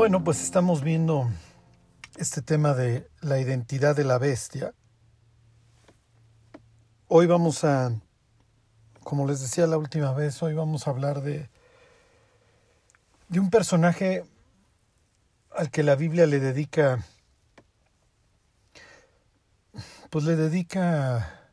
Bueno, 0.00 0.24
pues 0.24 0.42
estamos 0.42 0.82
viendo 0.82 1.28
este 2.16 2.40
tema 2.40 2.72
de 2.72 3.06
la 3.20 3.38
identidad 3.38 3.94
de 3.94 4.04
la 4.04 4.16
bestia. 4.16 4.72
Hoy 7.06 7.26
vamos 7.26 7.64
a, 7.64 7.92
como 9.04 9.26
les 9.26 9.42
decía 9.42 9.66
la 9.66 9.76
última 9.76 10.14
vez, 10.14 10.42
hoy 10.42 10.54
vamos 10.54 10.86
a 10.86 10.90
hablar 10.92 11.20
de, 11.20 11.50
de 13.28 13.40
un 13.40 13.50
personaje 13.50 14.24
al 15.54 15.70
que 15.70 15.82
la 15.82 15.96
Biblia 15.96 16.24
le 16.24 16.40
dedica, 16.40 17.04
pues 20.08 20.24
le 20.24 20.34
dedica, 20.34 21.50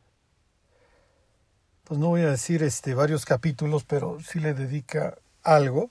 pues 1.84 2.00
no 2.00 2.08
voy 2.08 2.22
a 2.22 2.30
decir 2.30 2.62
este 2.62 2.94
varios 2.94 3.26
capítulos, 3.26 3.84
pero 3.84 4.18
sí 4.20 4.40
le 4.40 4.54
dedica 4.54 5.18
algo 5.42 5.90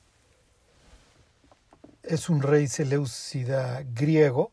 es 2.09 2.29
un 2.29 2.41
rey 2.41 2.67
seleucida 2.67 3.83
griego 3.83 4.51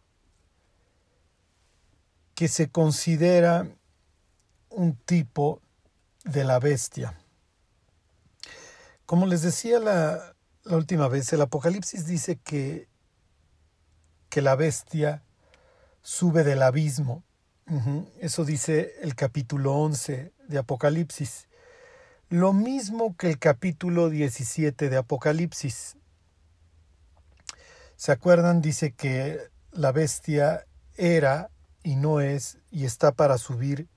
que 2.34 2.48
se 2.48 2.68
considera 2.68 3.68
un 4.70 4.96
tipo 4.96 5.60
de 6.24 6.44
la 6.44 6.58
bestia. 6.58 7.18
Como 9.06 9.27
les 9.27 9.42
decía 9.42 9.78
la, 9.78 10.34
última 10.64 11.08
vez, 11.08 11.32
el 11.32 11.42
Apocalipsis 11.42 12.06
dice 12.06 12.36
que, 12.36 12.88
que 14.30 14.42
la 14.42 14.56
bestia 14.56 15.22
sube 16.02 16.42
del 16.42 16.62
abismo. 16.62 17.22
Eso 18.20 18.44
dice 18.44 18.94
el 19.00 19.14
capítulo 19.14 19.74
11 19.74 20.32
de 20.48 20.58
Apocalipsis. 20.58 21.48
Lo 22.28 22.52
mismo 22.52 23.16
que 23.16 23.28
el 23.28 23.38
capítulo 23.38 24.10
17 24.10 24.91
de 24.91 24.96
Apocalipsis. 24.96 25.96
¿Se 27.97 28.12
acuerdan? 28.12 28.61
Dice 28.61 28.92
que 28.92 29.39
la 29.73 29.92
bestia 29.92 30.67
era 30.97 31.50
y 31.83 31.97
no 31.97 32.20
es 32.20 32.59
y 32.70 32.84
está 32.84 33.12
para 33.12 33.39
subir 33.39 33.89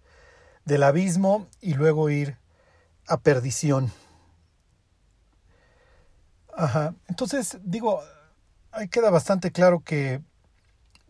del 0.66 0.84
abismo 0.84 1.48
y 1.62 1.74
luego 1.74 2.10
ir 2.10 2.38
a 3.08 3.18
perdición. 3.18 3.92
Ajá. 6.54 6.96
Entonces, 7.08 7.58
digo, 7.64 8.02
ahí 8.72 8.88
queda 8.88 9.10
bastante 9.10 9.52
claro 9.52 9.82
que, 9.84 10.22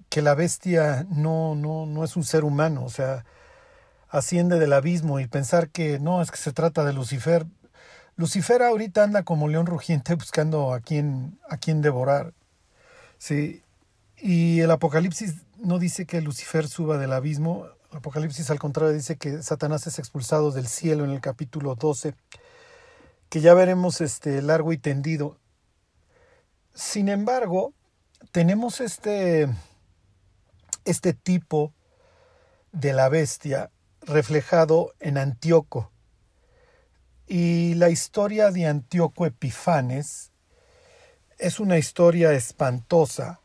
que 0.09 0.21
la 0.21 0.35
bestia 0.35 1.05
no, 1.09 1.55
no, 1.55 1.85
no 1.85 2.03
es 2.03 2.15
un 2.15 2.23
ser 2.23 2.43
humano, 2.43 2.83
o 2.83 2.89
sea, 2.89 3.25
asciende 4.09 4.59
del 4.59 4.73
abismo 4.73 5.19
y 5.19 5.27
pensar 5.27 5.69
que 5.69 5.99
no, 5.99 6.21
es 6.21 6.31
que 6.31 6.37
se 6.37 6.53
trata 6.53 6.83
de 6.83 6.93
Lucifer. 6.93 7.45
Lucifer 8.15 8.61
ahorita 8.61 9.03
anda 9.03 9.23
como 9.23 9.47
león 9.47 9.65
rugiente 9.65 10.15
buscando 10.15 10.73
a 10.73 10.79
quien, 10.81 11.39
a 11.49 11.57
quien 11.57 11.81
devorar. 11.81 12.33
Sí, 13.17 13.63
y 14.17 14.61
el 14.61 14.71
Apocalipsis 14.71 15.35
no 15.57 15.79
dice 15.79 16.05
que 16.05 16.21
Lucifer 16.21 16.67
suba 16.67 16.97
del 16.97 17.13
abismo, 17.13 17.67
el 17.91 17.97
Apocalipsis 17.97 18.49
al 18.49 18.59
contrario 18.59 18.93
dice 18.93 19.17
que 19.17 19.41
Satanás 19.41 19.87
es 19.87 19.99
expulsado 19.99 20.51
del 20.51 20.67
cielo 20.67 21.05
en 21.05 21.11
el 21.11 21.21
capítulo 21.21 21.75
12, 21.75 22.15
que 23.29 23.41
ya 23.41 23.53
veremos 23.53 24.01
este 24.01 24.41
largo 24.41 24.73
y 24.73 24.77
tendido. 24.77 25.37
Sin 26.73 27.09
embargo, 27.09 27.73
tenemos 28.31 28.81
este, 28.81 29.47
este 30.85 31.13
tipo 31.13 31.73
de 32.71 32.93
la 32.93 33.09
bestia 33.09 33.71
reflejado 34.01 34.93
en 34.99 35.17
Antíoco. 35.17 35.91
Y 37.25 37.73
la 37.75 37.89
historia 37.89 38.51
de 38.51 38.67
Antíoco 38.67 39.25
Epifanes 39.25 40.31
es 41.37 41.59
una 41.59 41.77
historia 41.77 42.33
espantosa. 42.33 43.39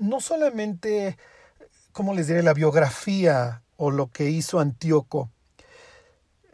No 0.00 0.20
solamente, 0.20 1.16
como 1.92 2.14
les 2.14 2.26
diré, 2.26 2.42
la 2.42 2.54
biografía 2.54 3.62
o 3.76 3.90
lo 3.90 4.08
que 4.08 4.30
hizo 4.30 4.60
Antíoco 4.60 5.30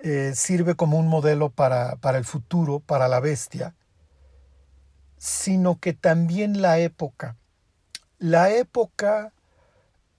eh, 0.02 0.32
sirve 0.34 0.74
como 0.74 0.98
un 0.98 1.08
modelo 1.08 1.50
para, 1.50 1.96
para 1.96 2.18
el 2.18 2.24
futuro, 2.24 2.80
para 2.80 3.08
la 3.08 3.20
bestia, 3.20 3.74
sino 5.18 5.80
que 5.80 5.92
también 5.92 6.62
la 6.62 6.78
época. 6.78 7.36
La 8.18 8.50
época 8.50 9.32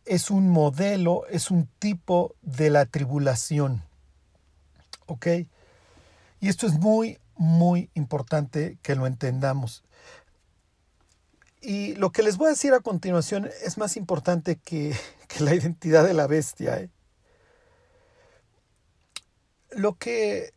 es 0.05 0.29
un 0.29 0.49
modelo, 0.49 1.25
es 1.29 1.51
un 1.51 1.67
tipo 1.79 2.35
de 2.41 2.69
la 2.69 2.85
tribulación. 2.85 3.83
¿Ok? 5.05 5.27
Y 6.39 6.49
esto 6.49 6.67
es 6.67 6.73
muy, 6.73 7.19
muy 7.37 7.89
importante 7.93 8.77
que 8.81 8.95
lo 8.95 9.07
entendamos. 9.07 9.83
Y 11.61 11.95
lo 11.95 12.11
que 12.11 12.23
les 12.23 12.37
voy 12.37 12.47
a 12.47 12.51
decir 12.51 12.73
a 12.73 12.79
continuación 12.79 13.49
es 13.63 13.77
más 13.77 13.97
importante 13.97 14.55
que, 14.63 14.95
la 15.39 15.53
identidad 15.53 16.05
de 16.05 16.13
la 16.13 16.27
bestia. 16.27 16.79
¿eh? 16.79 16.89
Lo, 19.71 19.97
que, 19.97 20.53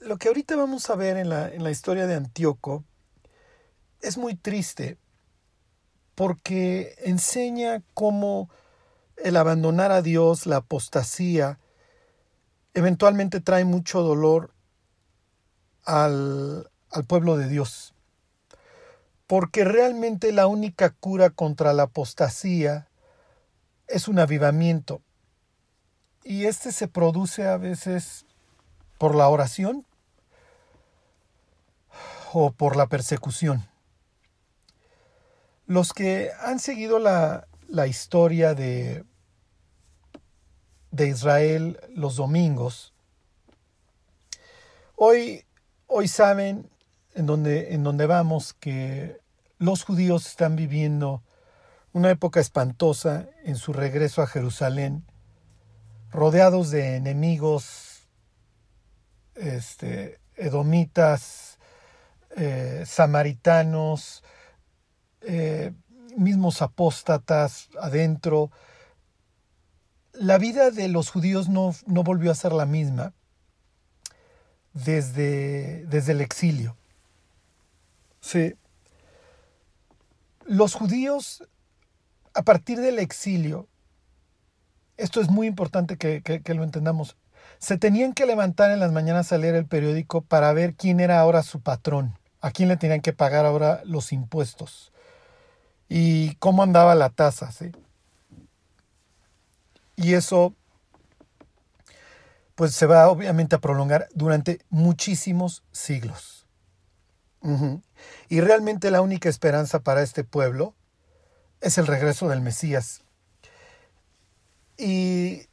lo 0.00 0.16
que 0.18 0.28
ahorita 0.28 0.56
vamos 0.56 0.88
a 0.90 0.96
ver 0.96 1.16
en 1.16 1.28
la, 1.28 1.48
en 1.48 1.62
la 1.62 1.70
historia 1.70 2.06
de 2.06 2.14
Antíoco 2.14 2.84
es 4.00 4.16
muy 4.16 4.34
triste 4.34 4.98
porque 6.14 6.94
enseña 6.98 7.82
cómo 7.94 8.50
el 9.16 9.36
abandonar 9.36 9.92
a 9.92 10.02
Dios, 10.02 10.46
la 10.46 10.56
apostasía, 10.56 11.58
eventualmente 12.74 13.40
trae 13.40 13.64
mucho 13.64 14.02
dolor 14.02 14.52
al, 15.84 16.70
pueblo 17.06 17.36
de 17.36 17.48
Dios. 17.48 17.94
Porque 19.26 19.64
realmente 19.64 20.32
la 20.32 20.46
única 20.46 20.90
cura 20.90 21.30
contra 21.30 21.72
la 21.72 21.84
apostasía 21.84 22.88
es 23.86 24.08
un 24.08 24.18
avivamiento. 24.18 25.02
Y 26.24 26.46
este 26.46 26.72
se 26.72 26.88
produce 26.88 27.46
a 27.46 27.56
veces 27.56 28.26
por 28.98 29.14
la 29.14 29.28
oración 29.28 29.86
o 32.32 32.52
por 32.52 32.76
la 32.76 32.86
persecución. 32.86 33.68
Los 35.66 35.92
que 35.92 36.30
han 36.40 36.58
seguido 36.58 36.98
la, 36.98 37.46
la 37.68 37.86
historia 37.86 38.54
de, 38.54 39.04
de 40.90 41.08
Israel 41.08 41.80
los 41.94 42.16
domingos, 42.16 42.92
hoy 44.96 45.44
Hoy 45.92 46.06
saben 46.06 46.70
en 47.14 47.26
donde, 47.26 47.74
en 47.74 47.82
donde 47.82 48.06
vamos 48.06 48.54
que 48.54 49.20
los 49.58 49.82
judíos 49.82 50.24
están 50.24 50.54
viviendo 50.54 51.24
una 51.92 52.10
época 52.10 52.38
espantosa 52.38 53.26
en 53.42 53.56
su 53.56 53.72
regreso 53.72 54.22
a 54.22 54.28
Jerusalén, 54.28 55.04
rodeados 56.12 56.70
de 56.70 56.94
enemigos 56.94 58.06
este, 59.34 60.20
edomitas, 60.36 61.58
eh, 62.36 62.84
samaritanos, 62.86 64.22
eh, 65.22 65.72
mismos 66.16 66.62
apóstatas 66.62 67.68
adentro. 67.80 68.52
La 70.12 70.38
vida 70.38 70.70
de 70.70 70.86
los 70.86 71.10
judíos 71.10 71.48
no, 71.48 71.74
no 71.86 72.04
volvió 72.04 72.30
a 72.30 72.36
ser 72.36 72.52
la 72.52 72.64
misma 72.64 73.12
desde, 74.72 75.84
desde 75.86 76.12
el 76.12 76.20
exilio. 76.20 76.76
Sí. 78.20 78.54
Los 80.44 80.74
judíos, 80.74 81.44
a 82.34 82.42
partir 82.42 82.80
del 82.80 82.98
exilio, 82.98 83.68
esto 84.96 85.20
es 85.20 85.30
muy 85.30 85.46
importante 85.46 85.96
que, 85.96 86.22
que, 86.22 86.54
lo 86.54 86.64
entendamos, 86.64 87.16
se 87.58 87.78
tenían 87.78 88.12
que 88.12 88.26
levantar 88.26 88.70
en 88.70 88.80
las 88.80 88.92
mañanas 88.92 89.32
a 89.32 89.38
leer 89.38 89.54
el 89.54 89.66
periódico 89.66 90.20
para 90.22 90.52
ver 90.52 90.74
quién 90.74 91.00
era 91.00 91.20
ahora 91.20 91.42
su 91.42 91.60
patrón, 91.60 92.18
a 92.40 92.50
quién 92.50 92.68
le 92.68 92.76
tenían 92.76 93.00
que 93.00 93.12
pagar 93.12 93.46
ahora 93.46 93.80
los 93.84 94.12
impuestos 94.12 94.92
y 95.88 96.34
cómo 96.36 96.62
andaba 96.62 96.94
la 96.94 97.10
tasa. 97.10 97.50
¿sí? 97.52 97.72
Y 99.96 100.14
eso 100.14 100.54
pues 102.60 102.74
se 102.74 102.84
va 102.84 103.08
obviamente 103.08 103.56
a 103.56 103.58
prolongar 103.58 104.06
durante 104.12 104.60
muchísimos 104.68 105.64
siglos. 105.72 106.46
Y 108.28 108.42
realmente 108.42 108.90
la 108.90 109.00
única 109.00 109.30
esperanza 109.30 109.80
para 109.80 110.02
este 110.02 110.24
pueblo 110.24 110.74
es 111.62 111.78
el 111.78 111.86
regreso 111.86 112.28
del 112.28 112.42
Mesías. 112.42 113.00
Y 114.76 115.46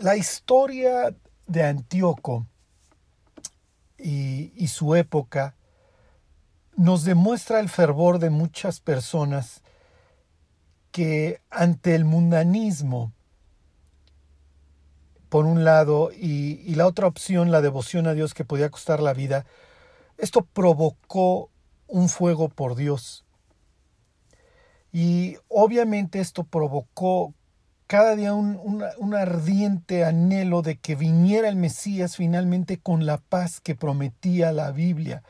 la 0.00 0.16
historia 0.16 1.14
de 1.46 1.64
Antíoco 1.64 2.46
y, 3.98 4.50
y 4.56 4.68
su 4.68 4.94
época 4.94 5.56
nos 6.78 7.04
demuestra 7.04 7.60
el 7.60 7.68
fervor 7.68 8.18
de 8.18 8.30
muchas 8.30 8.80
personas 8.80 9.60
que 10.92 11.42
ante 11.50 11.94
el 11.94 12.06
mundanismo 12.06 13.12
por 15.34 15.46
un 15.46 15.64
lado, 15.64 16.12
y, 16.12 16.76
la 16.76 16.86
otra 16.86 17.08
opción, 17.08 17.50
la 17.50 17.60
devoción 17.60 18.06
a 18.06 18.14
Dios 18.14 18.34
que 18.34 18.44
podía 18.44 18.70
costar 18.70 19.02
la 19.02 19.12
vida, 19.12 19.44
esto 20.16 20.42
provocó 20.42 21.50
un 21.88 22.08
fuego 22.08 22.48
por 22.48 22.76
Dios. 22.76 23.24
Y 24.92 25.36
obviamente 25.48 26.20
esto 26.20 26.44
provocó 26.44 27.34
cada 27.88 28.14
día 28.14 28.32
un, 28.32 28.84
ardiente 29.12 30.04
anhelo 30.04 30.62
de 30.62 30.76
que 30.76 30.94
viniera 30.94 31.48
el 31.48 31.56
Mesías 31.56 32.14
finalmente 32.14 32.78
con 32.78 33.04
la 33.04 33.18
paz 33.18 33.60
que 33.60 33.74
prometía 33.74 34.52
la 34.52 34.70
Biblia 34.70 35.24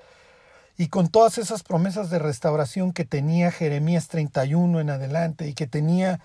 y 0.77 0.89
con 0.89 1.09
todas 1.09 1.39
esas 1.39 1.63
promesas 1.63 2.11
de 2.11 2.19
restauración 2.19 2.93
que 2.93 3.07
tenía 3.07 3.51
Jeremías 3.51 4.09
31 4.09 4.81
en 4.81 4.91
adelante 4.91 5.49
y 5.49 5.55
que 5.55 5.67
tenía 5.67 6.21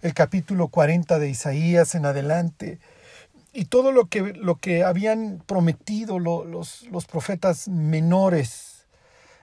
el 0.00 0.12
capítulo 0.12 0.66
40 0.66 1.20
de 1.20 1.28
Isaías 1.28 1.94
en 1.94 2.04
adelante 2.04 2.80
y 3.52 3.66
todo 3.66 3.92
lo 3.92 4.06
que, 4.06 4.32
lo 4.32 4.56
que 4.56 4.82
habían 4.82 5.42
prometido 5.46 6.18
los, 6.18 6.82
los 6.82 7.06
profetas 7.06 7.68
menores 7.68 8.86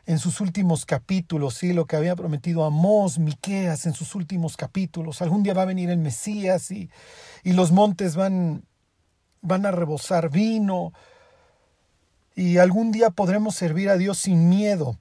en 0.06 0.18
sus 0.18 0.42
últimos 0.42 0.88
capítulos, 0.88 1.54
¿sí? 1.54 1.72
lo 1.72 1.86
que 1.86 1.96
había 1.96 2.16
prometido 2.16 2.66
Amós, 2.66 3.20
Miqueas 3.20 3.86
en 3.86 3.94
sus 3.94 4.16
últimos 4.16 4.58
capítulos. 4.58 5.22
Algún 5.22 5.44
día 5.44 5.54
va 5.54 5.62
a 5.62 5.66
venir 5.66 5.92
el 5.92 6.00
Mesías 6.00 6.72
y, 6.72 6.90
y 7.44 7.54
los 7.54 7.72
montes 7.72 8.16
van, 8.16 8.66
van 9.42 9.68
a 9.68 9.72
rebosar 9.72 10.32
vino 10.32 10.94
y 12.36 12.58
algún 12.58 12.92
día 12.92 13.12
podremos 13.12 13.54
servir 13.54 13.90
a 13.90 13.98
Dios 13.98 14.18
sin 14.18 14.50
miedo. 14.50 14.98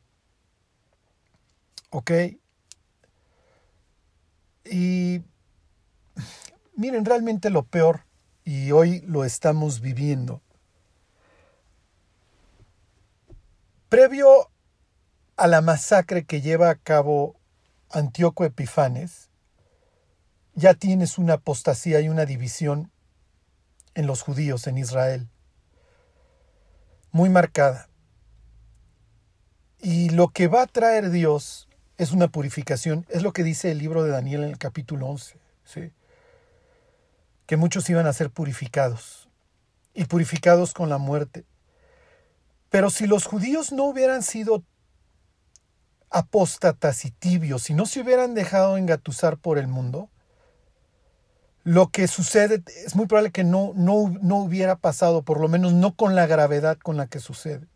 ¿Ok? 1.89 2.11
Y 4.71 5.23
miren, 6.77 7.07
realmente 7.07 7.49
lo 7.49 7.63
peor, 7.63 8.03
y 8.49 8.73
hoy 8.73 9.03
lo 9.03 9.27
estamos 9.27 9.83
viviendo. 9.83 10.41
Previo 13.91 14.51
a 15.37 15.47
la 15.47 15.61
masacre 15.61 16.25
que 16.25 16.41
lleva 16.41 16.71
a 16.71 16.77
cabo 16.77 17.39
Antíoco 17.91 18.47
Epifanes, 18.47 19.29
ya 20.55 20.73
tienes 20.73 21.19
una 21.19 21.35
apostasía 21.35 22.01
y 22.01 22.09
una 22.09 22.25
división 22.25 22.91
en 23.95 24.07
los 24.07 24.23
judíos 24.23 24.67
en 24.67 24.79
Israel, 24.79 25.29
muy 27.11 27.29
marcada. 27.29 27.91
Y 29.79 30.09
lo 30.09 30.29
que 30.29 30.49
va 30.49 30.63
a 30.63 30.67
traer 30.67 31.11
Dios 31.11 31.69
es 31.99 32.13
una 32.13 32.29
purificación, 32.29 33.05
es 33.11 33.23
lo 33.23 33.35
que 33.35 33.43
dice 33.45 33.71
el 33.71 33.77
libro 33.77 34.05
de 34.05 34.11
Daniel 34.11 34.45
en 34.45 34.49
el 34.49 34.59
capítulo 34.59 35.07
11, 35.07 35.39
¿sí? 35.65 35.93
Que 37.49 37.57
muchos 37.57 37.89
iban 37.89 38.07
a 38.07 38.13
ser 38.13 38.29
purificados, 38.29 39.27
y 39.95 40.05
purificados 40.05 40.75
con 40.75 40.91
la 40.91 40.99
muerte. 40.99 41.47
Pero 42.69 42.91
si 42.91 43.07
los 43.07 43.25
judíos 43.25 43.73
no 43.73 43.85
hubieran 43.85 44.23
sido 44.23 44.65
apóstatas 46.11 47.07
y 47.07 47.11
tibios, 47.11 47.63
si 47.63 47.73
no 47.73 47.87
se 47.87 48.03
hubieran 48.03 48.35
dejado 48.35 48.77
engatusar 48.77 49.39
por 49.39 49.57
el 49.57 49.67
mundo, 49.67 50.11
lo 51.65 51.89
que 51.89 52.07
sucede 52.07 52.63
es 52.85 52.95
muy 52.95 53.07
probable 53.07 53.31
que 53.31 53.45
no, 53.45 53.73
no, 53.75 54.15
no 54.21 54.37
hubiera 54.37 54.77
pasado, 54.77 55.23
por 55.23 55.41
lo 55.41 55.49
menos 55.49 55.73
no 55.73 55.95
con 55.95 56.15
la 56.15 56.27
gravedad 56.27 56.77
con 56.77 56.99
la 56.99 57.07
que 57.07 57.19
sucede. 57.19 57.67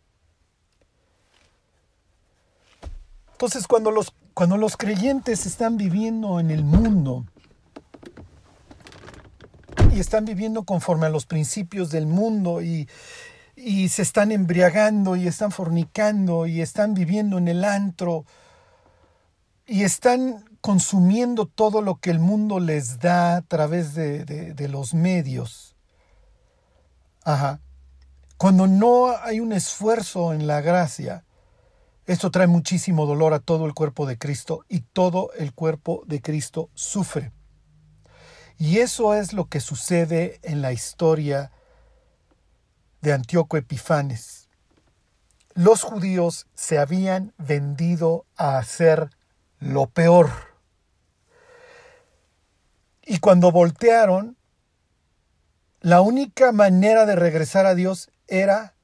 Entonces, 3.32 3.66
cuando 3.66 3.90
los, 3.90 4.12
cuando 4.34 4.58
los 4.58 4.76
creyentes 4.76 5.46
están 5.46 5.78
viviendo 5.78 6.40
en 6.40 6.50
el 6.50 6.62
mundo 6.62 7.24
y 9.92 10.00
están 10.00 10.24
viviendo 10.24 10.64
conforme 10.64 11.06
a 11.06 11.10
los 11.10 11.26
principios 11.26 11.90
del 11.90 12.06
mundo 12.06 12.62
y, 12.62 12.88
y 13.54 13.88
se 13.90 14.02
están 14.02 14.32
embriagando 14.32 15.16
y 15.16 15.26
están 15.26 15.50
fornicando 15.50 16.46
y 16.46 16.62
están 16.62 16.94
viviendo 16.94 17.36
en 17.38 17.48
el 17.48 17.64
antro 17.64 18.24
y 19.66 19.82
están 19.82 20.44
consumiendo 20.60 21.46
todo 21.46 21.82
lo 21.82 21.96
que 21.96 22.10
el 22.10 22.20
mundo 22.20 22.60
les 22.60 23.00
da 23.00 23.36
a 23.36 23.42
través 23.42 23.94
de, 23.94 24.24
de, 24.24 24.68
los 24.68 24.94
medios. 24.94 25.76
Ajá. 27.24 27.60
Cuando 28.38 28.66
no 28.66 29.14
hay 29.22 29.40
un 29.40 29.52
esfuerzo 29.52 30.32
en 30.32 30.46
la 30.46 30.60
gracia, 30.60 31.24
esto 32.06 32.30
trae 32.30 32.46
muchísimo 32.46 33.06
dolor 33.06 33.34
a 33.34 33.40
todo 33.40 33.66
el 33.66 33.74
cuerpo 33.74 34.06
de 34.06 34.18
Cristo 34.18 34.64
y 34.68 34.80
todo 34.80 35.30
el 35.38 35.52
cuerpo 35.52 36.02
de 36.06 36.20
Cristo 36.20 36.70
sufre. 36.74 37.32
Y 38.62 38.78
eso 38.78 39.14
es 39.14 39.32
lo 39.32 39.48
que 39.48 39.58
sucede 39.58 40.38
en 40.44 40.62
la 40.62 40.72
historia 40.72 41.50
de 43.00 43.12
Antíoco 43.12 43.56
Epifanes. 43.56 44.48
Los 45.54 45.82
judíos 45.82 46.46
se 46.54 46.78
habían 46.78 47.34
vendido 47.38 48.24
a 48.36 48.58
hacer 48.58 49.10
lo 49.58 49.88
peor. 49.88 50.30
Y 53.04 53.18
cuando 53.18 53.50
voltearon, 53.50 54.36
la 55.80 56.00
única 56.00 56.52
manera 56.52 57.04
de 57.04 57.16
regresar 57.16 57.66
a 57.66 57.74
Dios 57.74 58.12
era 58.28 58.76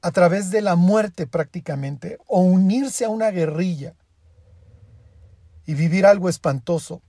a 0.00 0.12
través 0.12 0.52
de 0.52 0.62
la 0.62 0.76
muerte 0.76 1.26
prácticamente, 1.26 2.18
o 2.28 2.42
unirse 2.42 3.04
a 3.04 3.08
una 3.08 3.32
guerrilla 3.32 3.96
y 5.66 5.74
vivir 5.74 6.06
algo 6.06 6.28
espantoso. 6.28 7.02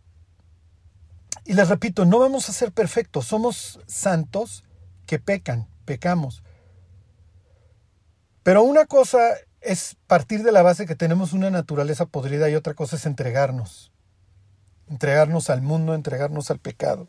Y 1.50 1.56
les 1.56 1.68
repito, 1.68 2.06
no 2.06 2.20
vamos 2.20 2.48
a 2.48 2.54
ser 2.54 2.72
perfectos, 2.72 3.26
somos 3.26 3.80
santos 3.88 4.64
que 5.08 5.18
pecan, 5.18 5.68
pecamos. 5.84 6.44
Pero 8.44 8.62
una 8.62 8.86
cosa 8.86 9.18
es 9.60 9.98
partir 10.06 10.44
de 10.44 10.52
la 10.52 10.62
base 10.62 10.86
que 10.86 10.96
tenemos 10.96 11.34
una 11.34 11.50
naturaleza 11.50 12.06
podrida 12.06 12.52
y 12.52 12.56
otra 12.56 12.76
cosa 12.76 12.98
es 12.98 13.08
entregarnos. 13.08 13.92
Entregarnos 14.90 15.50
al 15.50 15.64
mundo, 15.64 15.96
entregarnos 15.96 16.52
al 16.52 16.60
pecado. 16.60 17.08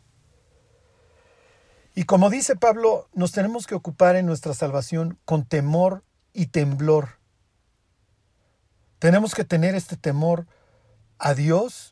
Y 1.93 2.05
como 2.05 2.31
dice 2.31 2.55
Pablo, 2.55 3.09
nos 3.13 3.33
tenemos 3.33 3.67
que 3.67 3.75
ocupar 3.75 4.15
en 4.15 4.25
nuestra 4.25 4.55
salvación 4.55 5.19
con 5.23 5.45
temor 5.45 6.03
y 6.33 6.47
temblor. 6.47 7.19
Tenemos 8.97 9.35
que 9.35 9.43
tener 9.43 9.75
este 9.75 9.97
temor 9.97 10.47
a 11.19 11.35
Dios 11.35 11.90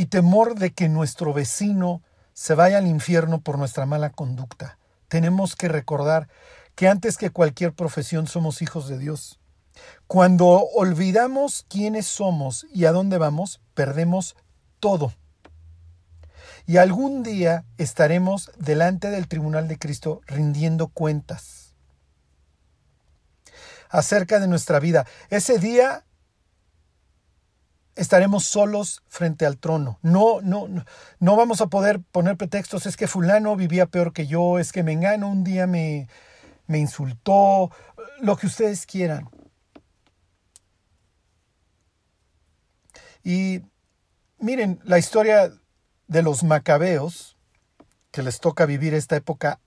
y 0.00 0.06
temor 0.06 0.54
de 0.56 0.72
que 0.72 0.88
nuestro 0.88 1.32
vecino 1.32 2.02
se 2.32 2.54
vaya 2.54 2.78
al 2.78 2.86
infierno 2.86 3.40
por 3.40 3.58
nuestra 3.58 3.86
mala 3.86 4.10
conducta 4.10 4.78
tenemos 5.10 5.56
que 5.56 5.68
recordar 5.68 6.28
que 6.76 6.88
antes 6.88 7.18
que 7.18 7.30
cualquier 7.30 7.74
profesión 7.74 8.28
somos 8.28 8.62
hijos 8.62 8.88
de 8.88 8.96
Dios. 8.96 9.40
Cuando 10.06 10.46
olvidamos 10.46 11.66
quiénes 11.68 12.06
somos 12.06 12.64
y 12.72 12.84
a 12.84 12.92
dónde 12.92 13.18
vamos, 13.18 13.60
perdemos 13.74 14.36
todo. 14.78 15.12
Y 16.64 16.76
algún 16.76 17.24
día 17.24 17.64
estaremos 17.76 18.52
delante 18.56 19.10
del 19.10 19.26
tribunal 19.26 19.66
de 19.66 19.78
Cristo 19.78 20.20
rindiendo 20.26 20.88
cuentas 20.88 21.74
acerca 23.88 24.38
de 24.38 24.46
nuestra 24.46 24.78
vida. 24.78 25.06
Ese 25.28 25.58
día 25.58 26.04
estaremos 28.00 28.44
solos 28.44 29.02
frente 29.08 29.44
al 29.44 29.58
trono. 29.58 29.98
No, 30.00 30.40
no, 30.40 30.68
no 31.18 31.36
vamos 31.36 31.60
a 31.60 31.66
poder 31.66 32.00
poner 32.00 32.38
pretextos, 32.38 32.86
es 32.86 32.96
que 32.96 33.06
fulano 33.06 33.56
vivía 33.56 33.86
peor 33.86 34.14
que 34.14 34.26
yo, 34.26 34.58
es 34.58 34.72
que 34.72 34.82
Mengano 34.82 35.28
un 35.28 35.44
día 35.44 35.66
me, 35.66 36.08
me 36.66 36.78
insultó, 36.78 37.70
lo 38.20 38.36
que 38.38 38.46
ustedes 38.46 38.86
quieran. 38.86 39.28
Y 43.22 43.60
miren, 44.38 44.80
la 44.84 44.98
historia 44.98 45.52
de 46.06 46.22
los 46.22 46.42
macabeos, 46.42 47.36
que 48.12 48.22
les 48.22 48.40
toca 48.40 48.64
vivir 48.64 48.94
esta 48.94 49.16
época 49.16 49.60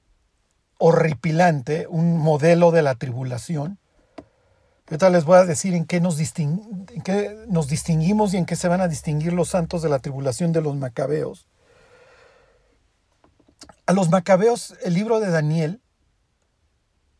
horripilante, 0.79 1.85
un 1.87 2.17
modelo 2.17 2.71
de 2.71 2.81
la 2.81 2.95
tribulación, 2.95 3.79
Ahorita 4.87 5.09
les 5.09 5.23
voy 5.23 5.37
a 5.37 5.45
decir 5.45 5.73
en 5.73 5.85
qué, 5.85 6.01
nos 6.01 6.19
en 6.19 7.01
qué 7.03 7.45
nos 7.47 7.67
distinguimos 7.67 8.33
y 8.33 8.37
en 8.37 8.45
qué 8.45 8.55
se 8.55 8.67
van 8.67 8.81
a 8.81 8.87
distinguir 8.87 9.31
los 9.31 9.49
santos 9.49 9.81
de 9.81 9.89
la 9.89 9.99
tribulación 9.99 10.51
de 10.51 10.61
los 10.61 10.75
macabeos. 10.75 11.47
A 13.85 13.93
los 13.93 14.09
macabeos, 14.09 14.75
el 14.83 14.93
libro 14.93 15.19
de 15.19 15.29
Daniel 15.29 15.81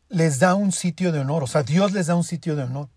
les 0.08 0.38
da 0.38 0.54
un 0.54 0.72
sitio 0.72 1.10
de 1.10 1.20
honor, 1.20 1.42
o 1.42 1.46
sea, 1.46 1.62
Dios 1.62 1.92
les 1.92 2.06
da 2.06 2.14
un 2.14 2.24
sitio 2.24 2.54
de 2.54 2.64
honor. 2.64 2.90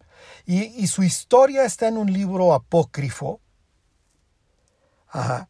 Y, 0.45 0.63
y 0.63 0.87
su 0.87 1.03
historia 1.03 1.63
está 1.63 1.87
en 1.87 1.97
un 1.97 2.11
libro 2.11 2.53
apócrifo. 2.53 3.39
Ajá. 5.07 5.49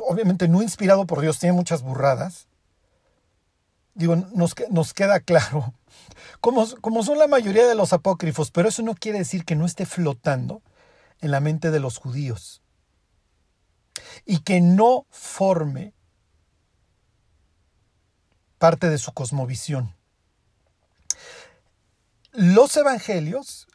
Obviamente 0.00 0.48
no 0.48 0.62
inspirado 0.62 1.06
por 1.06 1.20
Dios, 1.20 1.38
tiene 1.38 1.54
muchas 1.54 1.82
burradas. 1.82 2.48
Digo, 3.94 4.16
nos, 4.16 4.54
nos 4.70 4.92
queda 4.92 5.20
claro 5.20 5.72
como, 6.40 6.66
como 6.80 7.02
son 7.02 7.18
la 7.18 7.28
mayoría 7.28 7.66
de 7.66 7.74
los 7.74 7.92
apócrifos, 7.92 8.50
pero 8.50 8.68
eso 8.68 8.82
no 8.82 8.94
quiere 8.94 9.18
decir 9.18 9.44
que 9.44 9.56
no 9.56 9.66
esté 9.66 9.86
flotando 9.86 10.62
en 11.20 11.30
la 11.30 11.40
mente 11.40 11.70
de 11.70 11.80
los 11.80 11.98
judíos 11.98 12.62
y 14.24 14.40
que 14.40 14.60
no 14.60 15.06
forme 15.10 15.94
parte 18.58 18.88
de 18.88 18.98
su 18.98 19.12
cosmovisión. 19.12 19.94
Los 22.32 22.76
evangelios 22.76 23.66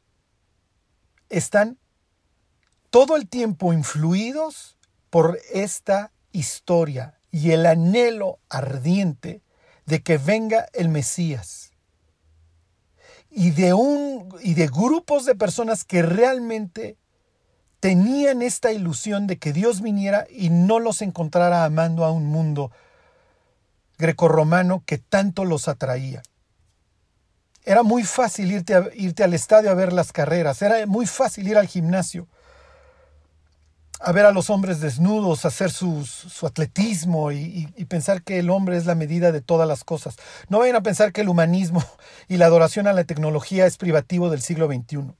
están 1.29 1.79
todo 2.89 3.15
el 3.15 3.27
tiempo 3.27 3.73
influidos 3.73 4.77
por 5.09 5.39
esta 5.53 6.11
historia 6.31 7.19
y 7.31 7.51
el 7.51 7.65
anhelo 7.65 8.39
ardiente 8.49 9.41
de 9.85 10.03
que 10.03 10.17
venga 10.17 10.67
el 10.73 10.89
Mesías. 10.89 11.70
Y 13.31 13.51
de, 13.51 13.73
un, 13.73 14.29
y 14.41 14.53
de 14.55 14.67
grupos 14.67 15.25
de 15.25 15.35
personas 15.35 15.83
que 15.85 16.01
realmente 16.01 16.97
tenían 17.79 18.41
esta 18.41 18.71
ilusión 18.71 19.25
de 19.25 19.37
que 19.37 19.53
Dios 19.53 19.81
viniera 19.81 20.27
y 20.29 20.49
no 20.49 20.79
los 20.79 21.01
encontrara 21.01 21.63
amando 21.63 22.03
a 22.05 22.11
un 22.11 22.25
mundo 22.25 22.71
grecorromano 23.97 24.83
que 24.85 24.97
tanto 24.97 25.45
los 25.45 25.67
atraía. 25.67 26.21
Era 27.63 27.83
muy 27.83 28.03
fácil 28.03 28.51
irte, 28.51 28.73
irte 28.95 29.23
al 29.23 29.33
estadio 29.33 29.71
a 29.71 29.75
ver 29.75 29.93
las 29.93 30.11
carreras, 30.11 30.61
era 30.61 30.85
muy 30.85 31.05
fácil 31.05 31.47
ir 31.47 31.57
al 31.57 31.67
gimnasio 31.67 32.27
a 34.03 34.11
ver 34.11 34.25
a 34.25 34.31
los 34.31 34.49
hombres 34.49 34.81
desnudos, 34.81 35.45
hacer 35.45 35.69
su, 35.71 36.03
atletismo 36.43 37.31
y, 37.31 37.67
pensar 37.87 38.23
que 38.23 38.39
el 38.39 38.49
hombre 38.49 38.77
es 38.77 38.85
la 38.85 38.95
medida 38.95 39.31
de 39.31 39.41
todas 39.41 39.67
las 39.67 39.83
cosas. 39.83 40.15
No 40.49 40.59
vayan 40.59 40.75
a 40.75 40.83
pensar 40.83 41.13
que 41.13 41.21
el 41.21 41.29
humanismo 41.29 41.83
y 42.27 42.37
la 42.37 42.47
adoración 42.47 42.87
a 42.87 42.93
la 42.93 43.03
tecnología 43.03 43.65
es 43.65 43.77
privativo 43.77 44.29
del 44.29 44.41
siglo 44.41 44.67
XXI. 44.67 45.13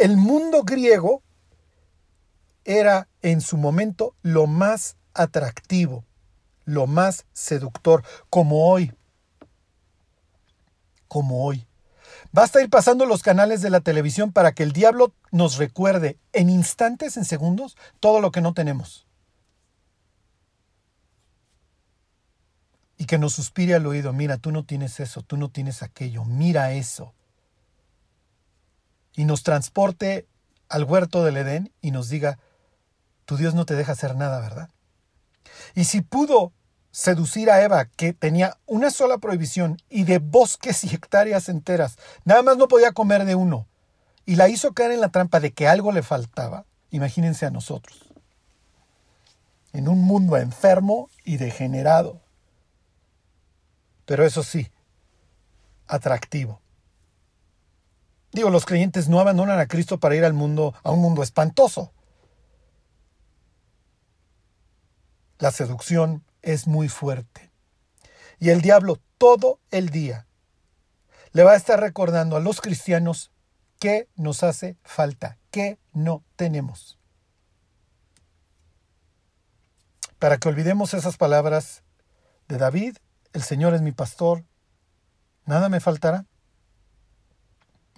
El 0.00 0.16
mundo 0.16 0.62
griego 0.62 1.22
era 2.64 3.08
en 3.22 3.40
su 3.40 3.56
momento 3.56 4.14
lo 4.22 4.46
más 4.46 4.96
atractivo, 5.12 6.04
lo 6.64 6.86
más 6.86 7.26
seductor, 7.32 8.02
como 8.30 8.68
hoy. 8.70 8.92
Como 11.08 11.44
hoy. 11.44 11.66
Basta 12.32 12.62
ir 12.62 12.70
pasando 12.70 13.06
los 13.06 13.22
canales 13.22 13.62
de 13.62 13.70
la 13.70 13.80
televisión 13.80 14.32
para 14.32 14.52
que 14.52 14.62
el 14.62 14.72
diablo 14.72 15.14
nos 15.30 15.56
recuerde 15.56 16.18
en 16.32 16.50
instantes, 16.50 17.16
en 17.16 17.24
segundos, 17.24 17.76
todo 18.00 18.20
lo 18.20 18.30
que 18.30 18.40
no 18.40 18.54
tenemos. 18.54 19.06
Y 22.96 23.06
que 23.06 23.18
nos 23.18 23.34
suspire 23.34 23.74
al 23.74 23.86
oído, 23.86 24.12
mira, 24.12 24.38
tú 24.38 24.52
no 24.52 24.64
tienes 24.64 25.00
eso, 25.00 25.22
tú 25.22 25.36
no 25.36 25.50
tienes 25.50 25.82
aquello, 25.82 26.24
mira 26.24 26.72
eso. 26.72 27.14
Y 29.16 29.24
nos 29.24 29.42
transporte 29.42 30.26
al 30.68 30.84
huerto 30.84 31.24
del 31.24 31.36
Edén 31.36 31.72
y 31.80 31.90
nos 31.90 32.08
diga, 32.08 32.38
tu 33.24 33.36
Dios 33.36 33.54
no 33.54 33.64
te 33.66 33.74
deja 33.74 33.92
hacer 33.92 34.16
nada, 34.16 34.40
¿verdad? 34.40 34.70
Y 35.74 35.84
si 35.84 36.00
pudo 36.00 36.52
seducir 36.94 37.50
a 37.50 37.60
Eva, 37.60 37.86
que 37.86 38.12
tenía 38.12 38.56
una 38.66 38.88
sola 38.88 39.18
prohibición 39.18 39.82
y 39.90 40.04
de 40.04 40.20
bosques 40.20 40.84
y 40.84 40.94
hectáreas 40.94 41.48
enteras, 41.48 41.98
nada 42.24 42.44
más 42.44 42.56
no 42.56 42.68
podía 42.68 42.92
comer 42.92 43.24
de 43.24 43.34
uno, 43.34 43.66
y 44.26 44.36
la 44.36 44.48
hizo 44.48 44.74
caer 44.74 44.92
en 44.92 45.00
la 45.00 45.08
trampa 45.08 45.40
de 45.40 45.52
que 45.52 45.66
algo 45.66 45.90
le 45.90 46.04
faltaba, 46.04 46.66
imagínense 46.90 47.46
a 47.46 47.50
nosotros, 47.50 47.98
en 49.72 49.88
un 49.88 50.02
mundo 50.02 50.36
enfermo 50.36 51.10
y 51.24 51.36
degenerado, 51.36 52.20
pero 54.06 54.24
eso 54.24 54.44
sí, 54.44 54.70
atractivo. 55.88 56.60
Digo, 58.30 58.50
los 58.50 58.66
creyentes 58.66 59.08
no 59.08 59.18
abandonan 59.18 59.58
a 59.58 59.66
Cristo 59.66 59.98
para 59.98 60.14
ir 60.14 60.24
al 60.24 60.32
mundo, 60.32 60.74
a 60.84 60.92
un 60.92 61.00
mundo 61.00 61.24
espantoso. 61.24 61.92
La 65.38 65.50
seducción 65.50 66.22
es 66.44 66.66
muy 66.66 66.88
fuerte. 66.88 67.50
Y 68.38 68.50
el 68.50 68.60
diablo 68.60 69.00
todo 69.18 69.60
el 69.70 69.90
día 69.90 70.26
le 71.32 71.42
va 71.42 71.52
a 71.52 71.56
estar 71.56 71.80
recordando 71.80 72.36
a 72.36 72.40
los 72.40 72.60
cristianos 72.60 73.32
qué 73.80 74.08
nos 74.16 74.42
hace 74.42 74.76
falta, 74.84 75.38
qué 75.50 75.78
no 75.92 76.22
tenemos. 76.36 76.98
Para 80.18 80.38
que 80.38 80.48
olvidemos 80.48 80.94
esas 80.94 81.16
palabras 81.16 81.82
de 82.48 82.58
David, 82.58 82.96
el 83.32 83.42
Señor 83.42 83.74
es 83.74 83.82
mi 83.82 83.92
pastor, 83.92 84.44
nada 85.44 85.68
me 85.68 85.80
faltará. 85.80 86.26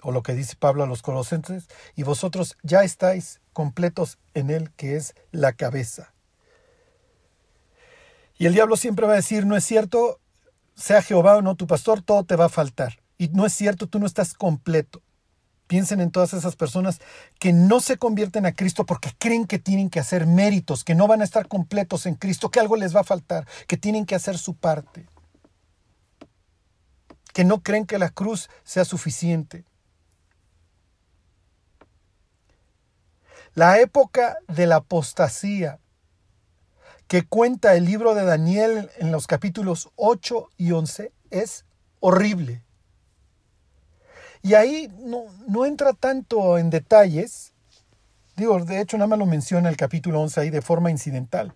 O 0.03 0.12
lo 0.12 0.23
que 0.23 0.35
dice 0.35 0.57
Pablo 0.57 0.85
a 0.85 0.87
los 0.87 1.03
colosenses, 1.03 1.69
y 1.95 2.05
vosotros 2.05 2.57
ya 2.62 2.85
estáis 2.85 3.41
completos 3.53 4.19
en 4.35 4.50
Él 4.50 4.73
que 4.76 4.97
es 4.97 5.15
la 5.31 5.53
cabeza. 5.53 6.15
Y 8.38 8.47
el 8.47 8.55
diablo 8.55 8.76
siempre 8.76 9.07
va 9.07 9.14
a 9.14 9.16
decir, 9.16 9.47
no 9.47 9.57
es 9.57 9.64
cierto, 9.64 10.21
sea 10.75 11.02
Jehová 11.02 11.37
o 11.37 11.43
no 11.43 11.55
tu 11.55 11.66
pastor, 11.66 12.02
todo 12.02 12.25
te 12.25 12.37
va 12.37 12.47
a 12.47 12.50
faltar. 12.50 12.99
Y 13.19 13.28
no 13.28 13.47
es 13.47 13.55
cierto, 13.55 13.87
tú 13.87 13.99
no 13.99 14.07
estás 14.07 14.35
completo. 14.35 15.02
Piensen 15.66 16.00
en 16.00 16.11
todas 16.11 16.33
esas 16.33 16.55
personas 16.55 17.00
que 17.40 17.52
no 17.52 17.81
se 17.81 17.97
convierten 17.97 18.47
a 18.47 18.52
Cristo 18.52 18.87
porque 18.87 19.11
creen 19.19 19.47
que 19.47 19.59
tienen 19.59 19.90
que 19.90 19.99
hacer 19.99 20.26
méritos, 20.26 20.85
que 20.85 20.95
no 20.95 21.09
van 21.09 21.23
a 21.23 21.25
estar 21.25 21.49
completos 21.49 22.07
en 22.07 22.14
Cristo, 22.14 22.50
que 22.50 22.61
algo 22.61 22.76
les 22.76 22.95
va 22.95 23.00
a 23.00 23.05
faltar, 23.05 23.49
que 23.66 23.76
tienen 23.76 24.07
que 24.07 24.14
hacer 24.14 24.38
su 24.38 24.55
parte, 24.55 25.07
que 27.33 27.45
no 27.45 27.62
creen 27.62 27.87
que 27.87 27.99
la 27.99 28.11
cruz 28.11 28.49
sea 28.62 28.85
suficiente. 28.85 29.64
La 33.55 33.81
época 33.81 34.37
de 34.47 34.66
la 34.66 34.76
apostasía 34.76 35.81
que 37.08 37.26
cuenta 37.26 37.75
el 37.75 37.84
libro 37.84 38.14
de 38.14 38.25
Daniel 38.25 38.90
en 38.98 39.12
los 39.12 39.26
capítulos 39.26 39.90
8 39.96 40.50
y 40.56 40.72
11 40.72 41.12
es 41.30 41.64
horrible. 42.00 42.62
Y 44.42 44.54
ahí 44.54 44.92
no, 44.98 45.25
no 45.48 45.66
entra 45.66 45.92
tanto 45.92 46.58
en 46.58 46.70
detalles, 46.70 47.52
digo, 48.36 48.64
de 48.64 48.80
hecho 48.80 48.96
nada 48.96 49.08
más 49.08 49.18
lo 49.18 49.26
menciona 49.26 49.68
el 49.68 49.76
capítulo 49.76 50.20
11 50.20 50.40
ahí 50.40 50.50
de 50.50 50.62
forma 50.62 50.90
incidental. 50.90 51.54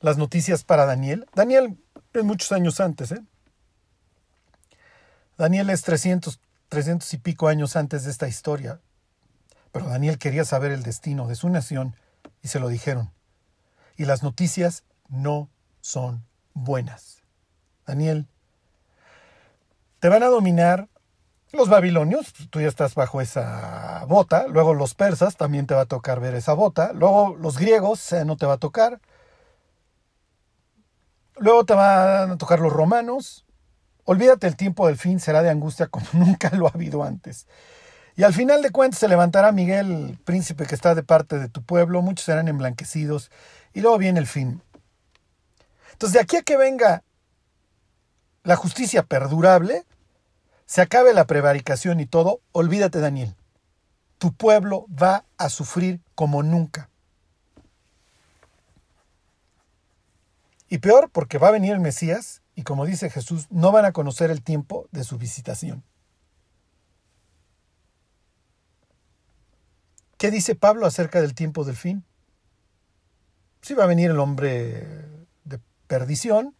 Las 0.00 0.18
noticias 0.18 0.62
para 0.64 0.86
Daniel. 0.86 1.26
Daniel 1.34 1.76
es 2.12 2.24
muchos 2.24 2.52
años 2.52 2.80
antes, 2.80 3.12
¿eh? 3.12 3.22
Daniel 5.36 5.70
es 5.70 5.82
300, 5.82 6.40
300 6.68 7.12
y 7.14 7.18
pico 7.18 7.48
años 7.48 7.76
antes 7.76 8.04
de 8.04 8.10
esta 8.10 8.28
historia. 8.28 8.80
Pero 9.76 9.90
Daniel 9.90 10.18
quería 10.18 10.46
saber 10.46 10.72
el 10.72 10.82
destino 10.82 11.28
de 11.28 11.34
su 11.34 11.50
nación 11.50 11.94
y 12.42 12.48
se 12.48 12.60
lo 12.60 12.68
dijeron. 12.68 13.12
Y 13.96 14.06
las 14.06 14.22
noticias 14.22 14.84
no 15.08 15.50
son 15.82 16.24
buenas. 16.54 17.22
Daniel, 17.86 18.26
te 20.00 20.08
van 20.08 20.22
a 20.22 20.28
dominar 20.28 20.88
los 21.52 21.68
babilonios, 21.68 22.32
tú 22.48 22.60
ya 22.60 22.68
estás 22.68 22.94
bajo 22.94 23.20
esa 23.20 24.04
bota, 24.08 24.46
luego 24.48 24.72
los 24.72 24.94
persas 24.94 25.36
también 25.36 25.66
te 25.66 25.74
va 25.74 25.82
a 25.82 25.86
tocar 25.86 26.20
ver 26.20 26.34
esa 26.34 26.54
bota, 26.54 26.94
luego 26.94 27.36
los 27.36 27.58
griegos 27.58 28.14
no 28.24 28.38
te 28.38 28.46
va 28.46 28.54
a 28.54 28.58
tocar, 28.58 29.00
luego 31.36 31.64
te 31.64 31.74
van 31.74 32.30
a 32.30 32.38
tocar 32.38 32.60
los 32.60 32.72
romanos, 32.72 33.44
olvídate 34.04 34.46
el 34.46 34.56
tiempo 34.56 34.86
del 34.86 34.96
fin, 34.96 35.20
será 35.20 35.42
de 35.42 35.50
angustia 35.50 35.86
como 35.86 36.06
nunca 36.14 36.50
lo 36.50 36.66
ha 36.66 36.70
habido 36.70 37.02
antes. 37.04 37.46
Y 38.16 38.22
al 38.22 38.32
final 38.32 38.62
de 38.62 38.70
cuentas 38.70 38.98
se 38.98 39.08
levantará 39.08 39.52
Miguel, 39.52 40.18
príncipe 40.24 40.64
que 40.66 40.74
está 40.74 40.94
de 40.94 41.02
parte 41.02 41.38
de 41.38 41.48
tu 41.48 41.62
pueblo, 41.62 42.00
muchos 42.00 42.24
serán 42.24 42.48
emblanquecidos, 42.48 43.30
y 43.74 43.82
luego 43.82 43.98
viene 43.98 44.18
el 44.18 44.26
fin. 44.26 44.62
Entonces, 45.92 46.14
de 46.14 46.20
aquí 46.20 46.36
a 46.36 46.42
que 46.42 46.56
venga 46.56 47.02
la 48.42 48.56
justicia 48.56 49.02
perdurable, 49.02 49.84
se 50.64 50.80
acabe 50.80 51.12
la 51.12 51.26
prevaricación 51.26 52.00
y 52.00 52.06
todo, 52.06 52.40
olvídate, 52.52 53.00
Daniel. 53.00 53.36
Tu 54.18 54.32
pueblo 54.32 54.86
va 54.90 55.24
a 55.36 55.50
sufrir 55.50 56.00
como 56.14 56.42
nunca. 56.42 56.88
Y 60.68 60.78
peor 60.78 61.10
porque 61.10 61.38
va 61.38 61.48
a 61.48 61.52
venir 61.52 61.72
el 61.72 61.80
Mesías 61.80 62.42
y 62.54 62.62
como 62.62 62.86
dice 62.86 63.10
Jesús, 63.10 63.46
no 63.50 63.72
van 63.72 63.84
a 63.84 63.92
conocer 63.92 64.30
el 64.30 64.42
tiempo 64.42 64.88
de 64.90 65.04
su 65.04 65.18
visitación. 65.18 65.84
¿Qué 70.18 70.30
dice 70.30 70.54
Pablo 70.54 70.86
acerca 70.86 71.20
del 71.20 71.34
tiempo 71.34 71.64
del 71.64 71.76
fin? 71.76 72.04
Sí 73.60 73.74
va 73.74 73.84
a 73.84 73.88
venir 73.88 74.10
el 74.10 74.18
hombre 74.18 74.86
de 75.44 75.60
perdición, 75.86 76.54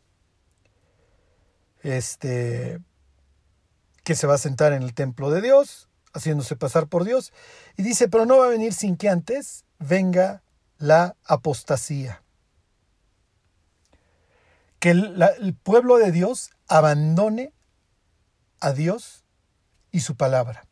este, 1.82 2.80
que 4.04 4.14
se 4.14 4.26
va 4.26 4.34
a 4.34 4.38
sentar 4.38 4.72
en 4.74 4.82
el 4.82 4.92
templo 4.92 5.30
de 5.30 5.40
Dios, 5.40 5.88
haciéndose 6.12 6.56
pasar 6.56 6.88
por 6.88 7.04
Dios, 7.04 7.32
y 7.76 7.82
dice, 7.82 8.08
pero 8.08 8.26
no 8.26 8.38
va 8.38 8.46
a 8.46 8.50
venir 8.50 8.74
sin 8.74 8.96
que 8.96 9.08
antes 9.08 9.64
venga 9.78 10.42
la 10.76 11.16
apostasía. 11.24 12.22
Que 14.80 14.90
el 14.90 15.56
pueblo 15.62 15.96
de 15.96 16.12
Dios 16.12 16.50
abandone 16.68 17.54
a 18.60 18.72
Dios 18.72 19.24
y 19.92 20.00
su 20.00 20.14
palabra. 20.16 20.65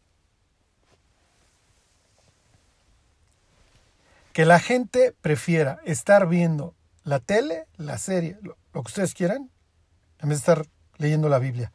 Que 4.35 4.45
la 4.45 4.59
gente 4.59 5.17
prefiera 5.23 5.79
estar 5.85 6.27
viendo 6.27 6.75
la 7.05 7.21
tele, 7.21 7.69
la 7.77 7.99
serie, 7.99 8.37
lo, 8.43 8.57
que 8.73 8.81
ustedes 8.81 9.15
quieran, 9.15 9.49
en 10.19 10.29
vez 10.29 10.39
de 10.39 10.41
estar 10.41 10.67
leyendo 10.99 11.29
la 11.29 11.39
Biblia. 11.39 11.73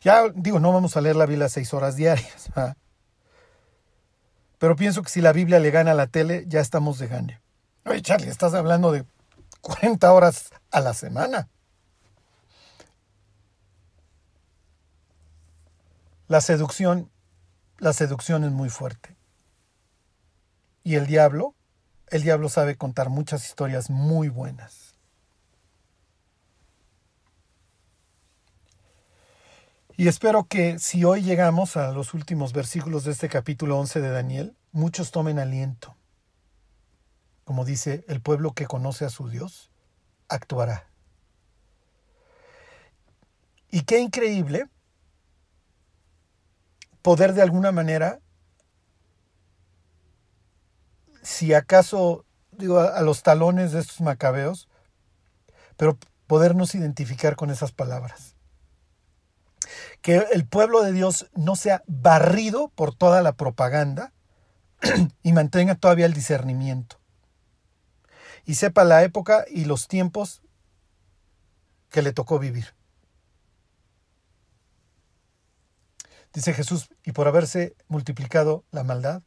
Ya 0.00 0.30
digo, 0.34 0.58
no 0.58 0.72
vamos 0.72 0.96
a 0.96 1.02
leer 1.02 1.14
la 1.14 1.26
Biblia 1.26 1.48
seis 1.50 1.72
horas 1.74 1.94
diarias, 1.94 2.48
Pero 4.58 4.76
pienso 4.76 5.02
que 5.02 5.10
si 5.10 5.20
la 5.20 5.34
Biblia 5.34 5.58
le 5.58 5.70
gana 5.70 5.90
a 5.90 5.94
la 5.94 6.06
tele, 6.06 6.44
ya 6.48 6.60
estamos 6.60 6.98
de 6.98 7.06
gane. 7.06 7.42
Oye, 7.84 8.00
Charlie, 8.00 8.30
estás 8.30 8.54
hablando 8.54 8.90
de 8.90 9.04
40 9.60 10.10
horas 10.10 10.52
a 10.70 10.80
la 10.80 10.94
semana. 10.94 11.50
La 16.28 16.40
seducción, 16.40 17.10
la 17.76 17.92
seducción 17.92 18.42
es 18.44 18.52
muy 18.52 18.70
fuerte. 18.70 19.18
Y 20.82 20.94
el 20.94 21.06
diablo, 21.06 21.54
el 22.10 22.22
diablo 22.22 22.48
sabe 22.48 22.76
contar 22.76 23.08
muchas 23.08 23.46
historias 23.46 23.90
muy 23.90 24.28
buenas. 24.28 24.94
Y 29.96 30.08
espero 30.08 30.44
que 30.44 30.80
si 30.80 31.04
hoy 31.04 31.22
llegamos 31.22 31.76
a 31.76 31.92
los 31.92 32.14
últimos 32.14 32.52
versículos 32.52 33.04
de 33.04 33.12
este 33.12 33.28
capítulo 33.28 33.78
11 33.78 34.00
de 34.00 34.10
Daniel, 34.10 34.56
muchos 34.72 35.12
tomen 35.12 35.38
aliento. 35.38 35.96
Como 37.44 37.64
dice, 37.64 38.04
el 38.08 38.20
pueblo 38.20 38.54
que 38.54 38.66
conoce 38.66 39.04
a 39.04 39.10
su 39.10 39.28
Dios 39.28 39.70
actuará. 40.28 40.88
Y 43.70 43.82
qué 43.82 44.00
increíble 44.00 44.68
poder 47.02 47.34
de 47.34 47.42
alguna 47.42 47.70
manera, 47.70 48.20
si 51.24 51.54
acaso, 51.54 52.24
digo, 52.52 52.78
a, 52.78 53.00
los 53.00 53.22
talones 53.22 53.72
de 53.72 53.80
estos 53.80 54.00
macabeos, 54.00 54.68
pero 55.76 55.98
podernos 56.26 56.74
identificar 56.74 57.34
con 57.34 57.50
esas 57.50 57.72
palabras 57.72 58.36
que 60.02 60.26
el 60.32 60.46
pueblo 60.46 60.82
de 60.82 60.92
Dios 60.92 61.30
no 61.34 61.56
sea 61.56 61.82
barrido 61.86 62.68
por 62.68 62.94
toda 62.94 63.22
la 63.22 63.32
propaganda 63.32 64.12
y 65.22 65.32
mantenga 65.32 65.76
todavía 65.76 66.04
el 66.04 66.12
discernimiento. 66.12 67.00
Y 68.44 68.56
sepa 68.56 68.84
la 68.84 69.02
época 69.02 69.46
y 69.48 69.64
los 69.64 69.88
tiempos 69.88 70.42
que 71.88 72.02
le 72.02 72.12
tocó 72.12 72.38
vivir. 72.38 72.74
Dice 76.34 76.52
Jesús, 76.52 76.90
y 77.02 77.12
por 77.12 77.26
haberse 77.26 77.74
multiplicado 77.88 78.64
la 78.72 78.84
maldad, 78.84 79.22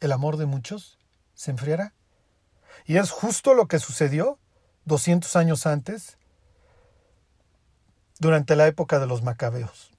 el 0.00 0.12
amor 0.12 0.36
de 0.36 0.46
muchos 0.46 0.95
se 1.36 1.52
enfriará. 1.52 1.94
Y 2.84 2.96
es 2.96 3.12
justo 3.12 3.54
lo 3.54 3.68
que 3.68 3.78
sucedió 3.78 4.40
200 4.86 5.36
años 5.36 5.66
antes, 5.66 6.18
durante 8.18 8.56
la 8.56 8.66
época 8.66 8.98
de 8.98 9.06
los 9.06 9.22
macabeos 9.22 9.96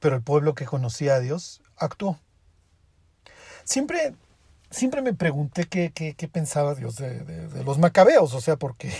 pero 0.00 0.16
el 0.16 0.22
pueblo 0.22 0.54
que 0.54 0.64
conocía 0.64 1.14
a 1.14 1.20
Dios 1.20 1.60
actuó. 1.76 2.18
Siempre, 3.64 4.14
siempre 4.70 5.02
me 5.02 5.14
pregunté 5.14 5.66
qué, 5.66 6.30
pensaba 6.32 6.74
Dios 6.74 6.96
de, 6.96 7.62
los 7.64 7.78
macabeos, 7.78 8.34
o 8.34 8.40
sea, 8.40 8.56
porque 8.56 8.92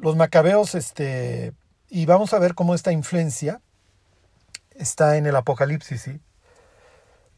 los 0.00 0.16
macabeos, 0.16 0.74
este, 0.74 1.54
y 1.88 2.04
vamos 2.04 2.34
a 2.34 2.38
ver 2.38 2.54
cómo 2.54 2.74
esta 2.74 2.92
influencia 2.92 3.62
está 4.74 5.16
en 5.16 5.26
el 5.26 5.36
Apocalipsis, 5.36 6.02
¿sí? 6.02 6.20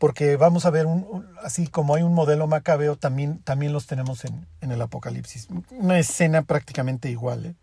Porque 0.03 0.37
vamos 0.37 0.67
a 0.67 0.71
ver, 0.71 0.87
un, 0.87 1.33
así 1.45 1.69
como 1.69 1.95
hay 1.95 2.03
un 2.03 2.13
modelo 2.13 2.49
macabeo, 2.49 2.97
también, 2.97 3.41
también 3.45 3.73
los 3.73 3.87
tenemos 3.87 4.25
en, 4.25 4.49
en 4.61 4.73
el 4.73 4.83
Apocalipsis. 4.83 5.47
Una 5.71 5.97
escena 5.97 6.43
prácticamente 6.43 7.09
igual 7.09 7.47
¿eh? 7.47 7.55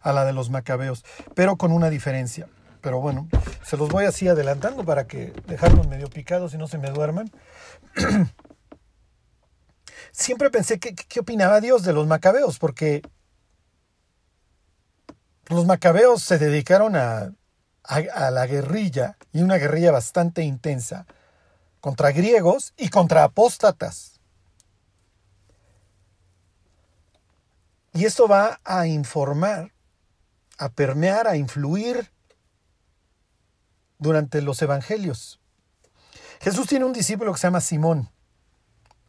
a 0.00 0.12
la 0.12 0.24
de 0.24 0.32
los 0.32 0.50
macabeos, 0.50 1.04
pero 1.34 1.56
con 1.56 1.72
una 1.72 1.90
diferencia. 1.90 2.46
Pero 2.80 3.00
bueno, 3.00 3.28
se 3.64 3.76
los 3.76 3.88
voy 3.88 4.04
así 4.04 4.28
adelantando 4.28 4.84
para 4.84 5.08
que 5.08 5.32
dejarlos 5.48 5.88
medio 5.88 6.08
picados 6.08 6.54
y 6.54 6.58
no 6.58 6.68
se 6.68 6.78
me 6.78 6.92
duerman. 6.92 7.32
Siempre 10.12 10.50
pensé 10.50 10.78
que, 10.78 10.94
qué 10.94 11.18
opinaba 11.18 11.60
Dios 11.60 11.82
de 11.82 11.92
los 11.92 12.06
macabeos, 12.06 12.60
porque 12.60 13.02
los 15.48 15.66
macabeos 15.66 16.22
se 16.22 16.38
dedicaron 16.38 16.94
a, 16.94 17.32
a, 17.82 18.30
la 18.30 18.46
guerrilla, 18.46 19.16
y 19.32 19.42
una 19.42 19.56
guerrilla 19.56 19.90
bastante 19.90 20.44
intensa, 20.44 21.06
contra 21.84 22.12
griegos 22.12 22.72
y 22.78 22.88
contra 22.88 23.24
apóstatas. 23.24 24.18
Y 27.92 28.06
esto 28.06 28.26
va 28.26 28.58
a 28.64 28.86
informar, 28.86 29.70
a 30.56 30.70
permear, 30.70 31.28
a 31.28 31.36
influir 31.36 32.10
durante 33.98 34.40
los 34.40 34.62
evangelios. 34.62 35.40
Jesús 36.40 36.68
tiene 36.68 36.86
un 36.86 36.94
discípulo 36.94 37.34
que 37.34 37.38
se 37.38 37.48
llama 37.48 37.60
Simón, 37.60 38.08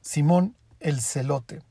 Simón 0.02 0.58
el 0.82 1.00
celote. 1.00 1.62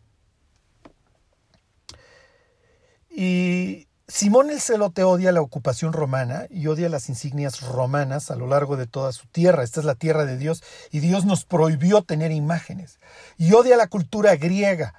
Y 3.11 3.89
Simón 4.07 4.51
el 4.51 4.61
celote 4.61 5.03
odia 5.03 5.33
la 5.33 5.41
ocupación 5.41 5.95
romana 5.95 6.47
y 6.51 6.67
odia 6.67 6.91
las 6.91 7.09
insignias 7.09 7.63
romanas 7.63 8.31
a 8.31 8.37
lo 8.37 8.47
largo 8.47 8.77
de 8.77 8.87
toda 8.87 9.13
su 9.13 9.27
tierra. 9.29 9.63
Esta 9.63 9.81
es 9.81 9.87
la 9.87 9.95
tierra 9.95 10.27
de 10.27 10.37
Dios 10.37 10.63
y 10.91 11.01
Dios 11.01 11.25
nos 11.25 11.47
prohibió 11.47 12.03
tener 12.03 12.31
imágenes. 12.31 13.01
Y 13.39 13.55
odia 13.55 13.79
la 13.79 13.87
cultura 13.87 14.37
griega 14.37 14.95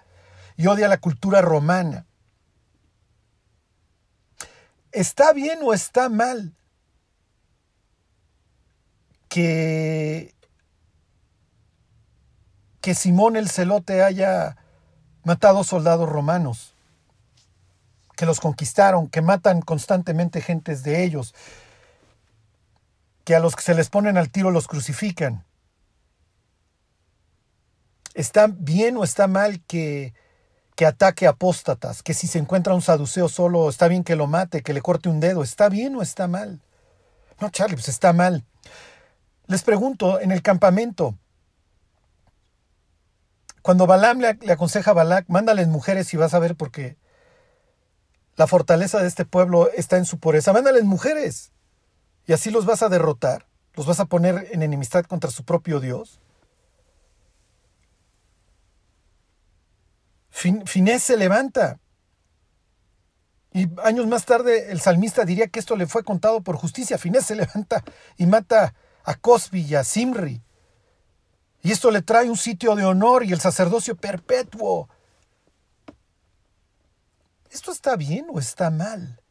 y 0.58 0.66
odia 0.68 0.88
la 0.88 0.98
cultura 0.98 1.42
romana. 1.42 2.08
¿Está 4.92 5.34
bien 5.34 5.60
o 5.62 5.74
está 5.74 6.10
mal 6.10 6.56
que, 9.28 10.34
que 12.82 12.96
Simón 12.96 13.36
el 13.36 13.50
celote 13.50 14.02
haya 14.02 14.58
matado 15.24 15.64
soldados 15.64 16.08
romanos, 16.08 16.75
que 18.16 18.26
los 18.26 18.40
conquistaron, 18.40 19.08
que 19.08 19.22
matan 19.22 19.62
constantemente 19.62 20.42
gentes 20.42 20.84
de 20.84 21.04
ellos, 21.04 21.34
que 23.24 23.36
a 23.36 23.40
los 23.40 23.56
que 23.56 23.64
se 23.64 23.76
les 23.76 23.90
ponen 23.90 24.18
al 24.18 24.30
tiro 24.30 24.52
los 24.52 24.68
crucifican. 24.68 25.46
¿Está 28.14 28.48
bien 28.48 28.98
o 28.98 29.04
está 29.04 29.28
mal 29.28 29.62
que, 29.66 30.14
que 30.76 30.86
ataque 30.86 31.28
apóstatas? 31.28 32.02
Que 32.02 32.14
si 32.14 32.28
se 32.28 32.40
encuentra 32.40 32.74
un 32.74 32.82
saduceo 32.82 33.28
solo, 33.28 33.70
está 33.70 33.88
bien 33.88 34.04
que 34.04 34.16
lo 34.16 34.28
mate, 34.28 34.64
que 34.64 34.74
le 34.74 34.82
corte 34.82 35.10
un 35.10 35.20
dedo. 35.20 35.44
¿Está 35.44 35.68
bien 35.70 35.96
o 35.96 36.02
está 36.02 36.28
mal? 36.28 36.62
No, 37.42 37.50
Charlie, 37.50 37.76
pues 37.76 37.90
está 37.90 38.14
mal. 38.14 38.46
Les 39.48 39.64
pregunto, 39.64 40.20
en 40.20 40.32
el 40.32 40.42
campamento, 40.42 41.18
cuando 43.66 43.88
Balaam 43.88 44.20
le, 44.20 44.52
aconseja 44.52 44.92
a 44.92 44.94
Balac, 44.94 45.26
mándales 45.28 45.68
mujeres 45.68 46.14
y 46.14 46.18
vas 46.18 46.36
a 46.36 46.40
ver 46.40 46.56
porque 46.56 46.98
la 48.36 48.48
fortaleza 48.48 49.02
de 49.02 49.08
este 49.08 49.26
pueblo 49.26 49.70
está 49.72 49.98
en 49.98 50.06
su 50.06 50.20
pureza. 50.20 50.54
Mándales 50.54 50.84
mujeres 50.84 51.52
y 52.28 52.34
así 52.34 52.52
los 52.52 52.66
vas 52.66 52.82
a 52.82 52.90
derrotar, 52.90 53.48
los 53.76 53.86
vas 53.86 54.00
a 54.00 54.06
poner 54.06 54.50
en 54.52 54.64
enemistad 54.64 55.06
contra 55.06 55.32
su 55.32 55.44
propio 55.44 55.80
Dios. 55.80 56.20
Finés 60.30 61.02
se 61.02 61.16
levanta. 61.16 61.80
Y 63.54 63.70
años 63.84 64.06
más 64.08 64.26
tarde 64.26 64.72
el 64.72 64.82
salmista 64.82 65.24
diría 65.24 65.48
que 65.48 65.60
esto 65.60 65.78
le 65.78 65.88
fue 65.88 66.04
contado 66.04 66.42
por 66.42 66.58
justicia. 66.58 66.98
Finés 66.98 67.26
se 67.26 67.36
levanta 67.36 67.84
y 68.18 68.26
mata 68.26 68.74
a 69.06 69.16
Cosby 69.16 69.62
y 69.62 69.76
a 69.76 69.86
Simri. 69.86 70.42
Y 71.62 71.72
esto 71.72 71.90
le 71.90 72.02
trae 72.02 72.30
un 72.30 72.36
sitio 72.36 72.76
de 72.76 72.84
honor 72.84 73.24
y 73.24 73.32
el 73.32 73.40
sacerdocio 73.40 73.96
perpetuo. 73.96 74.90
¿Esto 77.56 77.72
está 77.72 77.96
bien 77.96 78.26
o 78.34 78.38
está 78.38 78.70
mal? 78.70 79.22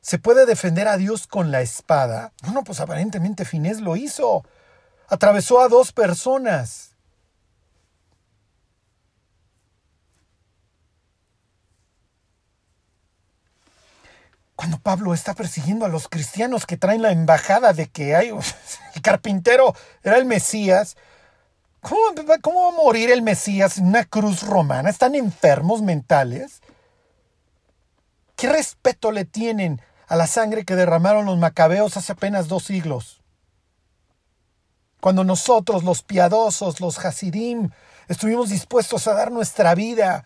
¿Se 0.00 0.18
puede 0.18 0.46
defender 0.46 0.88
a 0.88 0.96
Dios 0.96 1.26
con 1.26 1.50
la 1.50 1.60
espada? 1.60 2.32
Bueno, 2.42 2.64
pues 2.64 2.80
aparentemente 2.80 3.44
Finés 3.44 3.82
lo 3.82 3.96
hizo. 3.96 4.46
Atravesó 5.08 5.60
a 5.60 5.68
dos 5.68 5.92
personas. 5.92 6.96
cuando 14.54 14.78
Pablo 14.78 15.12
está 15.12 15.34
persiguiendo 15.34 15.84
a 15.84 15.90
los 15.90 16.08
cristianos 16.08 16.64
que 16.64 16.78
traen 16.78 17.02
la 17.02 17.12
embajada 17.12 17.74
de 17.74 17.88
que 17.88 18.16
hay 18.16 18.30
el 18.94 19.02
carpintero 19.02 19.74
era 20.02 20.16
el 20.16 20.24
Mesías. 20.24 20.96
¿Cómo, 21.82 22.00
¿Cómo, 22.40 22.62
va 22.62 22.68
a 22.68 22.82
morir 22.82 23.10
el 23.10 23.20
Mesías 23.20 23.76
en 23.76 23.88
una 23.88 24.06
cruz 24.06 24.44
romana? 24.44 24.88
¿Están 24.88 25.14
enfermos 25.14 25.82
mentales? 25.82 26.62
¿Qué 28.36 28.48
respeto 28.48 29.12
le 29.12 29.24
tienen 29.24 29.80
a 30.06 30.16
la 30.16 30.26
sangre 30.26 30.64
que 30.64 30.76
derramaron 30.76 31.26
los 31.26 31.38
macabeos 31.38 31.96
hace 31.96 32.12
apenas 32.12 32.48
dos 32.48 32.64
siglos? 32.64 33.22
Cuando 35.00 35.24
nosotros, 35.24 35.84
los 35.84 36.02
piadosos, 36.02 36.80
los 36.80 37.04
hasidim, 37.04 37.70
estuvimos 38.08 38.50
dispuestos 38.50 39.06
a 39.08 39.14
dar 39.14 39.32
nuestra 39.32 39.74
vida 39.74 40.24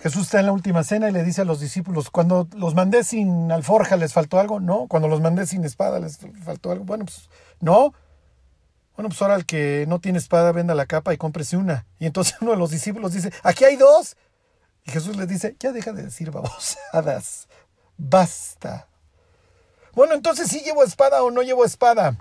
Jesús 0.00 0.22
está 0.22 0.40
en 0.40 0.46
la 0.46 0.52
última 0.52 0.82
cena 0.82 1.10
y 1.10 1.12
le 1.12 1.22
dice 1.22 1.42
a 1.42 1.44
los 1.44 1.60
discípulos, 1.60 2.08
cuando 2.08 2.48
los 2.56 2.74
mandé 2.74 3.04
sin 3.04 3.52
alforja, 3.52 3.96
¿les 3.96 4.14
faltó 4.14 4.40
algo? 4.40 4.58
No. 4.58 4.86
Cuando 4.88 5.08
los 5.08 5.20
mandé 5.20 5.46
sin 5.46 5.62
espada, 5.64 6.00
¿les 6.00 6.18
faltó 6.42 6.70
algo? 6.72 6.84
Bueno, 6.84 7.04
pues 7.04 7.28
no. 7.60 7.92
Bueno, 9.00 9.08
pues 9.08 9.22
ahora 9.22 9.36
el 9.36 9.46
que 9.46 9.86
no 9.88 9.98
tiene 9.98 10.18
espada, 10.18 10.52
venda 10.52 10.74
la 10.74 10.84
capa 10.84 11.14
y 11.14 11.16
cómprese 11.16 11.56
una. 11.56 11.86
Y 11.98 12.04
entonces 12.04 12.36
uno 12.42 12.50
de 12.50 12.58
los 12.58 12.70
discípulos 12.70 13.14
dice, 13.14 13.32
aquí 13.42 13.64
hay 13.64 13.76
dos. 13.76 14.14
Y 14.84 14.90
Jesús 14.90 15.16
les 15.16 15.26
dice, 15.26 15.56
ya 15.58 15.72
deja 15.72 15.94
de 15.94 16.02
decir 16.02 16.30
babosadas. 16.30 17.48
Basta. 17.96 18.88
Bueno, 19.94 20.12
entonces 20.12 20.48
sí 20.48 20.60
llevo 20.60 20.84
espada 20.84 21.22
o 21.22 21.30
no 21.30 21.40
llevo 21.40 21.64
espada. 21.64 22.18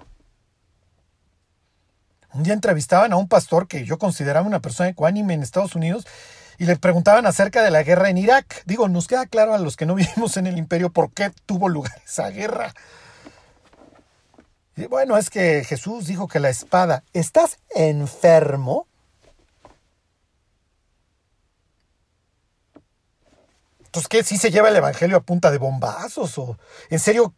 Un 2.33 2.43
día 2.43 2.53
entrevistaban 2.53 3.11
a 3.11 3.17
un 3.17 3.27
pastor 3.27 3.67
que 3.67 3.83
yo 3.83 3.99
consideraba 3.99 4.47
una 4.47 4.61
persona 4.61 4.87
ecuánime 4.87 5.33
en 5.33 5.43
Estados 5.43 5.75
Unidos 5.75 6.07
y 6.59 6.63
le 6.63 6.77
preguntaban 6.77 7.25
acerca 7.25 7.61
de 7.61 7.71
la 7.71 7.83
guerra 7.83 8.09
en 8.09 8.17
Irak. 8.17 8.63
Digo, 8.65 8.87
nos 8.87 9.07
queda 9.07 9.25
claro 9.25 9.53
a 9.53 9.57
los 9.57 9.75
que 9.75 9.85
no 9.85 9.95
vivimos 9.95 10.37
en 10.37 10.47
el 10.47 10.57
imperio 10.57 10.93
por 10.93 11.11
qué 11.11 11.33
tuvo 11.45 11.67
lugar 11.67 12.01
esa 12.05 12.29
guerra. 12.29 12.73
Bueno, 14.87 15.17
es 15.17 15.29
que 15.29 15.63
Jesús 15.63 16.07
dijo 16.07 16.27
que 16.27 16.39
la 16.39 16.49
espada, 16.49 17.03
¿estás 17.13 17.59
enfermo? 17.75 18.87
Entonces, 23.79 24.07
¿qué? 24.07 24.23
¿Sí 24.23 24.37
se 24.37 24.51
lleva 24.51 24.69
el 24.69 24.75
Evangelio 24.75 25.17
a 25.17 25.21
punta 25.21 25.51
de 25.51 25.57
bombazos? 25.57 26.37
¿O 26.37 26.57
en 26.89 26.99
serio, 26.99 27.33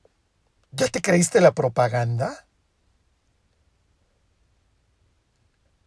ya 0.72 0.88
te 0.88 1.02
creíste 1.02 1.42
la 1.42 1.54
propaganda? 1.54 2.46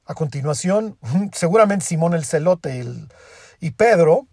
A 0.07 0.15
continuación, 0.15 0.99
seguramente 1.33 1.85
Simón 1.85 2.15
el 2.15 2.25
Celote 2.25 2.85
y, 3.61 3.71
Pedro 3.73 4.27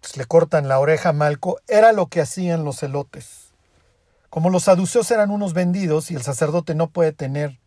pues, 0.00 0.16
le 0.16 0.24
cortan 0.24 0.68
la 0.68 0.78
oreja 0.78 1.10
a 1.10 1.12
Malco. 1.12 1.60
Era 1.68 1.92
lo 1.92 2.08
que 2.08 2.20
hacían 2.20 2.64
los 2.64 2.80
celotes. 2.80 3.39
Como 4.30 4.48
los 4.48 4.64
saduceos 4.64 5.10
eran 5.10 5.30
unos 5.30 5.52
vendidos 5.52 6.10
y 6.10 6.14
el 6.14 6.22
sacerdote 6.22 6.74
no 6.74 6.90
puede 6.90 7.12
tener 7.12 7.60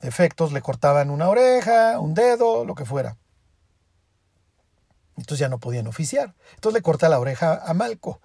defectos, 0.00 0.52
le 0.52 0.60
cortaban 0.60 1.10
una 1.10 1.28
oreja, 1.28 1.98
un 1.98 2.14
dedo, 2.14 2.64
lo 2.64 2.74
que 2.74 2.84
fuera. 2.84 3.16
Entonces 5.16 5.40
ya 5.40 5.48
no 5.48 5.58
podían 5.58 5.86
oficiar. 5.86 6.34
Entonces 6.54 6.78
le 6.78 6.82
corta 6.82 7.08
la 7.08 7.18
oreja 7.18 7.62
a 7.64 7.74
Malco. 7.74 8.20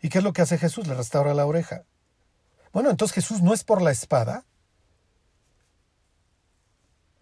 ¿Y 0.00 0.08
qué 0.08 0.18
es 0.18 0.24
lo 0.24 0.32
que 0.32 0.42
hace 0.42 0.58
Jesús? 0.58 0.86
Le 0.86 0.94
restaura 0.94 1.34
la 1.34 1.46
oreja. 1.46 1.84
Bueno, 2.72 2.90
entonces 2.90 3.14
Jesús 3.14 3.42
no 3.42 3.52
es 3.52 3.64
por 3.64 3.82
la 3.82 3.90
espada, 3.90 4.46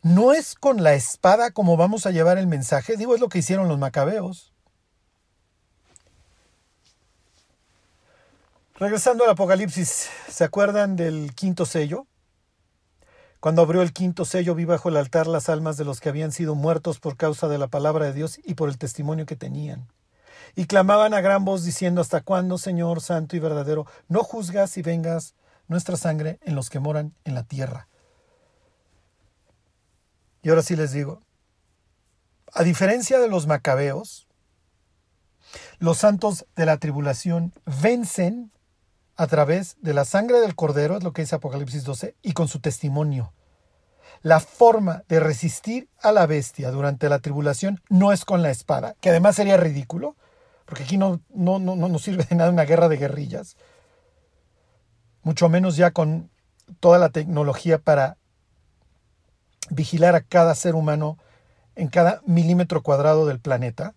no 0.02 0.32
es 0.32 0.54
con 0.54 0.82
la 0.82 0.94
espada 0.94 1.50
como 1.50 1.76
vamos 1.76 2.06
a 2.06 2.10
llevar 2.10 2.38
el 2.38 2.46
mensaje, 2.46 2.96
digo, 2.96 3.14
es 3.14 3.20
lo 3.20 3.28
que 3.28 3.40
hicieron 3.40 3.68
los 3.68 3.78
macabeos. 3.78 4.49
Regresando 8.80 9.24
al 9.24 9.30
Apocalipsis, 9.30 10.08
¿se 10.30 10.42
acuerdan 10.42 10.96
del 10.96 11.34
quinto 11.34 11.66
sello? 11.66 12.06
Cuando 13.38 13.60
abrió 13.60 13.82
el 13.82 13.92
quinto 13.92 14.24
sello 14.24 14.54
vi 14.54 14.64
bajo 14.64 14.88
el 14.88 14.96
altar 14.96 15.26
las 15.26 15.50
almas 15.50 15.76
de 15.76 15.84
los 15.84 16.00
que 16.00 16.08
habían 16.08 16.32
sido 16.32 16.54
muertos 16.54 16.98
por 16.98 17.18
causa 17.18 17.46
de 17.46 17.58
la 17.58 17.68
palabra 17.68 18.06
de 18.06 18.14
Dios 18.14 18.40
y 18.42 18.54
por 18.54 18.70
el 18.70 18.78
testimonio 18.78 19.26
que 19.26 19.36
tenían. 19.36 19.86
Y 20.56 20.64
clamaban 20.64 21.12
a 21.12 21.20
gran 21.20 21.44
voz 21.44 21.62
diciendo, 21.62 22.00
¿Hasta 22.00 22.22
cuándo, 22.22 22.56
Señor 22.56 23.02
Santo 23.02 23.36
y 23.36 23.38
verdadero, 23.38 23.84
no 24.08 24.24
juzgas 24.24 24.78
y 24.78 24.82
vengas 24.82 25.34
nuestra 25.68 25.98
sangre 25.98 26.38
en 26.40 26.54
los 26.54 26.70
que 26.70 26.80
moran 26.80 27.12
en 27.24 27.34
la 27.34 27.42
tierra? 27.42 27.86
Y 30.40 30.48
ahora 30.48 30.62
sí 30.62 30.74
les 30.74 30.92
digo, 30.92 31.20
a 32.54 32.62
diferencia 32.62 33.18
de 33.18 33.28
los 33.28 33.46
macabeos, 33.46 34.26
los 35.80 35.98
santos 35.98 36.46
de 36.56 36.64
la 36.64 36.78
tribulación 36.78 37.52
vencen 37.66 38.50
a 39.20 39.26
través 39.26 39.76
de 39.82 39.92
la 39.92 40.06
sangre 40.06 40.40
del 40.40 40.54
cordero, 40.54 40.96
es 40.96 41.04
lo 41.04 41.12
que 41.12 41.20
dice 41.20 41.34
Apocalipsis 41.34 41.84
12, 41.84 42.16
y 42.22 42.32
con 42.32 42.48
su 42.48 42.58
testimonio. 42.58 43.34
La 44.22 44.40
forma 44.40 45.04
de 45.08 45.20
resistir 45.20 45.90
a 46.00 46.10
la 46.10 46.24
bestia 46.24 46.70
durante 46.70 47.10
la 47.10 47.18
tribulación 47.18 47.82
no 47.90 48.12
es 48.12 48.24
con 48.24 48.42
la 48.42 48.48
espada, 48.48 48.96
que 48.98 49.10
además 49.10 49.36
sería 49.36 49.58
ridículo, 49.58 50.16
porque 50.64 50.84
aquí 50.84 50.96
no, 50.96 51.20
no, 51.28 51.58
no, 51.58 51.76
no 51.76 51.90
nos 51.90 52.00
sirve 52.00 52.24
de 52.24 52.34
nada 52.34 52.48
una 52.48 52.64
guerra 52.64 52.88
de 52.88 52.96
guerrillas, 52.96 53.58
mucho 55.22 55.50
menos 55.50 55.76
ya 55.76 55.90
con 55.90 56.30
toda 56.80 56.98
la 56.98 57.10
tecnología 57.10 57.76
para 57.76 58.16
vigilar 59.68 60.14
a 60.14 60.22
cada 60.22 60.54
ser 60.54 60.74
humano 60.74 61.18
en 61.74 61.88
cada 61.88 62.22
milímetro 62.24 62.82
cuadrado 62.82 63.26
del 63.26 63.38
planeta. 63.38 63.94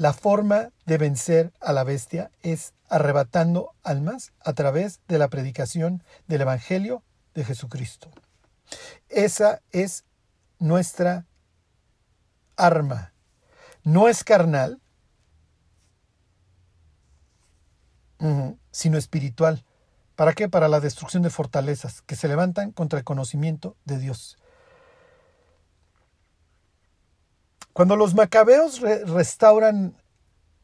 La 0.00 0.14
forma 0.14 0.70
de 0.86 0.96
vencer 0.96 1.52
a 1.60 1.74
la 1.74 1.84
bestia 1.84 2.30
es 2.40 2.72
arrebatando 2.88 3.74
almas 3.82 4.32
a 4.40 4.54
través 4.54 5.00
de 5.08 5.18
la 5.18 5.28
predicación 5.28 6.02
del 6.26 6.40
Evangelio 6.40 7.02
de 7.34 7.44
Jesucristo. 7.44 8.10
Esa 9.10 9.60
es 9.72 10.06
nuestra 10.58 11.26
arma. 12.56 13.12
No 13.82 14.08
es 14.08 14.24
carnal, 14.24 14.80
sino 18.70 18.96
espiritual. 18.96 19.66
¿Para 20.16 20.32
qué? 20.32 20.48
Para 20.48 20.68
la 20.68 20.80
destrucción 20.80 21.22
de 21.22 21.28
fortalezas 21.28 22.00
que 22.00 22.16
se 22.16 22.26
levantan 22.26 22.72
contra 22.72 22.98
el 22.98 23.04
conocimiento 23.04 23.76
de 23.84 23.98
Dios. 23.98 24.38
Cuando 27.80 27.96
los 27.96 28.14
macabeos 28.14 28.82
restauran 29.06 29.96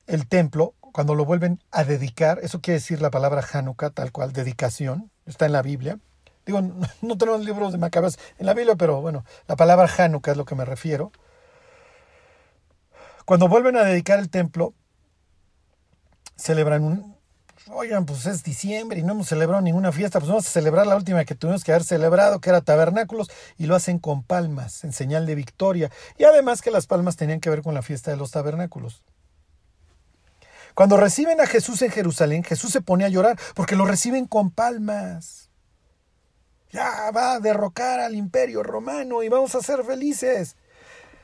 el 0.06 0.28
templo, 0.28 0.74
cuando 0.80 1.14
lo 1.14 1.24
vuelven 1.24 1.62
a 1.70 1.82
dedicar, 1.82 2.40
eso 2.42 2.60
quiere 2.60 2.76
decir 2.76 3.00
la 3.00 3.10
palabra 3.10 3.42
Hanukkah, 3.50 3.88
tal 3.88 4.12
cual, 4.12 4.34
dedicación, 4.34 5.10
está 5.24 5.46
en 5.46 5.52
la 5.52 5.62
Biblia. 5.62 5.98
Digo, 6.44 6.60
no 7.00 7.16
tenemos 7.16 7.42
libros 7.42 7.72
de 7.72 7.78
macabeos 7.78 8.18
en 8.36 8.44
la 8.44 8.52
Biblia, 8.52 8.76
pero 8.76 9.00
bueno, 9.00 9.24
la 9.48 9.56
palabra 9.56 9.88
Hanukkah 9.96 10.32
es 10.32 10.36
lo 10.36 10.44
que 10.44 10.56
me 10.56 10.66
refiero. 10.66 11.10
Cuando 13.24 13.48
vuelven 13.48 13.78
a 13.78 13.84
dedicar 13.84 14.18
el 14.18 14.28
templo, 14.28 14.74
celebran 16.36 16.84
un, 16.84 17.15
oigan, 17.70 18.06
pues 18.06 18.26
es 18.26 18.42
diciembre 18.42 19.00
y 19.00 19.02
no 19.02 19.12
hemos 19.12 19.28
celebrado 19.28 19.62
ninguna 19.62 19.92
fiesta, 19.92 20.18
pues 20.18 20.28
vamos 20.28 20.46
a 20.46 20.50
celebrar 20.50 20.86
la 20.86 20.96
última 20.96 21.24
que 21.24 21.34
tuvimos 21.34 21.64
que 21.64 21.72
haber 21.72 21.84
celebrado, 21.84 22.40
que 22.40 22.50
era 22.50 22.60
tabernáculos, 22.60 23.30
y 23.58 23.66
lo 23.66 23.74
hacen 23.74 23.98
con 23.98 24.22
palmas, 24.22 24.84
en 24.84 24.92
señal 24.92 25.26
de 25.26 25.34
victoria. 25.34 25.90
Y 26.18 26.24
además 26.24 26.62
que 26.62 26.70
las 26.70 26.86
palmas 26.86 27.16
tenían 27.16 27.40
que 27.40 27.50
ver 27.50 27.62
con 27.62 27.74
la 27.74 27.82
fiesta 27.82 28.10
de 28.10 28.16
los 28.16 28.30
tabernáculos. 28.30 29.02
Cuando 30.74 30.96
reciben 30.98 31.40
a 31.40 31.46
Jesús 31.46 31.80
en 31.82 31.90
Jerusalén, 31.90 32.44
Jesús 32.44 32.70
se 32.70 32.82
pone 32.82 33.04
a 33.04 33.08
llorar 33.08 33.38
porque 33.54 33.76
lo 33.76 33.86
reciben 33.86 34.26
con 34.26 34.50
palmas. 34.50 35.48
Ya 36.70 37.10
va 37.10 37.32
a 37.32 37.40
derrocar 37.40 38.00
al 38.00 38.14
imperio 38.14 38.62
romano 38.62 39.22
y 39.22 39.28
vamos 39.28 39.54
a 39.54 39.62
ser 39.62 39.82
felices. 39.84 40.56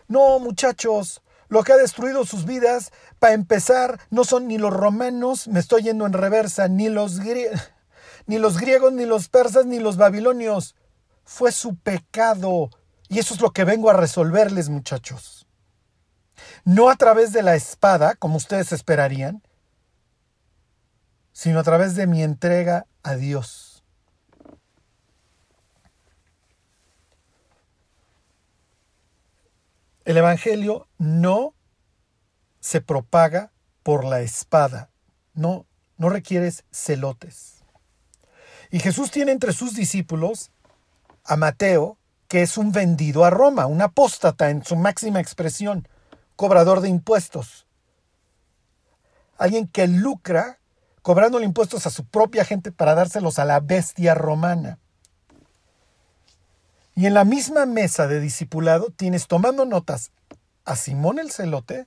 No, 0.09 0.39
muchachos, 0.39 1.21
lo 1.53 1.65
que 1.65 1.75
ha 1.75 1.77
destruido 1.77 2.25
sus 2.25 2.47
vidas, 2.47 2.93
para 3.19 3.35
empezar, 3.35 4.01
no 4.09 4.25
son 4.25 4.49
ni 4.49 4.57
los 4.57 4.73
romanos, 4.73 5.49
me 5.49 5.61
estoy 5.61 5.83
yendo 5.83 6.07
en 6.07 6.15
reversa, 6.15 6.67
ni 6.67 6.89
los, 6.89 7.21
griegos, 7.21 7.61
ni 8.95 9.05
los 9.05 9.29
persas, 9.29 9.67
ni 9.67 9.79
los 9.79 9.99
babilonios. 9.99 10.77
Fue 11.25 11.53
su 11.53 11.77
pecado. 11.77 12.71
Y 13.11 13.19
eso 13.19 13.35
es 13.35 13.43
lo 13.43 13.51
que 13.51 13.65
vengo 13.65 13.91
a 13.91 13.93
resolverles, 13.93 14.71
muchachos. 14.71 15.47
No 16.65 16.89
a 16.89 16.97
través 16.97 17.35
de 17.35 17.43
la 17.43 17.55
espada, 17.55 18.15
como 18.15 18.39
ustedes 18.39 18.73
esperarían, 18.73 19.43
sino 21.35 21.61
a 21.61 21.65
través 21.65 21.97
de 21.97 22.07
mi 22.07 22.23
entrega 22.23 22.87
a 23.03 23.17
Dios. 23.17 23.72
El 30.05 30.17
Evangelio 30.17 30.89
no 30.99 31.55
se 32.61 32.81
propaga 32.81 33.53
por 33.83 34.05
la 34.05 34.21
espada, 34.21 34.91
no, 35.35 35.67
no 35.97 36.09
requieres 36.09 36.65
celotes. 36.73 37.65
Y 38.71 38.81
Jesús 38.81 39.11
tiene 39.11 39.33
entre 39.33 39.53
sus 39.53 39.75
discípulos 39.75 40.51
a 41.25 41.37
Mateo, 41.37 41.99
que 42.27 42.43
es 42.43 42.57
un 42.57 42.73
vendido 42.73 43.25
a 43.25 43.31
Roma, 43.31 43.67
un 43.67 43.83
apóstata 43.83 44.51
en 44.51 44.65
su 44.65 44.77
máxima 44.77 45.21
expresión, 45.21 45.87
cobrador 46.35 46.81
de 46.81 46.89
impuestos. 46.89 47.67
Alguien 49.37 49.69
que 49.69 49.87
lucra 49.87 50.59
cobrando 51.03 51.41
impuestos 51.41 51.87
a 51.87 51.91
su 51.91 52.05
propia 52.07 52.45
gente 52.45 52.73
para 52.73 52.95
dárselos 52.95 53.39
a 53.39 53.45
la 53.45 53.61
bestia 53.61 54.15
romana. 54.15 54.79
Y 56.95 57.07
en 57.07 57.15
la 57.15 57.25
misma 57.25 57.67
mesa 57.67 58.07
de 58.07 58.21
discipulado 58.21 58.91
tienes 58.91 59.27
tomando 59.27 59.65
notas 59.65 60.13
a 60.65 60.77
Simón 60.77 61.19
el 61.19 61.31
celote 61.31 61.87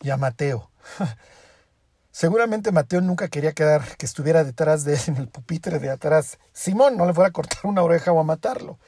y 0.00 0.10
a 0.10 0.16
Mateo. 0.16 0.70
Seguramente 2.10 2.72
Mateo 2.72 3.00
nunca 3.00 3.28
quería 3.28 3.52
quedar 3.52 3.96
que 3.96 4.06
estuviera 4.06 4.44
detrás 4.44 4.84
de 4.84 4.94
él 4.94 5.00
en 5.06 5.16
el 5.16 5.28
pupitre 5.28 5.78
de 5.78 5.90
atrás. 5.90 6.38
Simón 6.52 6.96
no 6.96 7.06
le 7.06 7.14
fuera 7.14 7.28
a 7.28 7.32
cortar 7.32 7.60
una 7.64 7.82
oreja 7.82 8.12
o 8.12 8.20
a 8.20 8.24
matarlo. 8.24 8.78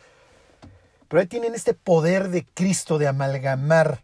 Pero 1.08 1.20
ahí 1.20 1.26
tienen 1.26 1.54
este 1.54 1.74
poder 1.74 2.28
de 2.28 2.44
Cristo 2.44 2.98
de 2.98 3.06
amalgamar. 3.06 4.02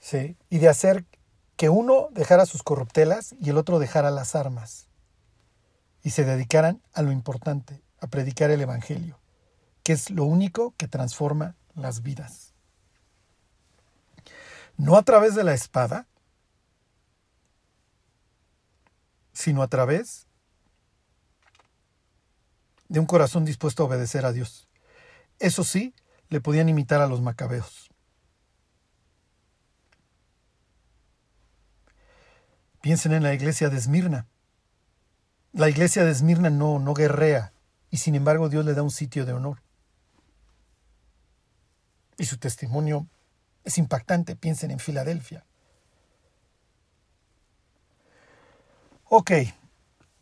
Sí, 0.00 0.36
y 0.50 0.58
de 0.58 0.68
hacer 0.68 1.04
que 1.62 1.68
uno 1.68 2.08
dejara 2.10 2.44
sus 2.44 2.64
corruptelas 2.64 3.36
y 3.40 3.50
el 3.50 3.56
otro 3.56 3.78
dejara 3.78 4.10
las 4.10 4.34
armas 4.34 4.88
y 6.02 6.10
se 6.10 6.24
dedicaran 6.24 6.82
a 6.92 7.02
lo 7.02 7.12
importante, 7.12 7.84
a 8.00 8.08
predicar 8.08 8.50
el 8.50 8.62
Evangelio, 8.62 9.20
que 9.84 9.92
es 9.92 10.10
lo 10.10 10.24
único 10.24 10.74
que 10.76 10.88
transforma 10.88 11.54
las 11.76 12.02
vidas. 12.02 12.52
No 14.76 14.96
a 14.96 15.04
través 15.04 15.36
de 15.36 15.44
la 15.44 15.54
espada, 15.54 16.08
sino 19.32 19.62
a 19.62 19.68
través 19.68 20.26
de 22.88 22.98
un 22.98 23.06
corazón 23.06 23.44
dispuesto 23.44 23.84
a 23.84 23.86
obedecer 23.86 24.26
a 24.26 24.32
Dios. 24.32 24.66
Eso 25.38 25.62
sí, 25.62 25.94
le 26.28 26.40
podían 26.40 26.68
imitar 26.68 27.00
a 27.00 27.06
los 27.06 27.20
macabeos. 27.20 27.91
Piensen 32.82 33.12
en 33.12 33.22
la 33.22 33.32
iglesia 33.32 33.70
de 33.70 33.78
Esmirna. 33.78 34.26
La 35.52 35.70
iglesia 35.70 36.04
de 36.04 36.10
Esmirna 36.10 36.50
no, 36.50 36.78
no 36.78 36.94
guerrea 36.94 37.52
y 37.90 37.98
sin 37.98 38.14
embargo 38.16 38.48
Dios 38.48 38.64
le 38.64 38.74
da 38.74 38.82
un 38.82 38.90
sitio 38.90 39.24
de 39.24 39.32
honor. 39.32 39.62
Y 42.18 42.24
su 42.24 42.38
testimonio 42.38 43.06
es 43.64 43.78
impactante. 43.78 44.34
Piensen 44.34 44.72
en 44.72 44.80
Filadelfia. 44.80 45.46
Ok, 49.04 49.30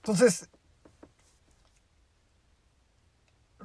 entonces, 0.02 0.48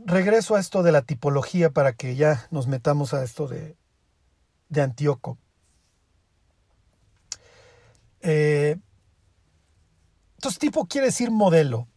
regreso 0.06 0.56
a 0.56 0.60
esto 0.60 0.84
de 0.84 0.92
la 0.92 1.02
tipología 1.02 1.72
para 1.72 1.94
que 1.94 2.16
ya 2.16 2.48
nos 2.52 2.68
metamos 2.68 3.14
a 3.14 3.24
esto 3.24 3.48
de, 3.48 3.76
de 4.70 4.82
Antíoco. 4.82 5.38
Eh, 8.26 8.78
entonces, 10.36 10.60
tipo 10.60 10.86
quiere 10.86 11.08
decir 11.08 11.32
modelo. 11.32 11.88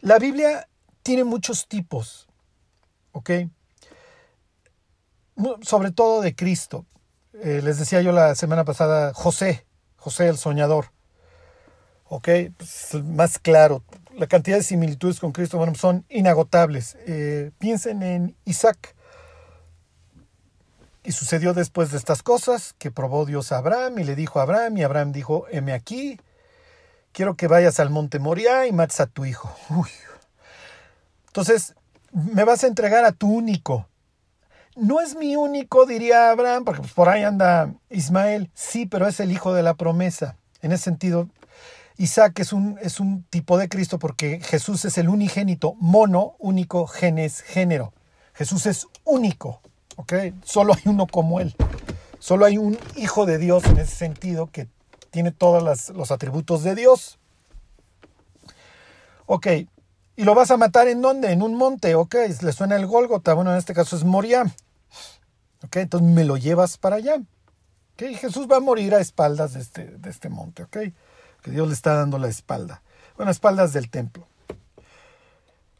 La 0.00 0.18
Biblia 0.18 0.68
tiene 1.02 1.24
muchos 1.24 1.68
tipos, 1.68 2.28
¿ok? 3.12 3.30
Sobre 5.62 5.92
todo 5.92 6.20
de 6.20 6.34
Cristo. 6.34 6.84
Eh, 7.34 7.60
les 7.62 7.78
decía 7.78 8.02
yo 8.02 8.12
la 8.12 8.34
semana 8.34 8.64
pasada, 8.64 9.14
José, 9.14 9.66
José 9.96 10.28
el 10.28 10.36
soñador. 10.36 10.90
¿ok? 12.08 12.28
Pues, 12.56 12.94
más 13.04 13.38
claro. 13.38 13.82
La 14.16 14.26
cantidad 14.26 14.56
de 14.56 14.62
similitudes 14.62 15.20
con 15.20 15.32
Cristo 15.32 15.64
son 15.74 16.04
inagotables. 16.08 16.96
Eh, 17.06 17.50
piensen 17.58 18.02
en 18.02 18.36
Isaac. 18.44 18.95
Y 21.06 21.12
sucedió 21.12 21.54
después 21.54 21.92
de 21.92 21.98
estas 21.98 22.24
cosas 22.24 22.74
que 22.78 22.90
probó 22.90 23.26
Dios 23.26 23.52
a 23.52 23.58
Abraham 23.58 24.00
y 24.00 24.04
le 24.04 24.16
dijo 24.16 24.40
a 24.40 24.42
Abraham 24.42 24.76
y 24.76 24.82
Abraham 24.82 25.12
dijo, 25.12 25.46
heme 25.52 25.72
aquí, 25.72 26.18
quiero 27.12 27.36
que 27.36 27.46
vayas 27.46 27.78
al 27.78 27.90
monte 27.90 28.18
Moriah 28.18 28.66
y 28.66 28.72
mates 28.72 28.98
a 28.98 29.06
tu 29.06 29.24
hijo. 29.24 29.54
Entonces, 31.28 31.76
me 32.10 32.42
vas 32.42 32.64
a 32.64 32.66
entregar 32.66 33.04
a 33.04 33.12
tu 33.12 33.32
único. 33.32 33.86
No 34.74 35.00
es 35.00 35.14
mi 35.14 35.36
único, 35.36 35.86
diría 35.86 36.30
Abraham, 36.30 36.64
porque 36.64 36.80
pues, 36.80 36.92
por 36.92 37.08
ahí 37.08 37.22
anda 37.22 37.72
Ismael. 37.88 38.50
Sí, 38.52 38.86
pero 38.86 39.06
es 39.06 39.20
el 39.20 39.30
hijo 39.30 39.54
de 39.54 39.62
la 39.62 39.74
promesa. 39.74 40.36
En 40.60 40.72
ese 40.72 40.82
sentido, 40.82 41.28
Isaac 41.98 42.40
es 42.40 42.52
un, 42.52 42.80
es 42.82 42.98
un 42.98 43.22
tipo 43.30 43.58
de 43.58 43.68
Cristo 43.68 44.00
porque 44.00 44.40
Jesús 44.40 44.84
es 44.84 44.98
el 44.98 45.08
unigénito, 45.08 45.74
mono, 45.78 46.34
único, 46.40 46.88
genes, 46.88 47.42
género. 47.42 47.92
Jesús 48.34 48.66
es 48.66 48.88
único, 49.04 49.60
¿ok? 49.96 50.12
Solo 50.44 50.74
hay 50.74 50.82
uno 50.84 51.06
como 51.06 51.40
él. 51.40 51.54
Solo 52.18 52.44
hay 52.44 52.58
un 52.58 52.78
hijo 52.96 53.26
de 53.26 53.38
Dios 53.38 53.64
en 53.66 53.78
ese 53.78 53.94
sentido 53.94 54.50
que 54.50 54.68
tiene 55.10 55.32
todos 55.32 55.90
los 55.90 56.10
atributos 56.10 56.62
de 56.62 56.74
Dios. 56.74 57.18
Ok, 59.26 59.46
¿y 60.16 60.24
lo 60.24 60.34
vas 60.34 60.50
a 60.50 60.56
matar 60.56 60.88
en 60.88 61.02
dónde? 61.02 61.32
En 61.32 61.42
un 61.42 61.54
monte, 61.54 61.94
ok, 61.94 62.14
le 62.42 62.52
suena 62.52 62.76
el 62.76 62.86
Gólgota, 62.86 63.34
bueno, 63.34 63.50
en 63.52 63.58
este 63.58 63.74
caso 63.74 63.96
es 63.96 64.04
Moria. 64.04 64.44
Ok, 65.64 65.76
entonces 65.76 66.08
me 66.08 66.24
lo 66.24 66.36
llevas 66.36 66.78
para 66.78 66.96
allá. 66.96 67.16
Ok, 67.16 68.16
Jesús 68.18 68.46
va 68.50 68.56
a 68.56 68.60
morir 68.60 68.94
a 68.94 69.00
espaldas 69.00 69.54
de 69.54 69.60
este, 69.60 69.84
de 69.84 70.10
este 70.10 70.28
monte, 70.28 70.62
ok 70.62 70.76
que 71.46 71.52
Dios 71.52 71.68
le 71.68 71.74
está 71.74 71.94
dando 71.94 72.18
la 72.18 72.26
espalda. 72.26 72.82
Bueno, 73.16 73.30
espaldas 73.30 73.72
del 73.72 73.88
templo. 73.88 74.26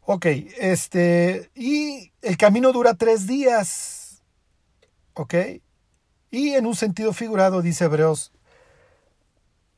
Ok, 0.05 0.25
este, 0.25 1.51
y 1.55 2.13
el 2.21 2.37
camino 2.37 2.71
dura 2.71 2.93
tres 2.93 3.27
días. 3.27 3.96
Ok, 5.19 5.33
y 6.29 6.53
en 6.53 6.67
un 6.67 6.75
sentido 6.75 7.11
figurado, 7.11 7.63
dice 7.63 7.85
Hebreos, 7.85 8.31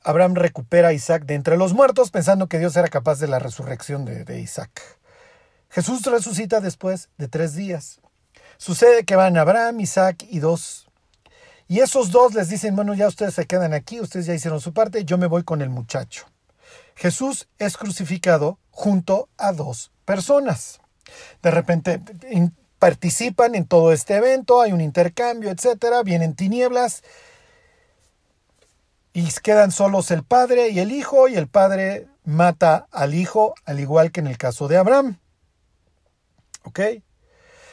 Abraham 0.03 0.35
recupera 0.35 0.89
a 0.89 0.93
Isaac 0.93 1.23
de 1.25 1.35
entre 1.35 1.55
los 1.55 1.73
muertos 1.73 2.11
pensando 2.11 2.47
que 2.47 2.59
Dios 2.59 2.75
era 2.75 2.89
capaz 2.89 3.19
de 3.19 3.27
la 3.27 3.39
resurrección 3.39 4.03
de, 4.03 4.25
de 4.25 4.41
Isaac. 4.41 4.99
Jesús 5.69 6.05
resucita 6.05 6.59
después 6.59 7.09
de 7.17 7.29
tres 7.29 7.55
días. 7.55 8.01
Sucede 8.57 9.05
que 9.05 9.15
van 9.15 9.37
Abraham, 9.37 9.79
Isaac 9.79 10.25
y 10.29 10.39
dos 10.39 10.89
y 11.69 11.79
esos 11.81 12.09
dos 12.09 12.33
les 12.33 12.49
dicen, 12.49 12.75
bueno, 12.75 12.95
ya 12.95 13.07
ustedes 13.07 13.35
se 13.35 13.45
quedan 13.45 13.73
aquí, 13.73 14.01
ustedes 14.01 14.25
ya 14.25 14.33
hicieron 14.33 14.59
su 14.59 14.73
parte, 14.73 15.05
yo 15.05 15.19
me 15.19 15.27
voy 15.27 15.43
con 15.43 15.61
el 15.61 15.69
muchacho. 15.69 16.25
Jesús 16.95 17.47
es 17.59 17.77
crucificado 17.77 18.57
junto 18.71 19.29
a 19.37 19.53
dos 19.53 19.91
personas. 20.03 20.81
De 21.43 21.51
repente 21.51 22.01
participan 22.79 23.55
en 23.55 23.65
todo 23.65 23.91
este 23.91 24.15
evento, 24.15 24.61
hay 24.61 24.71
un 24.71 24.81
intercambio, 24.81 25.51
etcétera, 25.51 26.01
vienen 26.03 26.35
tinieblas 26.35 27.03
y 29.13 29.27
quedan 29.43 29.71
solos 29.71 30.11
el 30.11 30.23
padre 30.23 30.69
y 30.69 30.79
el 30.79 30.91
hijo, 30.91 31.27
y 31.27 31.35
el 31.35 31.47
padre 31.47 32.07
mata 32.23 32.87
al 32.91 33.13
hijo, 33.13 33.53
al 33.65 33.79
igual 33.79 34.11
que 34.11 34.21
en 34.21 34.27
el 34.27 34.37
caso 34.37 34.67
de 34.67 34.77
Abraham. 34.77 35.19
¿Ok? 36.63 36.79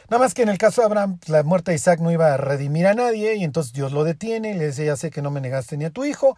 Nada 0.08 0.22
más 0.22 0.34
que 0.34 0.42
en 0.42 0.48
el 0.48 0.58
caso 0.58 0.80
de 0.80 0.86
Abraham, 0.86 1.18
la 1.26 1.42
muerte 1.42 1.72
de 1.72 1.76
Isaac 1.76 2.00
no 2.00 2.10
iba 2.10 2.32
a 2.32 2.36
redimir 2.36 2.86
a 2.86 2.94
nadie 2.94 3.34
y 3.36 3.44
entonces 3.44 3.72
Dios 3.72 3.92
lo 3.92 4.04
detiene 4.04 4.50
y 4.50 4.54
le 4.54 4.66
dice, 4.68 4.86
ya 4.86 4.96
sé 4.96 5.10
que 5.10 5.22
no 5.22 5.30
me 5.30 5.40
negaste 5.40 5.76
ni 5.76 5.84
a 5.84 5.90
tu 5.90 6.04
hijo. 6.04 6.36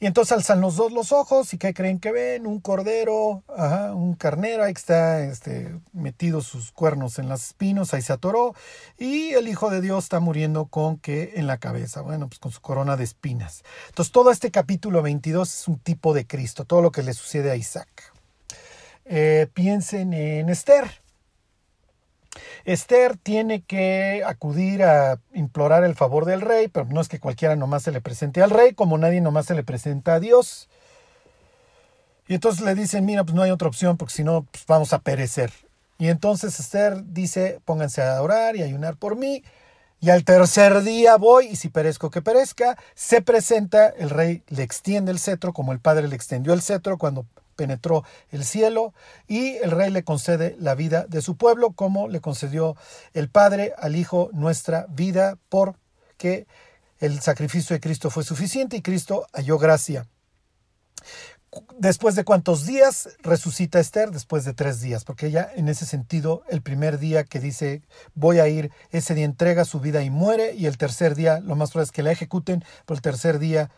Y 0.00 0.06
entonces 0.06 0.32
alzan 0.32 0.60
los 0.60 0.76
dos 0.76 0.92
los 0.92 1.12
ojos 1.12 1.52
y 1.54 1.58
¿qué 1.58 1.72
creen 1.72 1.98
que 1.98 2.12
ven? 2.12 2.46
Un 2.46 2.60
cordero, 2.60 3.42
un 3.94 4.14
carnero, 4.14 4.64
ahí 4.64 4.72
está 4.72 5.20
este, 5.20 5.74
metido 5.92 6.40
sus 6.40 6.72
cuernos 6.72 7.18
en 7.18 7.28
los 7.28 7.44
espinos, 7.44 7.94
ahí 7.94 8.02
se 8.02 8.12
atoró. 8.12 8.54
Y 8.98 9.30
el 9.30 9.48
Hijo 9.48 9.70
de 9.70 9.80
Dios 9.80 10.04
está 10.04 10.20
muriendo 10.20 10.66
con 10.66 10.98
que 10.98 11.34
en 11.36 11.46
la 11.46 11.58
cabeza, 11.58 12.00
bueno, 12.00 12.28
pues 12.28 12.38
con 12.38 12.52
su 12.52 12.60
corona 12.60 12.96
de 12.96 13.04
espinas. 13.04 13.62
Entonces 13.88 14.12
todo 14.12 14.30
este 14.30 14.50
capítulo 14.50 15.02
22 15.02 15.54
es 15.54 15.68
un 15.68 15.78
tipo 15.78 16.14
de 16.14 16.26
Cristo, 16.26 16.64
todo 16.64 16.82
lo 16.82 16.90
que 16.90 17.02
le 17.02 17.12
sucede 17.12 17.50
a 17.50 17.56
Isaac. 17.56 18.12
Eh, 19.04 19.48
piensen 19.52 20.12
en 20.12 20.48
Esther. 20.48 21.03
Esther 22.64 23.16
tiene 23.16 23.62
que 23.62 24.22
acudir 24.26 24.82
a 24.82 25.18
implorar 25.32 25.84
el 25.84 25.94
favor 25.94 26.24
del 26.24 26.40
rey, 26.40 26.68
pero 26.68 26.86
no 26.86 27.00
es 27.00 27.08
que 27.08 27.20
cualquiera 27.20 27.56
nomás 27.56 27.82
se 27.82 27.92
le 27.92 28.00
presente 28.00 28.42
al 28.42 28.50
rey, 28.50 28.74
como 28.74 28.98
nadie 28.98 29.20
nomás 29.20 29.46
se 29.46 29.54
le 29.54 29.64
presenta 29.64 30.14
a 30.14 30.20
Dios. 30.20 30.68
Y 32.26 32.34
entonces 32.34 32.64
le 32.64 32.74
dicen, 32.74 33.04
mira, 33.04 33.24
pues 33.24 33.34
no 33.34 33.42
hay 33.42 33.50
otra 33.50 33.68
opción, 33.68 33.96
porque 33.96 34.14
si 34.14 34.24
no, 34.24 34.46
pues 34.50 34.64
vamos 34.66 34.92
a 34.92 34.98
perecer. 35.00 35.52
Y 35.98 36.08
entonces 36.08 36.58
Esther 36.58 37.02
dice, 37.12 37.60
pónganse 37.64 38.02
a 38.02 38.20
orar 38.20 38.56
y 38.56 38.62
ayunar 38.62 38.96
por 38.96 39.16
mí. 39.16 39.42
Y 40.00 40.10
al 40.10 40.24
tercer 40.24 40.82
día 40.82 41.16
voy, 41.16 41.46
y 41.46 41.56
si 41.56 41.68
perezco 41.68 42.10
que 42.10 42.20
perezca, 42.20 42.76
se 42.94 43.22
presenta, 43.22 43.88
el 43.88 44.10
rey 44.10 44.42
le 44.48 44.62
extiende 44.62 45.12
el 45.12 45.18
cetro, 45.18 45.52
como 45.52 45.72
el 45.72 45.80
padre 45.80 46.08
le 46.08 46.16
extendió 46.16 46.52
el 46.52 46.62
cetro 46.62 46.98
cuando 46.98 47.24
penetró 47.54 48.04
el 48.30 48.44
cielo 48.44 48.92
y 49.26 49.56
el 49.56 49.70
rey 49.70 49.90
le 49.90 50.04
concede 50.04 50.56
la 50.58 50.74
vida 50.74 51.06
de 51.08 51.22
su 51.22 51.36
pueblo 51.36 51.72
como 51.72 52.08
le 52.08 52.20
concedió 52.20 52.76
el 53.12 53.28
Padre 53.28 53.72
al 53.78 53.96
Hijo 53.96 54.30
nuestra 54.32 54.86
vida 54.88 55.38
porque 55.48 56.46
el 57.00 57.20
sacrificio 57.20 57.74
de 57.74 57.80
Cristo 57.80 58.10
fue 58.10 58.24
suficiente 58.24 58.76
y 58.76 58.82
Cristo 58.82 59.26
halló 59.32 59.58
gracia. 59.58 60.06
Después 61.78 62.16
de 62.16 62.24
cuántos 62.24 62.66
días 62.66 63.10
resucita 63.20 63.78
Esther? 63.78 64.10
Después 64.10 64.44
de 64.44 64.54
tres 64.54 64.80
días, 64.80 65.04
porque 65.04 65.26
ella 65.26 65.48
en 65.54 65.68
ese 65.68 65.86
sentido, 65.86 66.42
el 66.48 66.62
primer 66.62 66.98
día 66.98 67.24
que 67.24 67.38
dice 67.38 67.82
voy 68.14 68.40
a 68.40 68.48
ir, 68.48 68.72
ese 68.90 69.14
día 69.14 69.24
entrega 69.24 69.64
su 69.64 69.78
vida 69.80 70.02
y 70.02 70.10
muere, 70.10 70.54
y 70.54 70.66
el 70.66 70.78
tercer 70.78 71.14
día 71.14 71.40
lo 71.40 71.54
más 71.54 71.70
probable 71.70 71.84
es 71.84 71.92
que 71.92 72.02
la 72.02 72.12
ejecuten, 72.12 72.64
pero 72.86 72.96
el 72.96 73.02
tercer 73.02 73.38
día 73.38 73.70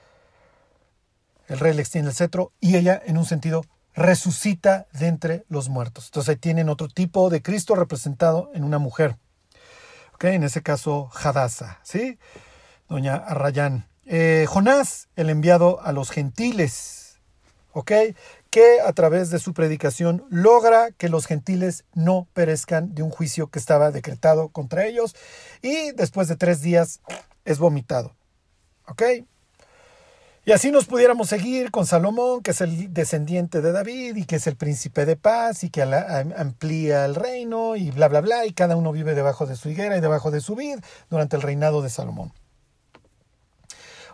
el 1.49 1.59
rey 1.59 1.75
le 1.75 1.83
extiende 1.83 2.11
el 2.11 2.17
cetro 2.17 2.53
y 2.61 2.77
ella, 2.77 3.01
en 3.05 3.19
un 3.19 3.25
sentido, 3.25 3.65
resucita 3.95 4.87
de 4.93 5.07
entre 5.07 5.45
los 5.49 5.69
muertos. 5.69 6.07
Entonces 6.07 6.31
ahí 6.31 6.37
tienen 6.37 6.69
otro 6.69 6.89
tipo 6.89 7.31
de 7.31 7.43
Cristo 7.43 7.75
representado 7.75 8.51
en 8.55 8.65
una 8.65 8.79
mujer. 8.79 9.17
En 10.21 10.45
ese 10.45 10.63
caso, 10.63 11.11
Hadasa, 11.15 11.79
¿sí? 11.83 12.19
Doña 12.89 13.17
Arrayán. 13.17 13.87
Eh, 14.07 14.47
Jonás, 14.49 15.09
el 15.15 15.31
enviado 15.31 15.81
a 15.83 15.93
los 15.93 16.11
gentiles. 16.11 17.21
¿Ok? 17.73 17.93
que 18.57 18.81
a 18.81 18.91
través 18.95 19.29
de 19.29 19.39
su 19.39 19.53
predicación 19.53 20.25
logra 20.31 20.91
que 20.91 21.11
los 21.11 21.27
gentiles 21.27 21.85
no 21.93 22.27
perezcan 22.33 22.95
de 22.95 23.03
un 23.03 23.11
juicio 23.11 23.49
que 23.49 23.59
estaba 23.59 23.91
decretado 23.91 24.49
contra 24.49 24.87
ellos 24.87 25.15
y 25.61 25.93
después 25.93 26.27
de 26.29 26.37
tres 26.37 26.63
días 26.63 27.03
es 27.45 27.59
vomitado. 27.59 28.17
¿Ok? 28.89 29.03
Y 30.49 30.53
así 30.53 30.71
nos 30.71 30.87
pudiéramos 30.87 31.29
seguir 31.29 31.73
con 31.73 31.87
Salomón, 31.87 32.41
que 32.41 32.53
es 32.53 32.61
el 32.61 32.95
descendiente 32.95 33.61
de 33.61 33.73
David 33.73 34.15
y 34.15 34.27
que 34.27 34.37
es 34.37 34.47
el 34.47 34.55
príncipe 34.55 35.05
de 35.05 35.17
paz 35.17 35.65
y 35.65 35.71
que 35.71 35.83
amplía 35.83 37.05
el 37.05 37.17
reino 37.17 37.75
y 37.75 37.91
bla, 37.91 38.07
bla, 38.07 38.21
bla, 38.21 38.47
y 38.47 38.53
cada 38.53 38.77
uno 38.77 38.93
vive 38.93 39.17
debajo 39.17 39.47
de 39.47 39.57
su 39.57 39.69
higuera 39.69 39.97
y 39.97 40.01
debajo 40.01 40.31
de 40.31 40.41
su 40.41 40.55
vid 40.55 40.79
durante 41.11 41.35
el 41.35 41.43
reinado 41.43 41.83
de 41.83 41.91
Salomón. 41.91 42.33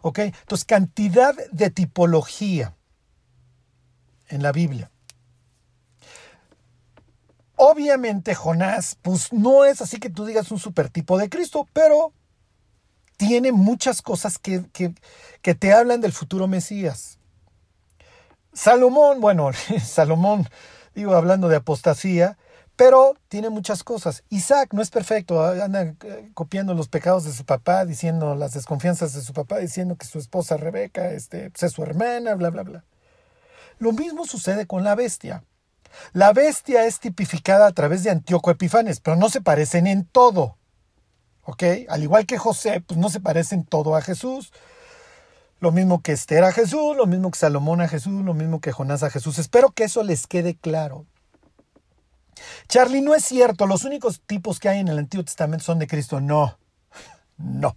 ¿Ok? 0.01 0.21
Entonces, 0.21 0.65
cantidad 0.65 1.37
de 1.51 1.69
tipología 1.69 2.75
en 4.29 4.43
la 4.43 4.53
Biblia. 4.53 4.91
Obviamente 7.57 8.35
Jonás, 8.35 8.97
pues 9.03 9.35
no 9.35 9.67
es 9.67 9.83
así 9.83 9.99
que 9.99 10.09
tú 10.09 10.25
digas 10.25 10.51
un 10.51 10.59
supertipo 10.59 11.19
de 11.19 11.29
Cristo, 11.29 11.69
pero 11.75 12.15
tiene 13.17 13.53
muchas 13.53 14.03
cosas 14.03 14.39
que, 14.39 14.65
que, 14.73 15.55
te 15.55 15.73
hablan 15.73 16.01
del 16.01 16.13
futuro 16.13 16.47
Mesías. 16.47 17.19
Salomón, 18.53 19.21
bueno, 19.21 19.51
Salomón, 19.85 20.49
digo, 20.95 21.15
hablando 21.15 21.49
de 21.49 21.57
apostasía, 21.57 22.37
pero 22.77 23.15
tiene 23.29 23.51
muchas 23.51 23.85
cosas. 23.85 24.25
Isaac 24.29 24.71
no 24.73 24.83
es 24.83 24.91
perfecto, 24.91 25.43
anda 25.45 25.83
eh, 25.83 26.31
copiando 26.35 26.75
los 26.75 26.89
pecados 26.89 27.25
de 27.25 27.33
su 27.33 27.45
papá, 27.45 27.85
diciendo 27.85 28.35
las 28.35 28.55
desconfianzas 28.55 29.13
de 29.15 29.23
su 29.23 29.33
papá, 29.33 29.59
diciendo 29.59 29.97
que 29.97 30.07
su 30.07 30.19
esposa 30.19 30.57
Rebeca 30.57 31.13
este, 31.13 31.51
pues, 31.51 31.63
es 31.63 31.73
su 31.73 31.83
hermana, 31.83 32.35
bla, 32.35 32.51
bla, 32.51 32.63
bla. 32.63 32.85
Lo 33.79 33.93
mismo 33.93 34.27
sucede 34.27 34.67
con 34.67 34.85
la 34.85 34.95
bestia. 34.95 35.45
La 36.13 36.33
bestia 36.33 36.87
es 36.87 37.01
tipificada 37.01 37.67
a 37.67 37.73
través 37.73 38.03
de 38.03 38.11
Antíoco 38.11 38.51
Epifanes, 38.51 39.01
pero 39.01 39.17
no 39.17 39.29
se 39.29 39.41
parecen 39.41 39.87
en 39.87 40.05
todo. 40.05 40.57
¿Ok? 41.45 41.63
Al 41.89 42.03
igual 42.03 42.27
que 42.27 42.39
José, 42.39 42.83
pues 42.87 42.99
no 42.99 43.11
se 43.11 43.21
parecen 43.21 43.65
todo 43.65 43.97
a 43.97 44.03
Jesús. 44.03 44.53
Lo 45.61 45.73
mismo 45.73 46.03
que 46.03 46.13
Esther 46.13 46.45
a 46.45 46.53
Jesús, 46.53 46.97
lo 46.97 47.07
mismo 47.07 47.31
que 47.31 47.39
Salomón 47.39 47.81
a 47.81 47.89
Jesús, 47.89 48.25
lo 48.25 48.35
mismo 48.35 48.61
que 48.61 48.73
Jonás 48.73 49.03
a 49.03 49.11
Jesús. 49.11 49.39
Espero 49.39 49.71
que 49.71 49.85
eso 49.85 50.03
les 50.03 50.27
quede 50.27 50.57
claro. 50.57 51.07
Charlie, 52.69 53.01
no 53.01 53.15
es 53.15 53.25
cierto, 53.25 53.67
los 53.67 53.85
únicos 53.85 54.21
tipos 54.27 54.59
que 54.59 54.69
hay 54.69 54.81
en 54.81 54.89
el 54.89 54.99
Antiguo 54.99 55.25
Testamento 55.25 55.65
son 55.65 55.79
de 55.79 55.87
Cristo. 55.87 56.21
No, 56.21 56.59
no. 57.37 57.77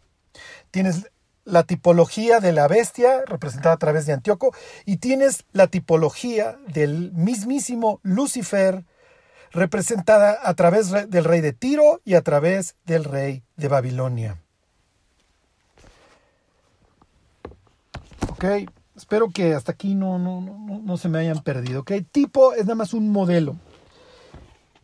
Tienes 0.72 1.12
la 1.44 1.64
tipología 1.64 2.40
de 2.40 2.52
la 2.52 2.68
bestia 2.68 3.24
representada 3.26 3.76
a 3.76 3.80
través 3.80 4.06
de 4.06 4.14
Antíoco 4.14 4.54
y 4.86 4.98
tienes 4.98 5.46
la 5.54 5.68
tipología 5.68 6.58
del 6.68 7.12
mismísimo 7.14 8.00
Lucifer 8.02 8.84
representada 9.56 10.38
a 10.44 10.54
través 10.54 10.92
del 10.92 11.24
rey 11.24 11.42
de 11.42 11.54
Tiro 11.54 12.02
y 12.04 12.16
a 12.16 12.22
través 12.22 12.76
del 12.86 13.06
rey 13.06 13.44
de 13.56 13.70
Babilonia. 13.70 14.42
Ok, 18.30 18.44
espero 18.98 19.30
que 19.30 19.54
hasta 19.54 19.72
aquí 19.72 19.96
no, 19.96 20.20
no, 20.20 20.42
no, 20.42 20.82
no 20.84 20.98
se 20.98 21.08
me 21.08 21.20
hayan 21.20 21.42
perdido. 21.42 21.82
Ok, 21.82 21.94
tipo 22.12 22.54
es 22.54 22.66
nada 22.66 22.76
más 22.76 22.94
un 22.94 23.10
modelo. 23.10 23.56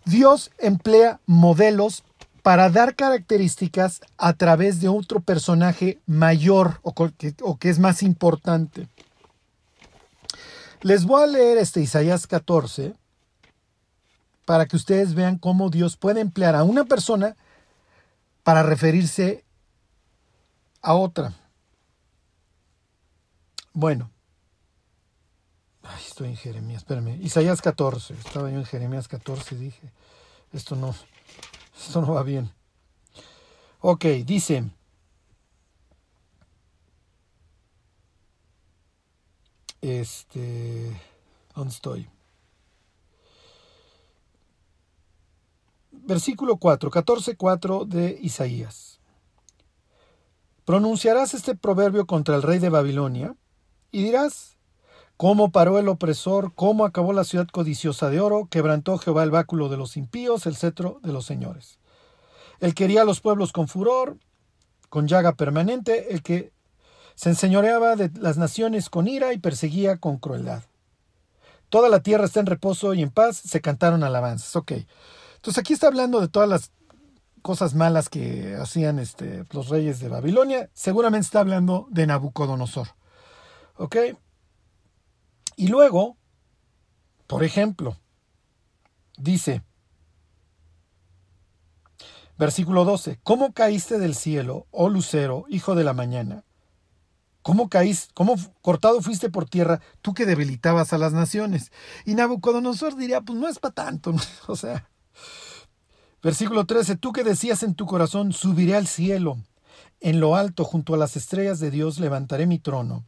Dios 0.06 0.52
emplea 0.58 1.20
modelos 1.26 2.04
para 2.42 2.70
dar 2.70 2.96
características 2.96 4.00
a 4.18 4.34
través 4.34 4.80
de 4.80 4.88
otro 4.88 5.20
personaje 5.20 6.00
mayor 6.08 6.80
o 6.82 6.94
que, 6.94 7.36
o 7.42 7.58
que 7.58 7.70
es 7.70 7.78
más 7.78 8.02
importante. 8.04 8.88
Les 10.82 11.06
voy 11.06 11.24
a 11.24 11.28
leer 11.28 11.58
este 11.58 11.82
Isaías 11.82 12.26
14 12.26 12.96
para 14.46 14.66
que 14.66 14.76
ustedes 14.76 15.14
vean 15.14 15.38
cómo 15.38 15.70
Dios 15.70 15.98
puede 15.98 16.22
emplear 16.22 16.56
a 16.56 16.64
una 16.64 16.86
persona 16.86 17.36
para 18.44 18.64
referirse 18.64 19.46
a 20.82 20.94
otra. 20.94 21.34
Bueno. 23.74 24.12
Ay, 25.84 26.04
estoy 26.08 26.30
en 26.30 26.38
Jeremías, 26.38 26.82
espérame. 26.82 27.20
Isaías 27.22 27.62
14. 27.62 28.14
Estaba 28.14 28.50
yo 28.50 28.58
en 28.58 28.66
Jeremías 28.66 29.08
14 29.08 29.56
y 29.56 29.58
dije, 29.58 29.92
esto 30.54 30.76
no, 30.76 30.94
esto 31.78 32.02
no 32.02 32.14
va 32.14 32.24
bien. 32.24 32.52
Ok, 33.80 34.06
dice. 34.26 34.70
Este. 39.82 41.02
¿Dónde 41.56 41.74
estoy? 41.74 42.08
Versículo 45.92 46.58
4, 46.58 46.90
14, 46.90 47.36
4 47.36 47.86
de 47.86 48.18
Isaías. 48.22 49.00
Pronunciarás 50.66 51.34
este 51.34 51.56
proverbio 51.56 52.06
contra 52.06 52.36
el 52.36 52.44
rey 52.44 52.60
de 52.60 52.70
Babilonia 52.70 53.36
y 53.92 54.04
dirás, 54.04 54.58
cómo 55.18 55.52
paró 55.52 55.78
el 55.78 55.88
opresor, 55.88 56.54
cómo 56.56 56.86
acabó 56.86 57.14
la 57.14 57.24
ciudad 57.24 57.48
codiciosa 57.48 58.10
de 58.10 58.20
oro, 58.20 58.48
quebrantó 58.50 58.98
Jehová 58.98 59.24
el 59.24 59.32
báculo 59.32 59.70
de 59.70 59.78
los 59.78 59.98
impíos, 59.98 60.46
el 60.46 60.56
cetro 60.56 61.00
de 61.04 61.14
los 61.14 61.26
señores. 61.26 61.78
Él 62.60 62.74
quería 62.74 63.04
a 63.04 63.06
los 63.06 63.22
pueblos 63.22 63.52
con 63.52 63.68
furor, 63.68 64.18
con 64.90 65.08
llaga 65.08 65.34
permanente, 65.34 66.14
el 66.14 66.24
que 66.24 66.52
se 67.16 67.30
enseñoreaba 67.30 67.96
de 67.96 68.10
las 68.20 68.38
naciones 68.38 68.90
con 68.90 69.08
ira 69.08 69.32
y 69.34 69.38
perseguía 69.38 69.98
con 69.98 70.18
crueldad. 70.18 70.64
Toda 71.70 71.88
la 71.88 72.02
tierra 72.02 72.26
está 72.26 72.40
en 72.40 72.48
reposo 72.48 72.94
y 72.94 73.02
en 73.02 73.12
paz, 73.12 73.38
se 73.38 73.62
cantaron 73.62 74.04
alabanzas. 74.04 74.56
Ok. 74.56 74.72
Entonces 75.42 75.60
aquí 75.60 75.74
está 75.74 75.88
hablando 75.88 76.22
de 76.22 76.28
todas 76.28 76.48
las 76.48 76.72
cosas 77.42 77.74
malas 77.74 78.10
que 78.10 78.56
hacían 78.62 79.00
este, 79.00 79.44
los 79.50 79.70
reyes 79.70 80.00
de 80.00 80.08
Babilonia. 80.08 80.70
Seguramente 80.76 81.26
está 81.26 81.40
hablando 81.40 81.88
de 81.90 82.06
Nabucodonosor. 82.06 82.90
¿Ok? 83.76 83.96
Y 85.56 85.68
luego, 85.68 86.16
por 87.26 87.44
ejemplo, 87.44 87.98
dice, 89.18 89.64
versículo 92.38 92.86
12, 92.86 93.20
¿cómo 93.24 93.52
caíste 93.52 93.98
del 93.98 94.14
cielo, 94.14 94.68
oh 94.70 94.90
lucero, 94.90 95.46
hijo 95.50 95.74
de 95.74 95.84
la 95.84 95.94
mañana? 95.94 96.44
¿Cómo 97.42 97.68
caíste, 97.68 98.14
cómo 98.14 98.36
cortado 98.62 99.02
fuiste 99.02 99.32
por 99.32 99.50
tierra, 99.50 99.82
tú 100.04 100.14
que 100.14 100.28
debilitabas 100.28 100.94
a 100.94 101.00
las 101.00 101.14
naciones? 101.14 101.72
Y 102.06 102.14
Nabucodonosor 102.14 102.96
diría, 102.96 103.22
pues 103.22 103.40
no 103.40 103.48
es 103.48 103.58
para 103.58 103.74
tanto, 103.74 104.14
o 104.48 104.56
sea, 104.56 104.91
Versículo 106.24 106.66
13, 106.66 106.98
tú 106.98 107.14
que 107.14 107.24
decías 107.24 107.64
en 107.64 107.74
tu 107.74 107.86
corazón, 107.88 108.32
subiré 108.32 108.76
al 108.76 108.86
cielo, 108.86 109.38
en 110.02 110.20
lo 110.20 110.36
alto, 110.36 110.64
junto 110.64 110.94
a 110.94 110.98
las 110.98 111.16
estrellas 111.16 111.60
de 111.60 111.72
Dios, 111.72 112.00
levantaré 112.00 112.46
mi 112.46 112.60
trono, 112.60 113.06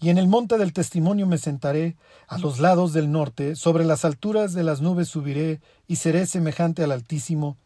y 0.00 0.10
en 0.10 0.18
el 0.18 0.28
monte 0.28 0.58
del 0.58 0.72
testimonio 0.72 1.26
me 1.26 1.38
sentaré, 1.38 1.96
a 2.28 2.38
los 2.38 2.60
lados 2.60 2.92
del 2.92 3.10
norte, 3.10 3.56
sobre 3.56 3.84
las 3.84 4.04
alturas 4.04 4.52
de 4.52 4.62
las 4.62 4.80
nubes 4.80 5.08
subiré, 5.08 5.60
y 5.88 5.96
seré 5.96 6.24
semejante 6.26 6.84
al 6.84 6.92
Altísimo, 6.92 7.56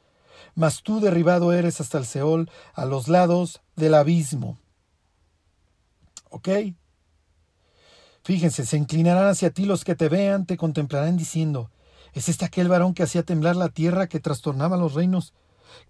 mas 0.55 0.83
tú 0.83 1.01
derribado 1.01 1.53
eres 1.53 1.81
hasta 1.83 1.99
el 1.99 2.07
Seol, 2.07 2.51
a 2.73 2.87
los 2.87 3.09
lados 3.09 3.61
del 3.77 3.95
abismo. 3.95 4.59
¿Ok? 6.31 6.49
Fíjense, 8.23 8.65
se 8.65 8.77
inclinarán 8.79 9.29
hacia 9.29 9.51
ti 9.51 9.67
los 9.67 9.85
que 9.85 9.95
te 9.95 10.09
vean, 10.09 10.47
te 10.47 10.57
contemplarán 10.57 11.17
diciendo, 11.17 11.71
¿Es 12.17 12.31
este 12.31 12.47
aquel 12.47 12.69
varón 12.69 12.95
que 12.95 13.03
hacía 13.03 13.25
temblar 13.25 13.57
la 13.57 13.69
tierra, 13.69 14.07
que 14.07 14.21
trastornaba 14.21 14.79
los 14.79 14.95
reinos, 14.95 15.35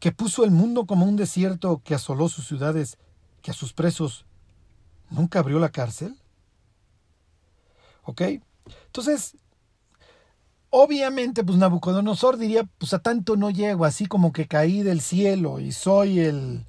que 0.00 0.10
puso 0.10 0.42
el 0.42 0.50
mundo 0.50 0.84
como 0.84 1.06
un 1.06 1.14
desierto, 1.14 1.80
que 1.84 1.94
asoló 1.94 2.28
sus 2.28 2.48
ciudades, 2.48 2.98
que 3.42 3.52
a 3.52 3.54
sus 3.54 3.72
presos 3.72 4.26
nunca 5.08 5.38
abrió 5.38 5.60
la 5.60 5.68
cárcel? 5.68 6.18
¿Ok? 8.02 8.22
Entonces, 8.86 9.36
obviamente, 10.70 11.44
pues 11.44 11.58
Nabucodonosor 11.58 12.38
diría, 12.38 12.64
pues 12.78 12.92
a 12.92 12.98
tanto 12.98 13.36
no 13.36 13.50
llego, 13.50 13.84
así 13.84 14.06
como 14.06 14.32
que 14.32 14.48
caí 14.48 14.82
del 14.82 15.02
cielo 15.02 15.60
y 15.60 15.70
soy 15.70 16.18
el, 16.18 16.66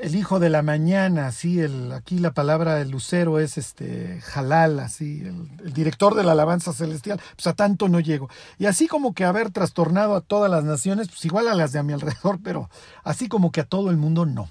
el 0.00 0.14
hijo 0.14 0.38
de 0.38 0.50
la 0.50 0.62
mañana, 0.62 1.26
así, 1.26 1.60
el, 1.60 1.92
aquí 1.92 2.18
la 2.18 2.32
palabra 2.32 2.74
del 2.74 2.90
lucero 2.90 3.38
es 3.38 3.58
este 3.58 4.20
Jalal, 4.20 4.80
así, 4.80 5.22
el, 5.22 5.72
director 5.72 6.14
de 6.14 6.24
la 6.24 6.32
alabanza 6.32 6.72
celestial, 6.72 7.20
pues 7.36 7.46
a 7.46 7.54
tanto 7.54 7.88
no 7.88 8.00
llego. 8.00 8.28
Y 8.58 8.66
así 8.66 8.88
como 8.88 9.14
que 9.14 9.24
haber 9.24 9.50
trastornado 9.50 10.14
a 10.14 10.20
todas 10.20 10.50
las 10.50 10.64
naciones, 10.64 11.08
pues 11.08 11.24
igual 11.24 11.48
a 11.48 11.54
las 11.54 11.72
de 11.72 11.78
a 11.78 11.82
mi 11.82 11.92
alrededor, 11.92 12.38
pero 12.42 12.70
así 13.04 13.28
como 13.28 13.52
que 13.52 13.60
a 13.60 13.66
todo 13.66 13.90
el 13.90 13.96
mundo 13.96 14.26
no. 14.26 14.48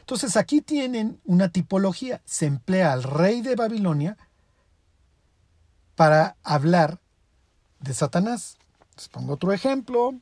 Entonces 0.00 0.36
aquí 0.36 0.60
tienen 0.60 1.20
una 1.24 1.48
tipología, 1.48 2.22
se 2.24 2.46
emplea 2.46 2.92
al 2.92 3.02
rey 3.02 3.42
de 3.42 3.56
Babilonia 3.56 4.16
para 5.96 6.36
hablar 6.44 7.00
de 7.80 7.92
Satanás. 7.92 8.56
Les 8.96 9.08
pongo 9.08 9.34
otro 9.34 9.52
ejemplo, 9.52 10.14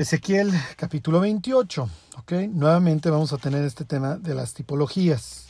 Ezequiel 0.00 0.50
capítulo 0.76 1.20
28. 1.20 1.90
¿ok? 2.16 2.32
Nuevamente 2.48 3.10
vamos 3.10 3.34
a 3.34 3.36
tener 3.36 3.66
este 3.66 3.84
tema 3.84 4.16
de 4.16 4.34
las 4.34 4.54
tipologías. 4.54 5.46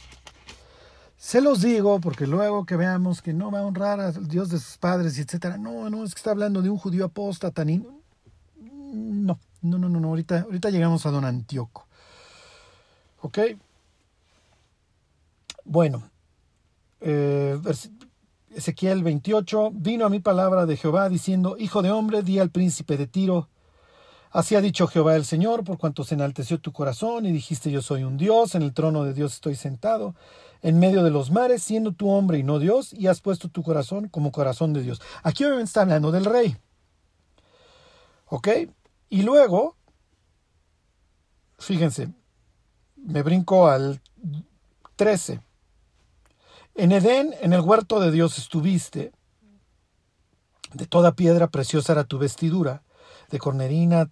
Se 1.17 1.41
los 1.41 1.63
digo 1.63 2.01
porque 2.01 2.27
luego 2.27 2.67
que 2.67 2.75
veamos 2.75 3.23
que 3.23 3.33
no 3.33 3.53
va 3.53 3.61
a 3.61 3.65
honrar 3.65 4.01
al 4.01 4.27
Dios 4.27 4.49
de 4.49 4.59
sus 4.59 4.77
padres 4.77 5.17
etcétera. 5.21 5.57
No, 5.57 5.89
no, 5.89 6.03
es 6.03 6.15
que 6.15 6.19
está 6.19 6.33
hablando 6.33 6.63
de 6.63 6.69
un 6.69 6.79
judío 6.79 7.05
apóstata. 7.05 7.65
Ni... 7.65 7.79
No, 8.59 9.39
no, 9.63 9.79
no, 9.79 9.89
no, 9.89 10.01
no. 10.01 10.09
Ahorita, 10.09 10.41
ahorita 10.41 10.71
llegamos 10.71 11.07
a 11.07 11.13
don 11.13 11.25
Antíoco. 11.25 11.87
¿Ok? 13.21 13.39
Bueno, 15.65 16.11
eh, 17.01 17.57
Ezequiel 18.53 19.05
28, 19.05 19.71
vino 19.75 20.07
a 20.07 20.11
mi 20.11 20.19
palabra 20.19 20.67
de 20.67 20.77
Jehová 20.77 21.09
diciendo, 21.09 21.55
Hijo 21.57 21.83
de 21.83 21.93
hombre, 21.93 22.25
di 22.25 22.41
al 22.41 22.51
príncipe 22.51 22.97
de 22.97 23.07
Tiro, 23.07 23.49
Así 24.31 24.55
ha 24.55 24.61
dicho 24.61 24.87
Jehová 24.87 25.17
el 25.17 25.25
Señor, 25.25 25.65
por 25.65 25.77
cuanto 25.77 26.05
se 26.05 26.15
enalteció 26.15 26.61
tu 26.61 26.73
corazón 26.73 27.27
y 27.27 27.33
dijiste 27.33 27.71
yo 27.71 27.83
soy 27.83 28.05
un 28.05 28.17
Dios, 28.17 28.55
en 28.55 28.63
el 28.63 28.73
trono 28.73 29.05
de 29.05 29.13
Dios 29.13 29.35
estoy 29.35 29.57
sentado, 29.57 30.15
en 30.63 30.79
medio 30.79 31.03
de 31.03 31.11
los 31.11 31.33
mares, 31.33 31.65
siendo 31.65 31.93
tu 31.93 32.09
hombre 32.11 32.39
y 32.39 32.45
no 32.45 32.61
Dios, 32.61 32.93
y 32.93 33.09
has 33.09 33.21
puesto 33.21 33.49
tu 33.49 33.65
corazón 33.65 34.09
como 34.09 34.31
corazón 34.31 34.73
de 34.73 34.83
Dios. 34.83 35.01
Aquí 35.25 35.45
obviamente 35.45 35.69
está 35.69 35.83
hablando 35.83 36.13
del 36.13 36.27
rey. 36.27 36.57
¿Ok? 38.27 38.49
Y 39.09 39.23
luego, 39.23 39.77
fíjense, 41.59 42.11
me 42.97 43.23
brinco 43.23 43.67
al 43.67 44.01
13. 44.95 45.41
En 46.77 46.93
Edén, 46.93 47.35
en 47.41 47.53
el 47.53 47.63
huerto 47.63 47.99
de 47.99 48.13
Dios 48.13 48.39
estuviste, 48.39 49.11
de 50.73 50.87
toda 50.87 51.17
piedra 51.17 51.49
preciosa 51.49 51.93
era 51.95 52.05
tu 52.05 52.19
vestidura, 52.19 52.85
de 53.31 53.39
cornerina, 53.39 54.07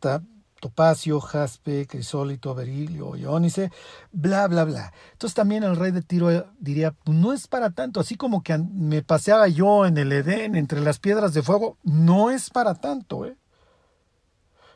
topacio, 0.60 1.20
jaspe, 1.20 1.86
crisólito, 1.86 2.54
berilio, 2.54 3.16
iónice, 3.16 3.70
bla, 4.12 4.46
bla, 4.48 4.64
bla. 4.64 4.92
Entonces 5.12 5.34
también 5.34 5.62
el 5.62 5.76
rey 5.76 5.92
de 5.92 6.02
Tiro 6.02 6.46
diría, 6.58 6.92
pues 6.92 7.16
no 7.16 7.32
es 7.32 7.46
para 7.46 7.70
tanto, 7.70 8.00
así 8.00 8.16
como 8.16 8.42
que 8.42 8.58
me 8.58 9.02
paseaba 9.02 9.48
yo 9.48 9.86
en 9.86 9.98
el 9.98 10.12
Edén 10.12 10.56
entre 10.56 10.80
las 10.80 10.98
piedras 10.98 11.34
de 11.34 11.42
fuego, 11.42 11.78
no 11.82 12.30
es 12.30 12.50
para 12.50 12.74
tanto. 12.74 13.26
¿eh? 13.26 13.36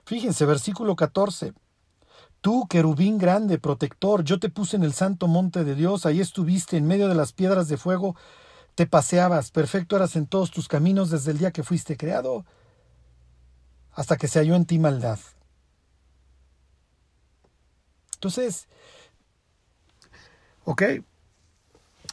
Fíjense, 0.05 0.45
versículo 0.47 0.97
14. 0.97 1.53
Tú, 2.41 2.67
querubín 2.69 3.19
grande, 3.19 3.59
protector, 3.59 4.25
yo 4.25 4.41
te 4.41 4.49
puse 4.49 4.77
en 4.77 4.83
el 4.83 4.93
santo 4.93 5.29
monte 5.29 5.63
de 5.63 5.77
Dios, 5.77 6.07
ahí 6.07 6.21
estuviste 6.21 6.77
en 6.77 6.89
medio 6.89 7.07
de 7.07 7.15
las 7.15 7.33
piedras 7.33 7.69
de 7.69 7.77
fuego, 7.77 8.17
te 8.75 8.87
paseabas, 8.87 9.53
perfecto 9.53 9.95
eras 9.95 10.17
en 10.17 10.27
todos 10.27 10.51
tus 10.51 10.67
caminos 10.67 11.11
desde 11.11 11.31
el 11.31 11.39
día 11.39 11.53
que 11.53 11.63
fuiste 11.63 11.97
creado 11.97 12.45
hasta 13.95 14.17
que 14.17 14.29
se 14.29 14.39
halló 14.39 14.55
en 14.55 14.67
ti 14.67 14.79
maldad. 14.79 15.19
Entonces, 18.15 18.69
ok, 20.65 20.83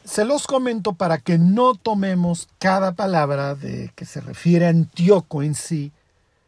se 0.04 0.26
los 0.26 0.48
comento 0.48 0.94
para 0.94 1.20
que 1.20 1.38
no 1.38 1.76
tomemos 1.76 2.50
cada 2.58 2.94
palabra 2.94 3.54
de 3.54 3.92
que 3.96 4.06
se 4.06 4.22
refiere 4.22 4.66
a 4.66 4.70
Antíoco 4.70 5.44
en 5.44 5.54
sí 5.54 5.92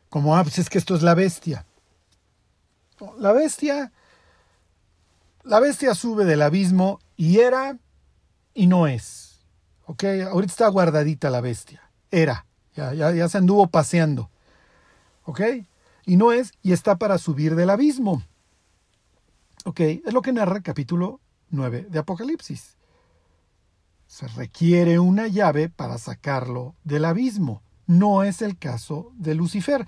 como, 0.09 0.35
ah, 0.35 0.41
pues 0.43 0.57
es 0.57 0.67
que 0.67 0.79
esto 0.79 0.95
es 0.95 1.03
la 1.03 1.13
bestia. 1.13 1.65
La 3.19 3.31
bestia, 3.33 3.91
la 5.43 5.59
bestia 5.59 5.93
sube 5.93 6.25
del 6.25 6.41
abismo 6.41 6.99
y 7.15 7.39
era 7.39 7.77
y 8.55 8.65
no 8.65 8.87
es. 8.87 9.41
Ok, 9.85 10.05
ahorita 10.29 10.51
está 10.51 10.67
guardadita 10.69 11.29
la 11.29 11.39
bestia. 11.39 11.81
Era, 12.09 12.47
ya, 12.75 12.95
ya, 12.95 13.11
ya 13.11 13.29
se 13.29 13.37
anduvo 13.37 13.67
paseando. 13.67 14.30
¿Ok? 15.23 15.41
Y 16.05 16.17
no 16.17 16.31
es, 16.31 16.53
y 16.61 16.73
está 16.73 16.95
para 16.95 17.17
subir 17.17 17.55
del 17.55 17.69
abismo. 17.69 18.23
¿Ok? 19.65 19.79
Es 19.79 20.13
lo 20.13 20.21
que 20.21 20.33
narra 20.33 20.57
el 20.57 20.63
capítulo 20.63 21.19
9 21.49 21.87
de 21.89 21.99
Apocalipsis. 21.99 22.77
Se 24.07 24.27
requiere 24.27 24.99
una 24.99 25.27
llave 25.27 25.69
para 25.69 25.97
sacarlo 25.97 26.75
del 26.83 27.05
abismo. 27.05 27.61
No 27.85 28.23
es 28.23 28.41
el 28.41 28.57
caso 28.57 29.11
de 29.15 29.35
Lucifer. 29.35 29.87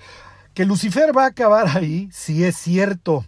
Que 0.53 0.65
Lucifer 0.65 1.17
va 1.17 1.23
a 1.23 1.27
acabar 1.27 1.77
ahí, 1.77 2.09
sí 2.11 2.43
es 2.43 2.55
cierto. 2.55 3.25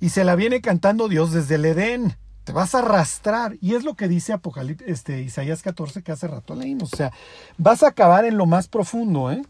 Y 0.00 0.10
se 0.10 0.24
la 0.24 0.34
viene 0.34 0.60
cantando 0.60 1.08
Dios 1.08 1.32
desde 1.32 1.54
el 1.54 1.64
Edén. 1.64 2.16
Te 2.42 2.52
vas 2.52 2.74
a 2.74 2.80
arrastrar. 2.80 3.56
Y 3.60 3.74
es 3.74 3.84
lo 3.84 3.94
que 3.94 4.08
dice 4.08 4.32
Apocalipsis, 4.32 4.86
este, 4.88 5.22
Isaías 5.22 5.62
14 5.62 6.02
que 6.02 6.12
hace 6.12 6.26
rato 6.26 6.54
leímos. 6.54 6.92
O 6.92 6.96
sea, 6.96 7.12
vas 7.56 7.82
a 7.82 7.88
acabar 7.88 8.24
en 8.24 8.36
lo 8.36 8.44
más 8.44 8.68
profundo, 8.68 9.30
¿eh? 9.30 9.42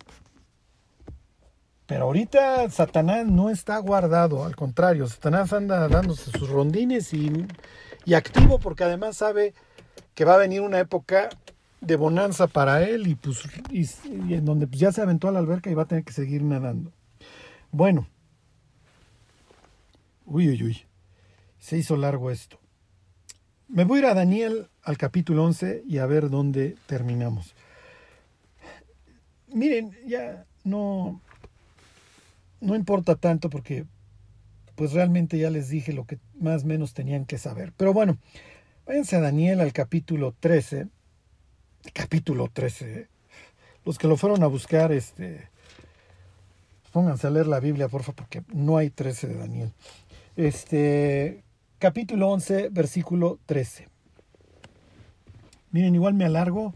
Pero 1.86 2.04
ahorita 2.04 2.70
Satanás 2.70 3.26
no 3.26 3.50
está 3.50 3.78
guardado, 3.78 4.44
al 4.44 4.56
contrario, 4.56 5.06
Satanás 5.06 5.52
anda 5.52 5.86
dándose 5.88 6.30
sus 6.30 6.48
rondines 6.48 7.12
y, 7.12 7.46
activo 8.14 8.58
porque 8.58 8.84
además 8.84 9.18
sabe 9.18 9.54
que 10.14 10.24
va 10.24 10.34
a 10.34 10.38
venir 10.38 10.62
una 10.62 10.78
época 10.78 11.28
de 11.80 11.96
bonanza 11.96 12.46
para 12.46 12.82
él 12.82 13.06
y 13.06 13.14
pues 13.14 13.42
y, 13.70 13.86
en 14.34 14.44
donde 14.46 14.66
pues 14.66 14.80
ya 14.80 14.92
se 14.92 15.02
aventó 15.02 15.28
a 15.28 15.32
la 15.32 15.40
alberca 15.40 15.70
y 15.70 15.74
va 15.74 15.82
a 15.82 15.88
tener 15.88 16.04
que 16.04 16.14
seguir 16.14 16.42
nadando. 16.42 16.90
Bueno, 17.70 18.06
uy, 20.24 20.48
uy, 20.48 20.62
uy, 20.62 20.86
se 21.58 21.76
hizo 21.76 21.96
largo 21.96 22.30
esto. 22.30 22.58
Me 23.68 23.84
voy 23.84 23.98
a 23.98 24.00
ir 24.00 24.06
a 24.06 24.14
Daniel 24.14 24.68
al 24.84 24.96
capítulo 24.96 25.44
11 25.44 25.82
y 25.86 25.98
a 25.98 26.06
ver 26.06 26.30
dónde 26.30 26.76
terminamos. 26.86 27.54
Miren, 29.48 29.96
ya 30.06 30.46
no, 30.64 31.20
no 32.64 32.74
importa 32.74 33.14
tanto 33.14 33.50
porque 33.50 33.84
pues 34.74 34.92
realmente 34.92 35.38
ya 35.38 35.50
les 35.50 35.68
dije 35.68 35.92
lo 35.92 36.04
que 36.04 36.18
más 36.40 36.64
o 36.64 36.66
menos 36.66 36.94
tenían 36.94 37.26
que 37.26 37.38
saber. 37.38 37.72
Pero 37.76 37.92
bueno, 37.92 38.18
váyanse 38.86 39.16
a 39.16 39.20
Daniel 39.20 39.60
al 39.60 39.72
capítulo 39.72 40.34
13. 40.38 40.88
Capítulo 41.92 42.48
13. 42.52 42.94
¿eh? 42.94 43.08
Los 43.84 43.98
que 43.98 44.08
lo 44.08 44.16
fueron 44.16 44.42
a 44.42 44.46
buscar, 44.46 44.90
este, 44.92 45.48
pónganse 46.92 47.26
a 47.26 47.30
leer 47.30 47.46
la 47.46 47.60
Biblia, 47.60 47.88
por 47.88 48.02
favor, 48.02 48.16
porque 48.16 48.42
no 48.52 48.76
hay 48.78 48.90
13 48.90 49.28
de 49.28 49.34
Daniel. 49.34 49.72
Este, 50.36 51.44
capítulo 51.78 52.30
11, 52.30 52.70
versículo 52.70 53.38
13. 53.46 53.88
Miren, 55.70 55.94
igual 55.94 56.14
me 56.14 56.24
alargo, 56.24 56.74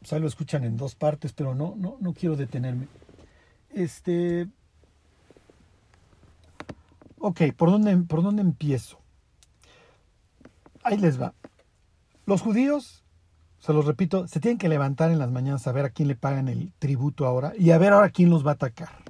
pues 0.00 0.12
ahí 0.12 0.20
lo 0.20 0.26
escuchan 0.26 0.64
en 0.64 0.76
dos 0.76 0.94
partes, 0.94 1.32
pero 1.32 1.54
no, 1.54 1.74
no, 1.76 1.96
no 2.00 2.12
quiero 2.14 2.36
detenerme. 2.36 2.88
Este, 3.72 4.48
Ok, 7.20 7.42
¿por 7.54 7.70
dónde, 7.70 7.96
¿por 7.98 8.22
dónde 8.22 8.40
empiezo? 8.40 8.98
Ahí 10.82 10.96
les 10.96 11.20
va. 11.20 11.34
Los 12.24 12.40
judíos, 12.40 13.04
se 13.58 13.74
los 13.74 13.84
repito, 13.84 14.26
se 14.26 14.40
tienen 14.40 14.56
que 14.56 14.70
levantar 14.70 15.10
en 15.10 15.18
las 15.18 15.30
mañanas 15.30 15.66
a 15.66 15.72
ver 15.72 15.84
a 15.84 15.90
quién 15.90 16.08
le 16.08 16.14
pagan 16.16 16.48
el 16.48 16.72
tributo 16.78 17.26
ahora 17.26 17.52
y 17.58 17.72
a 17.72 17.78
ver 17.78 17.92
ahora 17.92 18.08
quién 18.08 18.30
los 18.30 18.44
va 18.44 18.52
a 18.52 18.54
atacar. 18.54 19.04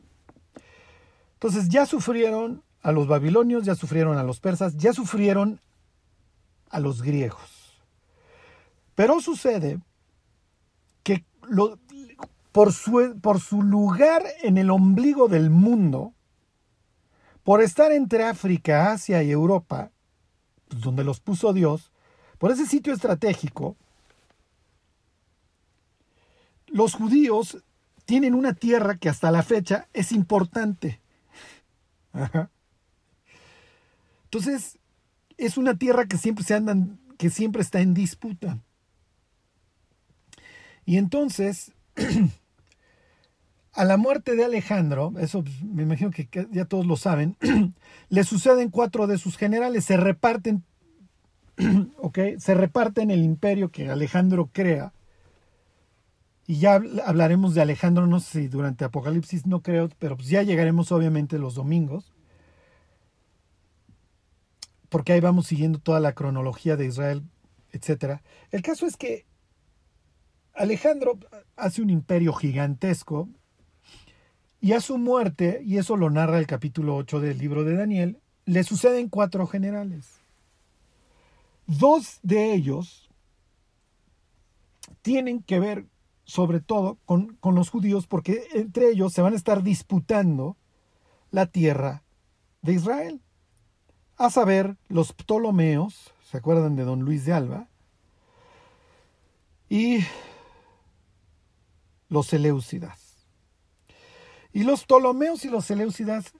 Entonces 1.34 1.68
ya 1.68 1.86
sufrieron 1.86 2.64
a 2.82 2.90
los 2.90 3.06
babilonios, 3.06 3.64
ya 3.64 3.76
sufrieron 3.76 4.18
a 4.18 4.24
los 4.24 4.40
persas, 4.40 4.76
ya 4.76 4.92
sufrieron 4.92 5.60
a 6.68 6.80
los 6.80 7.02
griegos. 7.02 7.80
Pero 8.96 9.20
sucede 9.20 9.78
que 11.04 11.24
por, 12.50 12.72
su, 12.72 13.18
por 13.22 13.40
su 13.40 13.62
lugar 13.62 14.24
en 14.42 14.58
el 14.58 14.70
ombligo 14.70 15.28
del 15.28 15.48
mundo, 15.50 16.12
por 17.44 17.62
estar 17.62 17.92
entre 17.92 18.24
África, 18.24 18.92
Asia 18.92 19.22
y 19.22 19.30
Europa, 19.30 19.90
pues, 20.68 20.80
donde 20.82 21.04
los 21.04 21.20
puso 21.20 21.52
Dios, 21.52 21.90
por 22.38 22.50
ese 22.50 22.66
sitio 22.66 22.92
estratégico, 22.92 23.76
los 26.66 26.94
judíos 26.94 27.58
tienen 28.04 28.34
una 28.34 28.54
tierra 28.54 28.96
que 28.96 29.08
hasta 29.08 29.30
la 29.30 29.42
fecha 29.42 29.88
es 29.92 30.12
importante. 30.12 31.00
Entonces, 34.24 34.78
es 35.36 35.56
una 35.56 35.76
tierra 35.76 36.06
que 36.06 36.18
siempre 36.18 36.44
se 36.44 36.54
andan, 36.54 36.98
que 37.18 37.30
siempre 37.30 37.62
está 37.62 37.80
en 37.80 37.94
disputa. 37.94 38.58
Y 40.84 40.96
entonces, 40.96 41.72
A 43.72 43.84
la 43.84 43.96
muerte 43.96 44.34
de 44.34 44.44
Alejandro, 44.44 45.12
eso 45.20 45.42
pues, 45.44 45.62
me 45.62 45.84
imagino 45.84 46.10
que 46.10 46.28
ya 46.50 46.64
todos 46.64 46.86
lo 46.86 46.96
saben, 46.96 47.36
le 48.08 48.24
suceden 48.24 48.70
cuatro 48.70 49.06
de 49.06 49.16
sus 49.16 49.36
generales, 49.36 49.84
se 49.84 49.96
reparten, 49.96 50.64
¿ok? 51.98 52.18
Se 52.38 52.54
reparten 52.54 53.10
el 53.10 53.22
imperio 53.22 53.70
que 53.70 53.88
Alejandro 53.88 54.50
crea. 54.52 54.92
Y 56.48 56.58
ya 56.58 56.80
hablaremos 57.06 57.54
de 57.54 57.60
Alejandro, 57.60 58.08
no 58.08 58.18
sé 58.18 58.40
si 58.40 58.48
durante 58.48 58.84
Apocalipsis, 58.84 59.46
no 59.46 59.62
creo, 59.62 59.88
pero 60.00 60.16
pues 60.16 60.28
ya 60.28 60.42
llegaremos 60.42 60.90
obviamente 60.90 61.38
los 61.38 61.54
domingos. 61.54 62.12
Porque 64.88 65.12
ahí 65.12 65.20
vamos 65.20 65.46
siguiendo 65.46 65.78
toda 65.78 66.00
la 66.00 66.12
cronología 66.14 66.76
de 66.76 66.86
Israel, 66.86 67.22
etc. 67.70 68.20
El 68.50 68.62
caso 68.62 68.86
es 68.86 68.96
que 68.96 69.26
Alejandro 70.54 71.20
hace 71.54 71.82
un 71.82 71.90
imperio 71.90 72.32
gigantesco, 72.32 73.28
y 74.60 74.72
a 74.72 74.80
su 74.80 74.98
muerte, 74.98 75.62
y 75.64 75.78
eso 75.78 75.96
lo 75.96 76.10
narra 76.10 76.38
el 76.38 76.46
capítulo 76.46 76.96
8 76.96 77.20
del 77.20 77.38
libro 77.38 77.64
de 77.64 77.76
Daniel, 77.76 78.20
le 78.44 78.62
suceden 78.64 79.08
cuatro 79.08 79.46
generales. 79.46 80.20
Dos 81.66 82.18
de 82.22 82.52
ellos 82.52 83.08
tienen 85.02 85.42
que 85.42 85.60
ver 85.60 85.86
sobre 86.24 86.60
todo 86.60 86.98
con, 87.06 87.36
con 87.36 87.54
los 87.54 87.70
judíos 87.70 88.06
porque 88.06 88.44
entre 88.52 88.90
ellos 88.90 89.12
se 89.12 89.22
van 89.22 89.32
a 89.32 89.36
estar 89.36 89.62
disputando 89.62 90.56
la 91.30 91.46
tierra 91.46 92.02
de 92.62 92.74
Israel. 92.74 93.20
A 94.16 94.28
saber, 94.28 94.76
los 94.88 95.12
Ptolomeos, 95.12 96.12
¿se 96.22 96.36
acuerdan 96.36 96.76
de 96.76 96.84
don 96.84 97.00
Luis 97.00 97.24
de 97.24 97.32
Alba? 97.32 97.68
Y 99.68 100.00
los 102.08 102.26
Seleucidas. 102.26 103.09
Y 104.52 104.64
los 104.64 104.84
Ptolomeos 104.84 105.44
y 105.44 105.48
los 105.48 105.64
Seleucidas 105.64 106.32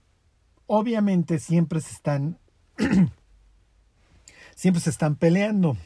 obviamente 0.66 1.38
siempre 1.38 1.80
se 1.80 1.92
están 1.92 2.38
siempre 4.54 4.80
se 4.80 4.90
están 4.90 5.16
peleando. 5.16 5.76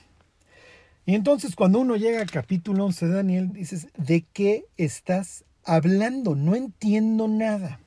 Y 1.06 1.14
entonces 1.14 1.54
cuando 1.54 1.80
uno 1.80 1.96
llega 1.96 2.20
al 2.20 2.30
capítulo 2.30 2.86
11 2.86 3.06
de 3.06 3.14
Daniel, 3.14 3.52
dices, 3.52 3.88
¿de 3.96 4.22
qué 4.32 4.64
estás 4.76 5.44
hablando? 5.64 6.34
No 6.34 6.54
entiendo 6.54 7.28
nada. 7.28 7.80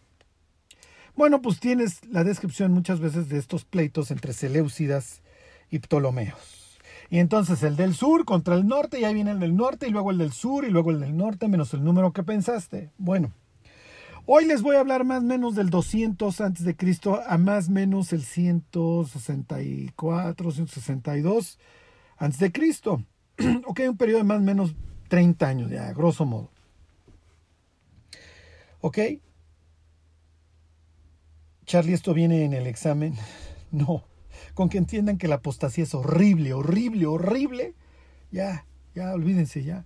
Bueno, 1.15 1.41
pues 1.41 1.59
tienes 1.59 2.05
la 2.05 2.23
descripción 2.23 2.71
muchas 2.71 2.99
veces 2.99 3.27
de 3.27 3.39
estos 3.39 3.65
pleitos 3.65 4.11
entre 4.11 4.33
Seleucidas 4.33 5.23
y 5.71 5.79
Ptolomeos. 5.79 6.79
Y 7.09 7.19
entonces 7.19 7.63
el 7.63 7.75
del 7.75 7.95
sur 7.95 8.23
contra 8.23 8.53
el 8.53 8.67
norte, 8.67 8.99
y 8.99 9.03
ahí 9.03 9.13
viene 9.13 9.31
el 9.31 9.39
del 9.39 9.55
norte, 9.55 9.88
y 9.88 9.91
luego 9.91 10.11
el 10.11 10.19
del 10.19 10.31
sur, 10.31 10.65
y 10.65 10.69
luego 10.69 10.91
el 10.91 10.99
del 10.99 11.17
norte, 11.17 11.47
menos 11.47 11.73
el 11.73 11.83
número 11.83 12.13
que 12.13 12.21
pensaste. 12.23 12.91
Bueno, 12.97 13.31
hoy 14.28 14.45
les 14.45 14.61
voy 14.61 14.75
a 14.75 14.82
hablar 14.82 15.05
más 15.05 15.23
o 15.23 15.25
menos 15.25 15.55
del 15.55 15.71
200 15.71 16.39
antes 16.41 16.63
de 16.63 16.75
Cristo 16.75 17.19
a 17.25 17.39
más 17.39 17.69
o 17.69 17.71
menos 17.71 18.13
el 18.13 18.21
164, 18.21 20.51
162 20.51 21.57
antes 22.17 22.39
de 22.39 22.51
Cristo. 22.51 23.03
ok, 23.65 23.80
un 23.89 23.97
periodo 23.97 24.19
de 24.19 24.25
más 24.25 24.38
o 24.38 24.43
menos 24.43 24.75
30 25.07 25.47
años, 25.47 25.71
ya, 25.71 25.91
grosso 25.93 26.25
modo. 26.25 26.51
¿Ok? 28.82 28.99
Charlie, 31.65 31.93
esto 31.93 32.13
viene 32.13 32.45
en 32.45 32.53
el 32.53 32.67
examen. 32.67 33.15
No. 33.69 34.05
Con 34.53 34.69
que 34.69 34.78
entiendan 34.78 35.17
que 35.17 35.28
la 35.28 35.36
apostasía 35.36 35.84
es 35.84 35.93
horrible, 35.93 36.53
horrible, 36.53 37.05
horrible. 37.05 37.75
Ya, 38.32 38.65
ya, 38.95 39.11
olvídense 39.11 39.61
ya. 39.61 39.84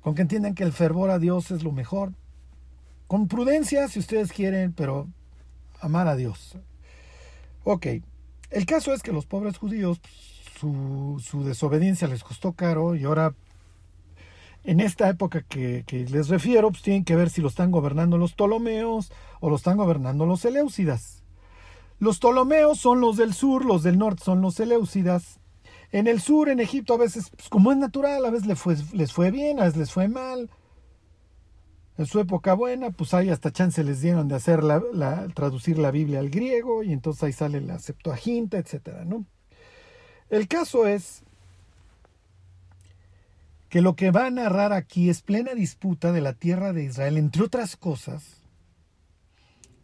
Con 0.00 0.14
que 0.14 0.22
entiendan 0.22 0.54
que 0.54 0.62
el 0.62 0.72
fervor 0.72 1.10
a 1.10 1.18
Dios 1.18 1.50
es 1.50 1.64
lo 1.64 1.72
mejor. 1.72 2.12
Con 3.08 3.26
prudencia, 3.26 3.88
si 3.88 3.98
ustedes 3.98 4.32
quieren, 4.32 4.72
pero 4.72 5.08
amar 5.80 6.06
a 6.06 6.14
Dios. 6.14 6.56
Ok. 7.64 7.86
El 8.50 8.66
caso 8.66 8.94
es 8.94 9.02
que 9.02 9.12
los 9.12 9.26
pobres 9.26 9.58
judíos 9.58 9.98
pues, 9.98 11.24
su, 11.24 11.44
desobediencia 11.44 12.08
les 12.08 12.22
costó 12.22 12.52
caro 12.52 12.94
y 12.94 13.04
ahora 13.04 13.34
en 14.64 14.80
esta 14.80 15.08
época 15.08 15.42
que, 15.42 15.84
les 16.10 16.28
refiero, 16.28 16.70
pues 16.70 16.82
tienen 16.82 17.04
que 17.04 17.16
ver 17.16 17.30
si 17.30 17.40
lo 17.40 17.48
están 17.48 17.70
gobernando 17.70 18.18
los 18.18 18.34
Ptolomeos 18.34 19.10
o 19.40 19.48
lo 19.48 19.56
están 19.56 19.78
gobernando 19.78 20.26
los 20.26 20.40
Seleucidas. 20.40 21.22
Los 21.98 22.18
Ptolomeos 22.18 22.78
son 22.78 23.00
los 23.00 23.16
del 23.16 23.32
sur, 23.32 23.64
los 23.64 23.82
del 23.82 23.98
norte 23.98 24.22
son 24.24 24.42
los 24.42 24.56
Seleucidas. 24.56 25.40
En 25.90 26.06
el 26.06 26.20
sur, 26.20 26.50
en 26.50 26.60
Egipto, 26.60 26.94
a 26.94 26.98
veces, 26.98 27.30
pues 27.30 27.48
como 27.48 27.72
es 27.72 27.78
natural, 27.78 28.26
a 28.26 28.30
veces 28.30 28.46
les 28.46 28.58
fue, 28.58 28.76
les 28.92 29.12
fue 29.12 29.30
bien, 29.30 29.58
a 29.58 29.64
veces 29.64 29.78
les 29.78 29.92
fue 29.92 30.08
mal. 30.08 30.50
En 31.98 32.06
su 32.06 32.20
época 32.20 32.54
buena, 32.54 32.90
pues 32.92 33.12
ahí 33.12 33.28
hasta 33.28 33.50
chance 33.50 33.82
les 33.82 34.00
dieron 34.00 34.28
de 34.28 34.36
hacer 34.36 34.62
la, 34.62 35.26
traducir 35.34 35.78
la 35.78 35.90
Biblia 35.90 36.20
al 36.20 36.30
griego 36.30 36.84
y 36.84 36.92
entonces 36.92 37.24
ahí 37.24 37.32
sale 37.32 37.60
la 37.60 37.80
Septuaginta, 37.80 38.56
etcétera, 38.56 39.04
¿no? 39.04 39.26
El 40.30 40.46
caso 40.46 40.86
es 40.86 41.24
que 43.68 43.82
lo 43.82 43.96
que 43.96 44.12
va 44.12 44.26
a 44.26 44.30
narrar 44.30 44.72
aquí 44.72 45.10
es 45.10 45.22
plena 45.22 45.54
disputa 45.54 46.12
de 46.12 46.20
la 46.20 46.34
tierra 46.34 46.72
de 46.72 46.84
Israel, 46.84 47.18
entre 47.18 47.42
otras 47.42 47.76
cosas, 47.76 48.42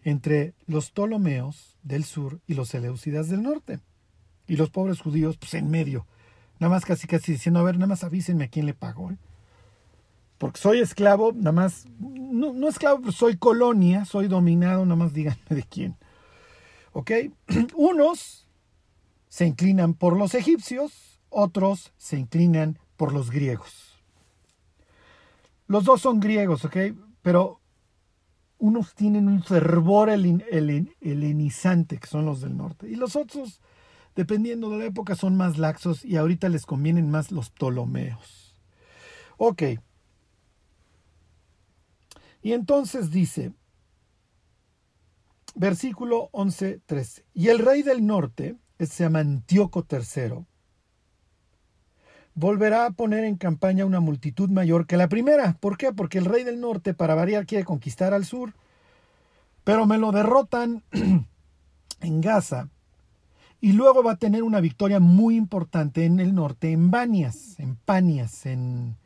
entre 0.04 0.54
los 0.66 0.92
Ptolomeos 0.92 1.76
del 1.82 2.04
sur 2.04 2.40
y 2.46 2.54
los 2.54 2.68
Seleucidas 2.68 3.28
del 3.28 3.42
norte. 3.42 3.80
Y 4.46 4.56
los 4.56 4.70
pobres 4.70 5.00
judíos, 5.00 5.36
pues 5.36 5.54
en 5.54 5.68
medio. 5.68 6.06
Nada 6.60 6.72
más 6.72 6.84
casi 6.84 7.08
casi 7.08 7.32
diciendo, 7.32 7.58
a 7.58 7.64
ver, 7.64 7.74
nada 7.74 7.88
más 7.88 8.04
avísenme 8.04 8.44
a 8.44 8.48
quién 8.48 8.66
le 8.66 8.74
pagó. 8.74 9.10
¿eh? 9.10 9.16
Porque 10.38 10.60
soy 10.60 10.80
esclavo, 10.80 11.32
nada 11.32 11.52
más, 11.52 11.86
no, 11.98 12.52
no 12.52 12.68
esclavo, 12.68 13.12
soy 13.12 13.36
colonia, 13.36 14.04
soy 14.04 14.28
dominado, 14.28 14.84
nada 14.84 14.96
más 14.96 15.12
díganme 15.12 15.42
de 15.48 15.62
quién. 15.62 15.96
¿Ok? 16.92 17.10
Unos 17.74 18.48
se 19.28 19.46
inclinan 19.46 19.94
por 19.94 20.16
los 20.16 20.34
egipcios, 20.34 21.20
otros 21.28 21.92
se 21.96 22.18
inclinan 22.18 22.78
por 22.96 23.12
los 23.12 23.30
griegos. 23.30 24.02
Los 25.66 25.84
dos 25.84 26.00
son 26.00 26.20
griegos, 26.20 26.64
¿ok? 26.64 26.76
Pero 27.22 27.60
unos 28.58 28.94
tienen 28.94 29.28
un 29.28 29.42
fervor 29.42 30.08
helenizante, 30.10 31.98
que 31.98 32.06
son 32.06 32.24
los 32.24 32.40
del 32.40 32.56
norte, 32.56 32.88
y 32.88 32.96
los 32.96 33.16
otros, 33.16 33.60
dependiendo 34.14 34.70
de 34.70 34.78
la 34.78 34.84
época, 34.84 35.16
son 35.16 35.36
más 35.36 35.58
laxos 35.58 36.04
y 36.04 36.16
ahorita 36.16 36.48
les 36.48 36.64
convienen 36.64 37.10
más 37.10 37.32
los 37.32 37.50
Ptolomeos. 37.50 38.54
Ok. 39.36 39.62
Y 42.44 42.52
entonces 42.52 43.10
dice, 43.10 43.54
versículo 45.54 46.28
11, 46.32 46.82
13, 46.84 47.24
y 47.32 47.48
el 47.48 47.58
rey 47.58 47.82
del 47.82 48.06
norte, 48.06 48.56
se 48.78 49.02
llama 49.02 49.20
Antíoco 49.20 49.86
III, 49.90 50.44
volverá 52.34 52.84
a 52.84 52.90
poner 52.90 53.24
en 53.24 53.36
campaña 53.36 53.86
una 53.86 54.00
multitud 54.00 54.50
mayor 54.50 54.86
que 54.86 54.98
la 54.98 55.08
primera. 55.08 55.56
¿Por 55.58 55.78
qué? 55.78 55.94
Porque 55.94 56.18
el 56.18 56.26
rey 56.26 56.44
del 56.44 56.60
norte, 56.60 56.92
para 56.92 57.14
variar, 57.14 57.46
quiere 57.46 57.64
conquistar 57.64 58.12
al 58.12 58.26
sur, 58.26 58.52
pero 59.64 59.86
me 59.86 59.96
lo 59.96 60.12
derrotan 60.12 60.82
en 62.00 62.20
Gaza. 62.20 62.68
Y 63.58 63.72
luego 63.72 64.02
va 64.02 64.12
a 64.12 64.18
tener 64.18 64.42
una 64.42 64.60
victoria 64.60 65.00
muy 65.00 65.36
importante 65.36 66.04
en 66.04 66.20
el 66.20 66.34
norte, 66.34 66.72
en 66.72 66.90
Banias, 66.90 67.58
en 67.58 67.76
Panias, 67.76 68.44
en, 68.44 68.98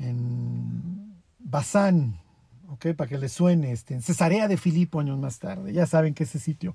en 0.00 1.11
Basán, 1.52 2.18
para 2.96 3.08
que 3.08 3.18
le 3.18 3.28
suene, 3.28 3.72
este, 3.72 3.92
en 3.92 4.00
Cesarea 4.00 4.48
de 4.48 4.56
Filipo 4.56 4.98
años 4.98 5.18
más 5.18 5.38
tarde. 5.38 5.72
Ya 5.72 5.86
saben 5.86 6.14
que 6.14 6.24
ese 6.24 6.38
sitio 6.38 6.74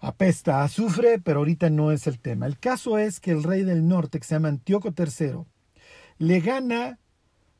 apesta 0.00 0.62
azufre, 0.62 1.18
pero 1.18 1.40
ahorita 1.40 1.68
no 1.68 1.90
es 1.90 2.06
el 2.06 2.20
tema. 2.20 2.46
El 2.46 2.58
caso 2.58 2.98
es 2.98 3.18
que 3.18 3.32
el 3.32 3.42
rey 3.42 3.64
del 3.64 3.88
norte, 3.88 4.20
que 4.20 4.26
se 4.26 4.36
llama 4.36 4.48
Antíoco 4.48 4.94
III, 4.96 5.44
le 6.18 6.40
gana, 6.40 7.00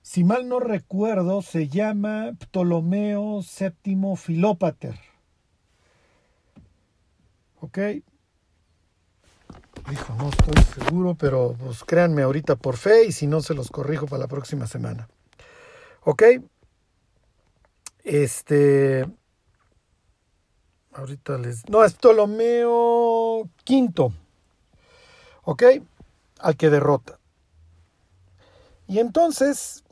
si 0.00 0.22
mal 0.22 0.48
no 0.48 0.60
recuerdo, 0.60 1.42
se 1.42 1.66
llama 1.66 2.30
Ptolomeo 2.38 3.40
VII 3.40 4.16
Filópater. 4.16 4.98
¿Ok? 7.60 7.78
Hijo, 9.90 10.14
no 10.16 10.28
estoy 10.28 10.84
seguro, 10.84 11.16
pero 11.16 11.56
pues 11.58 11.82
créanme 11.82 12.22
ahorita 12.22 12.54
por 12.54 12.76
fe 12.76 13.06
y 13.06 13.12
si 13.12 13.26
no 13.26 13.40
se 13.40 13.54
los 13.54 13.70
corrijo 13.70 14.06
para 14.06 14.20
la 14.20 14.28
próxima 14.28 14.68
semana. 14.68 15.08
¿Ok? 16.10 16.22
Este, 18.02 19.04
Ahorita 20.94 21.36
les... 21.36 21.68
No, 21.68 21.84
es 21.84 21.92
Ptolomeo 21.92 23.42
V. 23.68 24.12
¿Ok? 25.44 25.62
Al 26.38 26.56
que 26.56 26.70
derrota. 26.70 27.18
Y 28.86 29.00
entonces 29.00 29.84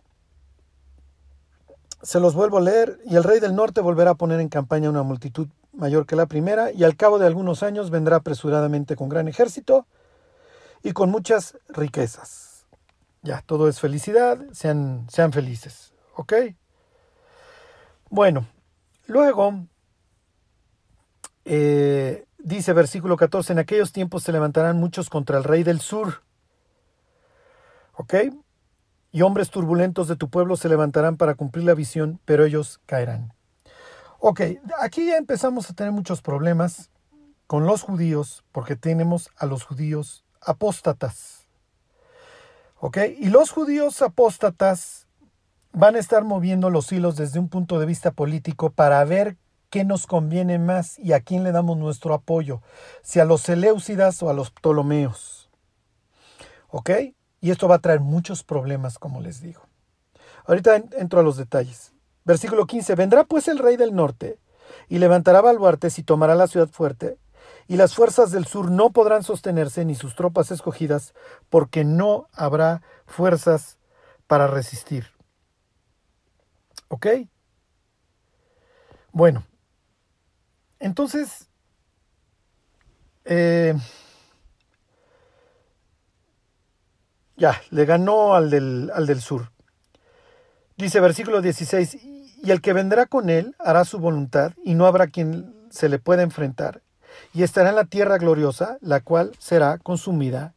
se 2.01 2.19
los 2.19 2.35
vuelvo 2.35 2.57
a 2.57 2.63
leer, 2.63 2.99
y 3.05 3.17
el 3.17 3.23
rey 3.23 3.39
del 3.39 3.55
norte 3.55 3.83
volverá 3.83 4.13
a 4.13 4.15
poner 4.15 4.41
en 4.41 4.49
campaña 4.49 4.89
una 4.89 5.03
multitud 5.03 5.49
mayor 5.75 6.07
que 6.07 6.17
la 6.17 6.25
primera, 6.25 6.73
y 6.73 6.85
al 6.85 6.97
cabo 6.97 7.19
de 7.19 7.27
algunos 7.27 7.63
años 7.63 7.91
vendrá 7.91 8.17
apresuradamente 8.17 8.97
con 8.97 9.11
gran 9.11 9.29
ejército 9.29 9.87
y 10.83 10.93
con 10.93 11.11
muchas 11.11 11.59
riquezas. 11.69 12.65
Ya, 13.21 13.43
todo 13.43 13.69
es 13.69 13.81
felicidad, 13.81 14.39
sean, 14.53 15.07
sean 15.11 15.35
felices, 15.35 15.93
¿ok? 16.17 16.33
Bueno, 18.09 18.47
luego 19.07 19.67
eh, 21.45 22.27
dice 22.39 22.73
versículo 22.73 23.17
14, 23.17 23.53
en 23.53 23.59
aquellos 23.59 23.93
tiempos 23.93 24.23
se 24.23 24.33
levantarán 24.33 24.79
muchos 24.79 25.11
contra 25.11 25.39
el 25.39 25.45
rey 25.45 25.63
del 25.63 25.81
sur. 25.81 26.23
¿Ok? 27.95 28.15
Y 29.13 29.23
hombres 29.23 29.51
turbulentos 29.51 30.09
de 30.09 30.17
tu 30.17 30.29
pueblo 30.29 30.57
se 30.57 30.69
levantarán 30.69 31.17
para 31.17 31.35
cumplir 31.35 31.65
la 31.65 31.75
visión, 31.75 32.21
pero 32.25 32.45
ellos 32.45 32.81
caerán. 32.87 33.33
Ok, 34.19 34.41
aquí 34.81 35.07
ya 35.07 35.17
empezamos 35.17 35.71
a 35.71 35.75
tener 35.75 35.93
muchos 35.93 36.23
problemas 36.23 36.91
con 37.47 37.67
los 37.67 37.83
judíos, 37.83 38.45
porque 38.53 38.75
tenemos 38.75 39.31
a 39.37 39.47
los 39.47 39.65
judíos 39.65 40.25
apóstatas. 40.41 41.47
¿Ok? 42.79 42.99
Y 43.19 43.29
los 43.29 43.51
judíos 43.51 44.03
apóstatas 44.03 45.06
van 45.77 45.95
a 45.95 45.99
estar 45.99 46.25
moviendo 46.25 46.71
los 46.71 46.91
hilos 46.91 47.17
desde 47.17 47.39
un 47.39 47.51
punto 47.51 47.79
de 47.79 47.85
vista 47.85 48.11
político 48.11 48.71
para 48.71 49.05
ver 49.05 49.37
qué 49.69 49.85
nos 49.85 50.07
conviene 50.07 50.59
más 50.59 50.99
y 50.99 51.13
a 51.13 51.21
quién 51.21 51.45
le 51.45 51.53
damos 51.53 51.77
nuestro 51.77 52.15
apoyo, 52.15 52.63
si 53.03 53.21
a 53.21 53.27
los 53.27 53.43
Seleucidas 53.43 54.23
o 54.23 54.31
a 54.31 54.33
los 54.33 54.51
Ptolomeos. 54.51 55.51
¿Ok? 56.69 56.91
Y 57.43 57.51
esto 57.51 57.69
va 57.69 57.75
a 57.75 57.81
traer 57.81 58.01
muchos 58.01 58.43
problemas, 58.43 58.99
como 58.99 59.21
les 59.21 59.43
digo. 59.43 59.67
Ahorita 60.47 60.77
entro 60.77 61.21
a 61.21 61.23
los 61.23 61.37
detalles. 61.37 61.93
Versículo 62.25 62.67
15. 62.67 62.95
Vendrá 62.95 63.25
pues 63.25 63.47
el 63.47 63.59
rey 63.59 63.77
del 63.77 63.95
norte 63.95 64.39
y 64.89 64.97
levantará 64.97 65.43
baluartes 65.43 65.99
y 65.99 66.03
tomará 66.03 66.35
la 66.35 66.47
ciudad 66.47 66.69
fuerte, 66.69 67.19
y 67.69 67.77
las 67.77 67.95
fuerzas 67.95 68.31
del 68.31 68.47
sur 68.47 68.71
no 68.71 68.91
podrán 68.93 69.23
sostenerse 69.23 69.85
ni 69.85 69.95
sus 69.95 70.17
tropas 70.17 70.51
escogidas, 70.51 71.13
porque 71.51 71.85
no 71.85 72.29
habrá 72.33 72.81
fuerzas 73.05 73.77
para 74.27 74.47
resistir. 74.47 75.16
¿Ok? 76.89 77.07
Bueno, 79.13 79.45
entonces, 80.79 81.49
eh, 83.25 83.75
ya, 87.37 87.61
le 87.71 87.85
ganó 87.87 88.35
al 88.35 88.51
del, 88.51 88.91
al 88.95 89.07
del 89.07 89.21
sur. 89.21 89.51
Dice 90.77 91.01
versículo 91.01 91.41
16, 91.41 91.99
y 92.43 92.51
el 92.51 92.61
que 92.61 92.75
vendrá 92.75 93.07
con 93.07 93.31
él 93.31 93.57
hará 93.59 93.85
su 93.85 93.99
voluntad, 93.99 94.53
y 94.63 94.75
no 94.75 94.87
habrá 94.87 95.07
quien 95.07 95.67
se 95.71 95.89
le 95.89 95.99
pueda 95.99 96.23
enfrentar, 96.23 96.83
y 97.33 97.43
estará 97.43 97.71
en 97.71 97.77
la 97.77 97.87
tierra 97.87 98.19
gloriosa, 98.19 98.77
la 98.81 99.01
cual 99.01 99.33
será 99.39 99.79
consumida 99.79 100.55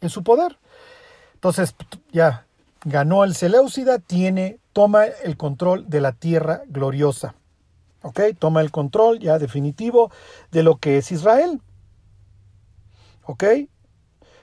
en 0.00 0.10
su 0.10 0.22
poder. 0.22 0.58
Entonces, 1.34 1.74
ya 2.12 2.46
ganó 2.84 3.24
el 3.24 3.34
Seleucida, 3.34 3.98
tiene, 3.98 4.58
toma 4.72 5.04
el 5.06 5.36
control 5.36 5.88
de 5.88 6.00
la 6.00 6.12
tierra 6.12 6.62
gloriosa. 6.68 7.34
¿Ok? 8.02 8.20
Toma 8.38 8.62
el 8.62 8.70
control 8.70 9.18
ya 9.18 9.38
definitivo 9.38 10.10
de 10.50 10.62
lo 10.62 10.76
que 10.76 10.98
es 10.98 11.12
Israel. 11.12 11.60
¿Ok? 13.24 13.44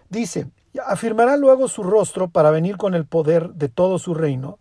Dice, 0.09 0.49
afirmará 0.85 1.38
luego 1.38 1.67
su 1.67 1.83
rostro 1.83 2.29
para 2.29 2.51
venir 2.51 2.77
con 2.77 2.93
el 2.93 3.05
poder 3.05 3.49
de 3.53 3.69
todo 3.69 3.99
su 3.99 4.13
reino, 4.13 4.59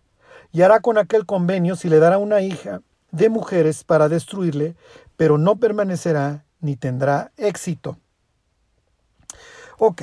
y 0.53 0.63
hará 0.63 0.81
con 0.81 0.97
aquel 0.97 1.27
convenio 1.27 1.77
si 1.77 1.89
le 1.89 1.99
dará 1.99 2.19
una 2.19 2.41
hija 2.41 2.81
de 3.11 3.29
mujeres 3.29 3.85
para 3.85 4.09
destruirle, 4.09 4.75
pero 5.17 5.39
no 5.39 5.57
permanecerá 5.57 6.45
ni 6.61 6.77
tendrá 6.77 7.33
éxito. 7.37 7.99
Ok, 9.79 10.03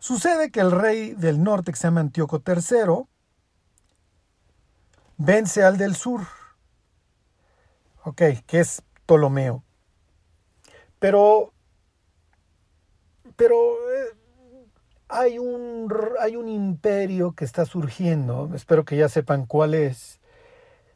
sucede 0.00 0.50
que 0.50 0.60
el 0.60 0.72
rey 0.72 1.14
del 1.14 1.42
norte, 1.42 1.70
que 1.70 1.78
se 1.78 1.86
llama 1.86 2.00
Antíoco 2.00 2.42
III, 2.44 3.04
vence 5.18 5.62
al 5.62 5.78
del 5.78 5.94
sur, 5.94 6.22
ok, 8.04 8.22
que 8.46 8.60
es 8.60 8.82
Ptolomeo. 9.06 9.62
Pero, 10.98 11.52
pero 13.36 13.56
eh, 13.56 14.16
hay 15.08 15.38
un, 15.38 15.92
hay 16.20 16.36
un 16.36 16.48
imperio 16.48 17.32
que 17.32 17.44
está 17.44 17.64
surgiendo, 17.64 18.50
espero 18.54 18.84
que 18.84 18.96
ya 18.96 19.08
sepan 19.08 19.46
cuál 19.46 19.74
es, 19.74 20.20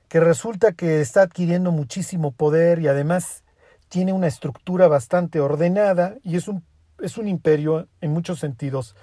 que 0.09 0.21
resulta 0.21 0.73
que 0.73 1.01
está 1.01 1.23
adquiriendo 1.23 1.73
muchísimo 1.73 2.33
poder 2.33 2.81
y 2.81 2.89
además 2.89 3.45
tiene 3.89 4.13
una 4.13 4.27
estructura 4.27 4.89
bastante 4.89 5.41
ordenada 5.41 6.17
y 6.23 6.37
es 6.37 6.49
un, 6.49 6.65
es 7.01 7.19
un 7.19 7.29
imperio 7.29 7.89
en 8.01 8.13
muchos 8.13 8.39
sentidos, 8.39 8.95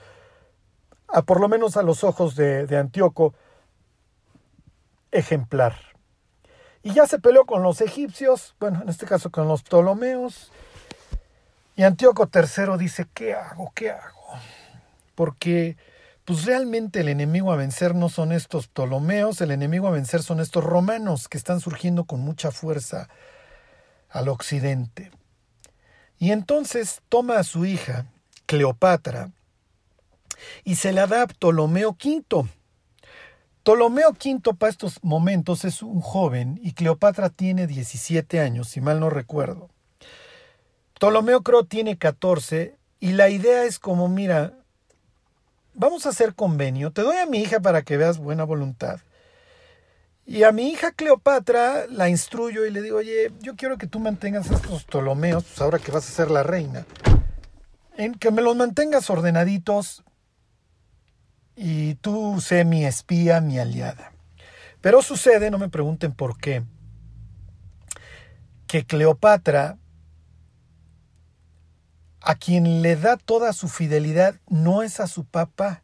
a, 1.07 1.21
por 1.23 1.39
lo 1.39 1.47
menos 1.47 1.77
a 1.77 1.83
los 1.83 2.03
ojos 2.03 2.35
de, 2.35 2.65
de 2.67 2.77
Antíoco, 2.77 3.33
ejemplar. 5.11 5.75
Y 6.83 6.93
ya 6.93 7.05
se 7.05 7.19
peleó 7.19 7.45
con 7.45 7.63
los 7.63 7.81
egipcios, 7.81 8.55
bueno, 8.59 8.81
en 8.81 8.89
este 8.89 9.05
caso 9.05 9.29
con 9.29 9.47
los 9.47 9.63
Ptolomeos, 9.63 10.51
y 11.75 11.83
Antíoco 11.83 12.29
III 12.33 12.77
dice, 12.77 13.07
¿qué 13.13 13.33
hago? 13.33 13.71
¿Qué 13.75 13.91
hago? 13.91 14.21
porque 15.21 15.77
pues 16.25 16.45
realmente 16.45 17.01
el 17.01 17.07
enemigo 17.07 17.51
a 17.51 17.55
vencer 17.55 17.93
no 17.93 18.09
son 18.09 18.31
estos 18.31 18.67
Ptolomeos, 18.67 19.39
el 19.41 19.51
enemigo 19.51 19.87
a 19.87 19.91
vencer 19.91 20.23
son 20.23 20.39
estos 20.39 20.63
romanos 20.63 21.27
que 21.27 21.37
están 21.37 21.59
surgiendo 21.59 22.05
con 22.05 22.21
mucha 22.21 22.49
fuerza 22.49 23.07
al 24.09 24.29
occidente. 24.29 25.11
Y 26.21 26.31
entonces 26.31 27.01
toma 27.09 27.39
a 27.39 27.43
su 27.43 27.65
hija, 27.65 28.05
Cleopatra, 28.45 29.31
y 30.63 30.75
se 30.75 30.91
la 30.91 31.07
da 31.07 31.23
a 31.23 31.27
Ptolomeo 31.27 31.97
V. 31.99 32.47
Ptolomeo 33.63 34.11
V 34.11 34.53
para 34.53 34.69
estos 34.69 35.03
momentos 35.03 35.65
es 35.65 35.81
un 35.81 35.99
joven 35.99 36.59
y 36.61 36.73
Cleopatra 36.73 37.31
tiene 37.31 37.65
17 37.65 38.39
años, 38.39 38.67
si 38.67 38.81
mal 38.81 38.99
no 38.99 39.09
recuerdo. 39.09 39.71
Ptolomeo 40.93 41.41
creo 41.41 41.63
tiene 41.63 41.97
14 41.97 42.75
y 42.99 43.13
la 43.13 43.29
idea 43.29 43.63
es 43.63 43.79
como, 43.79 44.07
mira, 44.07 44.53
vamos 45.73 46.05
a 46.05 46.09
hacer 46.09 46.35
convenio, 46.35 46.91
te 46.91 47.01
doy 47.01 47.17
a 47.17 47.25
mi 47.25 47.39
hija 47.39 47.61
para 47.61 47.81
que 47.81 47.97
veas 47.97 48.19
buena 48.19 48.43
voluntad. 48.43 48.99
Y 50.25 50.43
a 50.43 50.51
mi 50.51 50.69
hija 50.69 50.91
Cleopatra 50.91 51.87
la 51.87 52.07
instruyo 52.07 52.65
y 52.65 52.71
le 52.71 52.81
digo, 52.81 52.97
oye, 52.97 53.31
yo 53.41 53.55
quiero 53.55 53.77
que 53.77 53.87
tú 53.87 53.99
mantengas 53.99 54.49
estos 54.49 54.83
Ptolomeos, 54.85 55.43
pues 55.43 55.61
ahora 55.61 55.79
que 55.79 55.91
vas 55.91 56.07
a 56.07 56.11
ser 56.11 56.31
la 56.31 56.43
reina, 56.43 56.85
en 57.97 58.13
que 58.13 58.31
me 58.31 58.41
los 58.41 58.55
mantengas 58.55 59.09
ordenaditos 59.09 60.03
y 61.55 61.95
tú 61.95 62.39
sé 62.39 62.65
mi 62.65 62.85
espía, 62.85 63.41
mi 63.41 63.59
aliada. 63.59 64.13
Pero 64.79 65.01
sucede, 65.01 65.51
no 65.51 65.57
me 65.57 65.69
pregunten 65.69 66.13
por 66.13 66.37
qué, 66.37 66.63
que 68.67 68.85
Cleopatra 68.85 69.77
a 72.21 72.35
quien 72.35 72.81
le 72.81 72.95
da 72.95 73.17
toda 73.17 73.51
su 73.53 73.67
fidelidad 73.67 74.35
no 74.47 74.83
es 74.83 74.99
a 74.99 75.07
su 75.07 75.25
papá, 75.25 75.83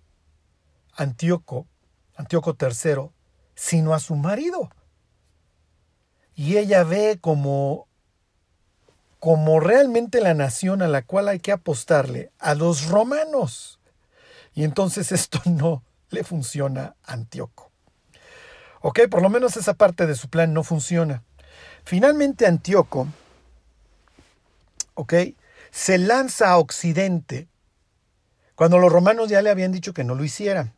Antíoco, 0.96 1.68
Antíoco 2.16 2.56
III, 2.60 3.10
sino 3.58 3.96
a 3.96 4.00
su 4.00 4.16
marido. 4.16 4.70
Y 6.36 6.58
ella 6.58 6.84
ve 6.84 7.18
como, 7.20 7.88
como 9.20 9.60
realmente 9.60 10.22
la 10.22 10.36
nación 10.36 10.84
a 10.84 10.88
la 10.88 11.02
cual 11.02 11.28
hay 11.28 11.40
que 11.40 11.52
apostarle, 11.52 12.32
a 12.38 12.54
los 12.54 12.86
romanos. 12.86 13.80
Y 14.54 14.64
entonces 14.64 15.12
esto 15.12 15.42
no 15.46 15.84
le 16.12 16.24
funciona 16.24 16.96
a 17.04 17.14
Antíoco. 17.14 17.72
Ok, 18.82 19.02
por 19.10 19.24
lo 19.24 19.30
menos 19.30 19.58
esa 19.58 19.74
parte 19.74 20.06
de 20.06 20.16
su 20.16 20.30
plan 20.30 20.54
no 20.54 20.64
funciona. 20.64 21.24
Finalmente 21.84 22.46
Antíoco, 22.46 23.08
ok, 24.94 25.14
se 25.72 25.98
lanza 25.98 26.52
a 26.52 26.60
Occidente 26.60 27.48
cuando 28.54 28.78
los 28.78 28.92
romanos 28.92 29.30
ya 29.30 29.42
le 29.42 29.50
habían 29.50 29.72
dicho 29.72 29.94
que 29.94 30.04
no 30.04 30.14
lo 30.14 30.24
hiciera. 30.24 30.77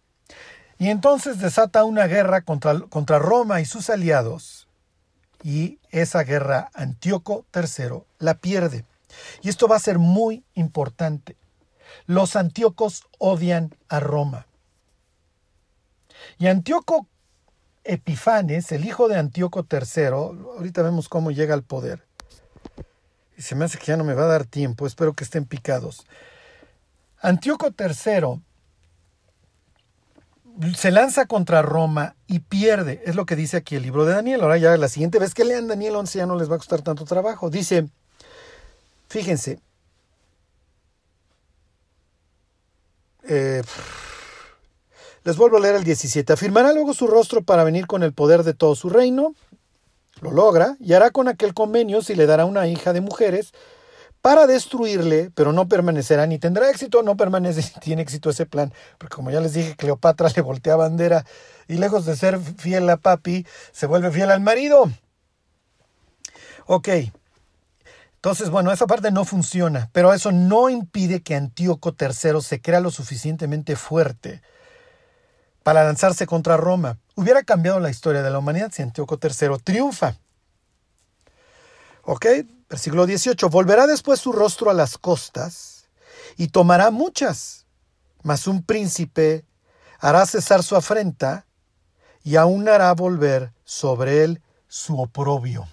Y 0.80 0.90
entonces 0.90 1.38
desata 1.40 1.84
una 1.84 2.08
guerra 2.08 2.42
contra, 2.42 2.80
contra 2.80 3.20
Roma 3.20 3.62
y 3.62 3.66
sus 3.66 3.90
aliados. 3.90 4.68
Y 5.44 5.78
esa 5.92 6.24
guerra 6.24 6.72
Antíoco 6.74 7.46
III 7.54 8.04
la 8.18 8.36
pierde. 8.36 8.86
Y 9.42 9.50
esto 9.50 9.68
va 9.68 9.76
a 9.76 9.80
ser 9.80 10.00
muy 10.00 10.44
importante. 10.56 11.36
Los 12.08 12.36
antíocos 12.36 13.04
odian 13.18 13.76
a 13.90 14.00
Roma. 14.00 14.48
Y 16.38 16.48
Antíoco 16.48 17.08
Epifanes, 17.84 18.72
el 18.72 18.86
hijo 18.86 19.08
de 19.08 19.18
Antíoco 19.18 19.66
III, 19.70 20.04
ahorita 20.06 20.82
vemos 20.82 21.10
cómo 21.10 21.32
llega 21.32 21.54
al 21.54 21.64
poder, 21.64 22.06
y 23.38 23.42
se 23.42 23.56
me 23.56 23.66
hace 23.66 23.78
que 23.78 23.86
ya 23.86 23.98
no 23.98 24.04
me 24.04 24.14
va 24.14 24.24
a 24.24 24.28
dar 24.28 24.46
tiempo, 24.46 24.86
espero 24.86 25.14
que 25.14 25.24
estén 25.24 25.46
picados. 25.46 26.06
Antíoco 27.22 27.68
III 27.68 28.42
se 30.76 30.92
lanza 30.92 31.26
contra 31.26 31.62
Roma 31.62 32.16
y 32.28 32.40
pierde, 32.40 33.02
es 33.06 33.16
lo 33.16 33.26
que 33.26 33.36
dice 33.36 33.58
aquí 33.58 33.76
el 33.76 33.84
libro 33.84 34.06
de 34.06 34.14
Daniel. 34.14 34.42
Ahora 34.42 34.58
ya 34.58 34.76
la 34.78 34.88
siguiente 34.90 35.20
vez 35.20 35.34
que 35.34 35.46
lean 35.46 35.68
Daniel 35.68 35.96
11 35.96 36.20
ya 36.20 36.26
no 36.26 36.36
les 36.36 36.50
va 36.50 36.56
a 36.56 36.60
costar 36.60 36.82
tanto 36.82 37.06
trabajo. 37.06 37.50
Dice, 37.50 37.88
fíjense, 39.08 39.60
eh, 43.24 43.62
les 45.24 45.38
vuelvo 45.38 45.58
a 45.58 45.60
leer 45.60 45.76
el 45.76 45.84
17. 45.84 46.34
Afirmará 46.34 46.74
luego 46.74 46.94
su 46.94 47.08
rostro 47.08 47.42
para 47.42 47.64
venir 47.64 47.88
con 47.88 48.04
el 48.04 48.14
poder 48.14 48.44
de 48.44 48.54
todo 48.54 48.76
su 48.76 48.90
reino 48.90 49.34
lo 50.22 50.32
logra 50.32 50.76
y 50.80 50.94
hará 50.94 51.12
con 51.12 51.28
aquel 51.28 51.54
convenio 51.54 52.02
si 52.02 52.16
le 52.16 52.26
dará 52.26 52.46
una 52.46 52.68
hija 52.68 52.94
de 52.94 53.02
mujeres 53.02 53.54
para 54.22 54.48
destruirle, 54.48 55.32
pero 55.34 55.54
no 55.54 55.68
permanecerá 55.68 56.26
ni 56.28 56.40
tendrá 56.40 56.70
éxito, 56.70 57.04
no 57.04 57.16
permanece 57.16 57.64
tiene 57.82 58.02
éxito 58.02 58.30
ese 58.30 58.46
plan, 58.46 58.74
porque 58.98 59.16
como 59.16 59.32
ya 59.32 59.40
les 59.40 59.54
dije, 59.54 59.76
Cleopatra 59.76 60.30
le 60.36 60.42
voltea 60.42 60.76
bandera 60.76 61.26
y 61.68 61.76
lejos 61.76 62.06
de 62.06 62.16
ser 62.16 62.40
fiel 62.40 62.90
a 62.90 62.98
papi, 62.98 63.46
se 63.72 63.86
vuelve 63.86 64.12
fiel 64.12 64.32
al 64.32 64.42
marido. 64.42 64.92
Ok, 66.66 66.90
entonces 68.16 68.50
bueno, 68.50 68.72
esa 68.72 68.86
parte 68.86 69.12
no 69.12 69.24
funciona, 69.24 69.90
pero 69.94 70.14
eso 70.14 70.34
no 70.34 70.70
impide 70.70 71.22
que 71.22 71.36
Antíoco 71.36 71.96
III 71.98 72.42
se 72.42 72.62
crea 72.62 72.82
lo 72.82 72.92
suficientemente 72.92 73.78
fuerte 73.78 74.42
para 75.64 75.86
lanzarse 75.86 76.26
contra 76.28 76.58
Roma. 76.58 76.98
Hubiera 77.16 77.44
cambiado 77.44 77.80
la 77.80 77.90
historia 77.90 78.22
de 78.22 78.30
la 78.30 78.40
humanidad 78.40 78.72
si 78.74 78.82
Antíoco 78.82 79.18
III 79.22 79.58
triunfa. 79.64 80.16
¿Ok? 82.04 82.26
Versículo 82.70 83.06
18. 83.06 83.50
Volverá 83.50 83.88
después 83.88 84.20
su 84.20 84.32
rostro 84.32 84.70
a 84.70 84.74
las 84.74 84.98
costas 84.98 85.90
y 86.38 86.50
tomará 86.50 86.92
muchas, 86.92 87.66
mas 88.22 88.48
un 88.48 88.64
príncipe 88.64 89.46
hará 90.00 90.26
cesar 90.26 90.64
su 90.64 90.76
afrenta 90.76 91.46
y 92.24 92.36
aún 92.36 92.70
hará 92.70 92.94
volver 92.94 93.54
sobre 93.64 94.24
él 94.24 94.42
su 94.68 95.00
oprobio. 95.02 95.68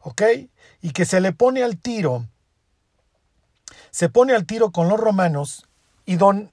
¿Ok? 0.00 0.22
Y 0.80 0.92
que 0.92 1.04
se 1.04 1.20
le 1.20 1.32
pone 1.32 1.62
al 1.62 1.78
tiro, 1.78 2.26
se 3.90 4.08
pone 4.08 4.34
al 4.34 4.46
tiro 4.46 4.70
con 4.70 4.88
los 4.88 4.98
romanos 4.98 5.68
y 6.06 6.16
don 6.16 6.52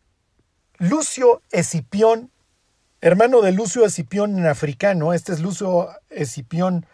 Lucio 0.78 1.42
Escipión, 1.52 2.32
hermano 3.02 3.42
de 3.42 3.52
Lucio 3.52 3.86
Escipión 3.86 4.38
en 4.38 4.48
africano, 4.48 5.14
este 5.14 5.34
es 5.34 5.40
Lucio 5.40 5.90
Escipión 6.10 6.86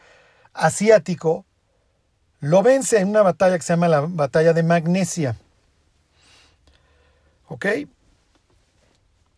asiático, 0.53 1.45
lo 2.39 2.61
vence 2.63 2.99
en 2.99 3.09
una 3.09 3.21
batalla 3.21 3.57
que 3.57 3.63
se 3.63 3.73
llama 3.73 3.87
la 3.87 4.01
batalla 4.01 4.53
de 4.53 4.63
Magnesia. 4.63 5.35
¿Ok? 7.47 7.65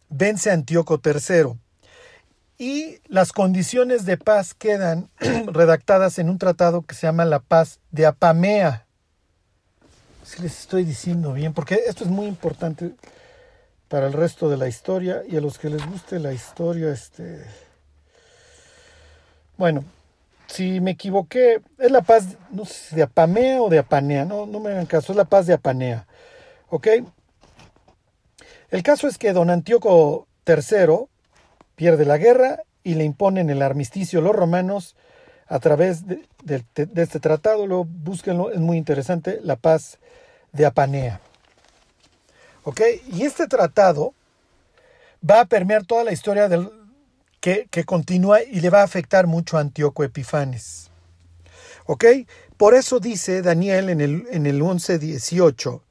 Vence 0.10 0.52
Antíoco 0.52 1.02
III. 1.04 1.58
Y 2.58 3.00
las 3.08 3.34
condiciones 3.34 4.06
de 4.06 4.18
paz 4.18 4.54
quedan 4.54 5.10
redactadas 5.48 6.18
en 6.18 6.30
un 6.30 6.39
tratado 6.39 6.82
que 6.82 6.95
se 6.95 7.06
llama 7.06 7.26
la 7.26 7.39
paz 7.39 7.80
de 7.91 8.06
Apamea. 8.06 8.86
Si 10.24 10.41
les 10.41 10.60
estoy 10.60 10.84
diciendo 10.84 11.34
bien, 11.34 11.54
porque 11.54 11.82
esto 11.88 12.04
es 12.04 12.10
muy 12.10 12.26
importante 12.26 12.95
para 13.88 14.08
el 14.08 14.14
resto 14.14 14.50
de 14.50 14.58
la 14.58 14.68
historia 14.68 15.22
y 15.28 15.38
a 15.38 15.41
los 15.41 15.58
que 15.58 15.70
les 15.70 15.86
guste 15.86 16.20
la 16.20 16.34
historia, 16.34 16.91
este... 16.91 17.45
Bueno, 19.58 19.84
si 20.48 20.80
me 20.82 20.91
equivoqué, 20.91 21.62
es 21.78 21.91
la 21.91 22.02
paz, 22.02 22.38
no 22.50 22.66
sé 22.66 22.74
si 22.74 22.95
de 22.95 23.04
Apamea 23.04 23.62
o 23.62 23.70
de 23.70 23.80
Apanea, 23.80 24.26
no, 24.26 24.45
no 24.45 24.60
me 24.60 24.72
hagan 24.72 24.86
caso, 24.86 25.12
es 25.12 25.18
la 25.18 25.26
paz 25.26 25.45
de 25.45 25.54
Apanea. 25.54 26.08
¿Ok? 26.70 26.88
El 28.70 28.84
caso 28.84 29.08
es 29.08 29.18
que 29.18 29.34
don 29.34 29.50
Antíoco 29.50 30.28
III 30.45 31.08
pierde 31.76 32.06
la 32.06 32.18
guerra 32.18 32.64
y 32.84 32.95
le 32.95 33.04
imponen 33.04 33.50
el 33.50 33.62
armisticio 33.62 34.22
los 34.22 34.36
romanos 34.36 34.95
a 35.48 35.60
través 35.60 36.06
de, 36.08 36.26
este 36.95 37.20
tratado. 37.20 37.68
Lo 37.68 37.84
búsquenlo, 37.86 38.52
es 38.52 38.60
muy 38.60 38.78
interesante, 38.78 39.39
la 39.43 39.56
paz 39.56 40.00
de 40.52 40.66
Apanea. 40.66 41.22
¿Ok? 42.64 42.82
Y 43.14 43.24
este 43.24 43.48
tratado 43.48 44.14
va 45.28 45.41
a 45.41 45.45
permear 45.45 45.86
toda 45.86 46.04
la 46.04 46.12
historia 46.12 46.50
del, 46.50 46.70
que, 47.40 47.68
continúa 47.86 48.42
y 48.44 48.60
le 48.62 48.70
va 48.70 48.82
a 48.82 48.86
afectar 48.86 49.28
mucho 49.28 49.58
a 49.58 49.62
Antíoco 49.62 50.04
Epifanes. 50.04 50.90
¿Ok? 51.86 52.06
Por 52.58 52.74
eso 52.74 53.00
dice 53.00 53.42
Daniel 53.42 53.90
en 53.90 54.02
el, 54.02 54.28
en 54.32 54.46
el 54.46 54.62
11.18, 54.62 55.82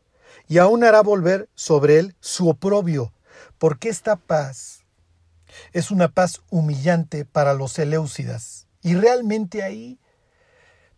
y 0.48 0.58
aún 0.58 0.84
hará 0.84 1.00
volver 1.02 1.48
sobre 1.54 1.98
él 1.98 2.14
su 2.20 2.48
oprobio, 2.48 3.12
porque 3.58 3.88
esta 3.88 4.16
paz 4.16 4.84
es 5.72 5.90
una 5.90 6.08
paz 6.08 6.42
humillante 6.50 7.24
para 7.24 7.54
los 7.54 7.72
Seleucidas. 7.72 8.66
Y 8.82 8.94
realmente 8.94 9.62
ahí 9.62 9.98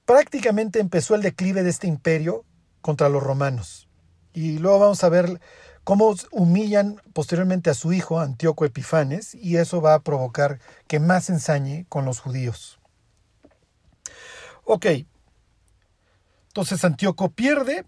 prácticamente 0.04 0.80
empezó 0.80 1.14
el 1.14 1.22
declive 1.22 1.62
de 1.62 1.70
este 1.70 1.86
imperio 1.86 2.44
contra 2.80 3.08
los 3.08 3.22
romanos. 3.22 3.88
Y 4.32 4.58
luego 4.58 4.78
vamos 4.78 5.04
a 5.04 5.08
ver 5.08 5.40
cómo 5.88 6.14
humillan 6.32 7.00
posteriormente 7.14 7.70
a 7.70 7.74
su 7.74 7.94
hijo 7.94 8.20
Antíoco 8.20 8.66
Epifanes 8.66 9.34
y 9.34 9.56
eso 9.56 9.80
va 9.80 9.94
a 9.94 10.02
provocar 10.02 10.60
que 10.86 11.00
más 11.00 11.30
ensañe 11.30 11.86
con 11.88 12.04
los 12.04 12.20
judíos. 12.20 12.78
Ok, 14.64 14.84
entonces 16.48 16.84
Antíoco 16.84 17.30
pierde, 17.30 17.86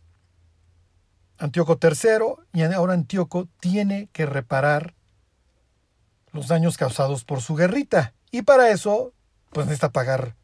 Antíoco 1.36 1.78
III, 1.78 2.42
y 2.54 2.62
ahora 2.62 2.94
Antíoco 2.94 3.48
tiene 3.60 4.08
que 4.14 4.24
reparar 4.24 4.94
los 6.32 6.48
daños 6.48 6.78
causados 6.78 7.24
por 7.24 7.42
su 7.42 7.54
guerrita. 7.54 8.14
Y 8.30 8.40
para 8.40 8.70
eso, 8.70 9.12
pues 9.50 9.66
necesita 9.66 9.92
pagar 9.92 10.36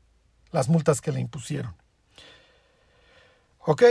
las 0.52 0.68
multas 0.68 1.00
que 1.00 1.10
le 1.10 1.20
impusieron. 1.20 1.74
¿Ok? 3.60 3.82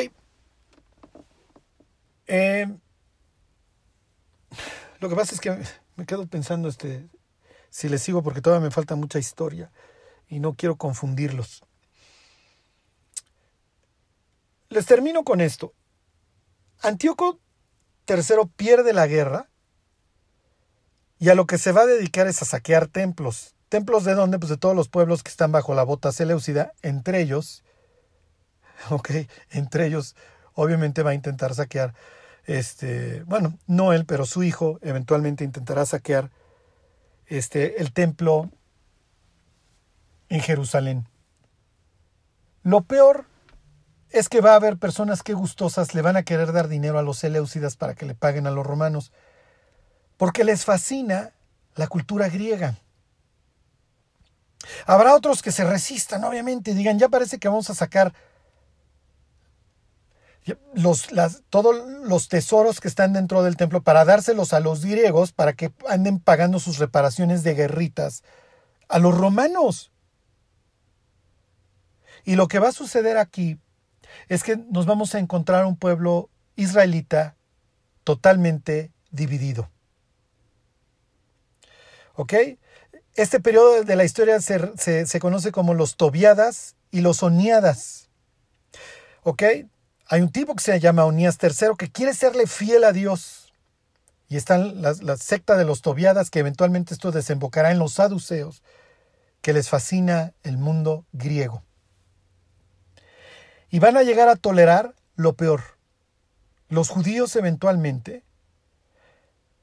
Eh, 2.28 2.68
lo 5.00 5.10
que 5.10 5.16
pasa 5.16 5.36
es 5.36 5.42
que 5.42 5.58
me 5.96 6.06
quedo 6.06 6.28
pensando 6.28 6.68
este, 6.68 7.08
si 7.70 7.90
les 7.90 8.02
sigo 8.02 8.24
porque 8.24 8.42
todavía 8.42 8.66
me 8.66 8.72
falta 8.72 8.96
mucha 8.96 9.20
historia 9.20 9.72
y 10.28 10.40
no 10.40 10.54
quiero 10.54 10.76
confundirlos. 10.78 11.64
Les 14.70 14.86
termino 14.86 15.24
con 15.24 15.42
esto. 15.42 15.74
Antíoco 16.82 17.40
III 18.08 18.50
pierde 18.56 18.94
la 18.94 19.08
guerra 19.08 19.50
y 21.18 21.30
a 21.30 21.36
lo 21.36 21.46
que 21.46 21.58
se 21.58 21.72
va 21.72 21.82
a 21.82 21.86
dedicar 21.86 22.28
es 22.28 22.42
a 22.42 22.46
saquear 22.46 22.88
templos. 22.88 23.56
¿Templos 23.70 24.04
de 24.04 24.14
dónde? 24.14 24.38
Pues 24.38 24.50
de 24.50 24.58
todos 24.58 24.76
los 24.76 24.90
pueblos 24.90 25.24
que 25.24 25.30
están 25.30 25.52
bajo 25.52 25.74
la 25.74 25.84
bota 25.84 26.12
seleucida, 26.12 26.74
entre 26.82 27.22
ellos, 27.22 27.64
ok, 28.90 29.12
entre 29.50 29.88
ellos 29.88 30.16
obviamente 30.54 31.04
va 31.04 31.12
a 31.12 31.16
intentar 31.16 31.54
saquear 31.56 31.94
este, 32.46 33.24
bueno, 33.24 33.58
no 33.68 33.94
él, 33.94 34.06
pero 34.06 34.26
su 34.26 34.44
hijo 34.44 34.80
eventualmente 34.82 35.44
intentará 35.44 35.86
saquear 35.86 36.32
este, 37.28 37.82
el 37.82 37.92
templo 37.92 38.50
en 40.30 40.42
Jerusalén. 40.42 41.08
Lo 42.64 42.82
peor 42.82 43.26
es 44.10 44.30
que 44.30 44.42
va 44.42 44.54
a 44.54 44.56
haber 44.56 44.78
personas 44.78 45.24
que 45.24 45.34
gustosas 45.34 45.94
le 45.94 46.02
van 46.02 46.18
a 46.18 46.24
querer 46.24 46.52
dar 46.52 46.68
dinero 46.68 46.98
a 47.00 47.04
los 47.04 47.20
Seleucidas 47.20 47.76
para 47.76 47.96
que 47.96 48.06
le 48.06 48.16
paguen 48.16 48.48
a 48.48 48.52
los 48.52 48.66
romanos, 48.66 49.12
porque 50.18 50.44
les 50.44 50.66
fascina 50.66 51.32
la 51.76 51.88
cultura 51.88 52.30
griega. 52.30 52.78
Habrá 54.86 55.14
otros 55.16 55.42
que 55.42 55.52
se 55.52 55.64
resistan, 55.64 56.24
obviamente, 56.24 56.72
y 56.72 56.74
digan, 56.74 56.98
ya 56.98 57.10
parece 57.10 57.40
que 57.40 57.48
vamos 57.48 57.70
a 57.70 57.76
sacar 57.76 58.14
los, 60.74 61.08
todos 61.50 61.76
los 62.04 62.30
tesoros 62.30 62.80
que 62.80 62.88
están 62.88 63.14
dentro 63.14 63.44
del 63.44 63.58
templo 63.58 63.82
para 63.82 64.06
dárselos 64.06 64.54
a 64.54 64.60
los 64.60 64.86
griegos 64.86 65.32
para 65.32 65.54
que 65.54 65.72
anden 65.88 66.20
pagando 66.20 66.60
sus 66.60 66.78
reparaciones 66.78 67.44
de 67.44 67.56
guerritas 67.56 68.24
a 68.88 69.00
los 69.00 69.18
romanos. 69.18 69.92
Y 72.24 72.36
lo 72.36 72.48
que 72.48 72.60
va 72.60 72.70
a 72.70 72.74
suceder 72.74 73.18
aquí 73.18 73.60
es 74.30 74.44
que 74.44 74.58
nos 74.58 74.86
vamos 74.86 75.16
a 75.16 75.20
encontrar 75.20 75.66
un 75.66 75.78
pueblo 75.78 76.30
israelita 76.56 77.36
totalmente 78.04 78.92
dividido. 79.12 79.70
¿Ok? 82.14 82.34
Este 83.16 83.40
periodo 83.40 83.84
de 83.84 83.96
la 83.96 84.04
historia 84.04 84.40
se, 84.42 85.06
se 85.06 85.20
conoce 85.20 85.52
como 85.52 85.74
los 85.74 85.96
Tobiadas 85.96 86.76
y 86.92 87.02
los 87.02 87.24
Oniadas. 87.24 88.10
¿Ok? 89.24 89.44
Hay 90.08 90.22
un 90.22 90.32
tipo 90.32 90.56
que 90.56 90.64
se 90.64 90.80
llama 90.80 91.06
Onías 91.06 91.38
III 91.42 91.70
que 91.78 91.92
quiere 91.92 92.14
serle 92.14 92.48
fiel 92.48 92.84
a 92.84 92.92
Dios. 92.92 93.54
Y 94.28 94.38
está 94.38 94.58
la, 94.58 94.94
la 95.02 95.18
secta 95.18 95.56
de 95.56 95.66
los 95.66 95.82
Tobiadas, 95.82 96.30
que 96.30 96.40
eventualmente 96.40 96.94
esto 96.94 97.12
desembocará 97.12 97.72
en 97.72 97.80
los 97.80 97.94
saduceos, 97.94 98.64
que 99.42 99.54
les 99.54 99.70
fascina 99.70 100.34
el 100.44 100.58
mundo 100.58 101.06
griego. 101.12 101.64
Y 103.70 103.80
van 103.80 103.98
a 103.98 104.04
llegar 104.04 104.30
a 104.30 104.36
tolerar 104.36 104.96
lo 105.16 105.34
peor. 105.34 105.62
Los 106.70 106.90
judíos 106.90 107.36
eventualmente 107.36 108.24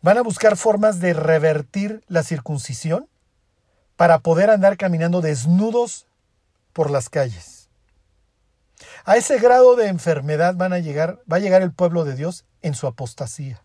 van 0.02 0.18
a 0.18 0.22
buscar 0.22 0.56
formas 0.56 1.00
de 1.00 1.14
revertir 1.14 2.04
la 2.08 2.22
circuncisión 2.22 3.08
para 3.96 4.18
poder 4.18 4.50
andar 4.50 4.76
caminando 4.76 5.20
desnudos 5.20 6.06
por 6.72 6.90
las 6.90 7.08
calles. 7.08 7.61
A 9.04 9.16
ese 9.16 9.38
grado 9.38 9.74
de 9.76 9.88
enfermedad 9.88 10.54
van 10.54 10.72
a 10.72 10.78
llegar, 10.78 11.22
va 11.30 11.36
a 11.36 11.40
llegar 11.40 11.62
el 11.62 11.72
pueblo 11.72 12.04
de 12.04 12.14
Dios 12.14 12.44
en 12.60 12.74
su 12.74 12.86
apostasía. 12.86 13.62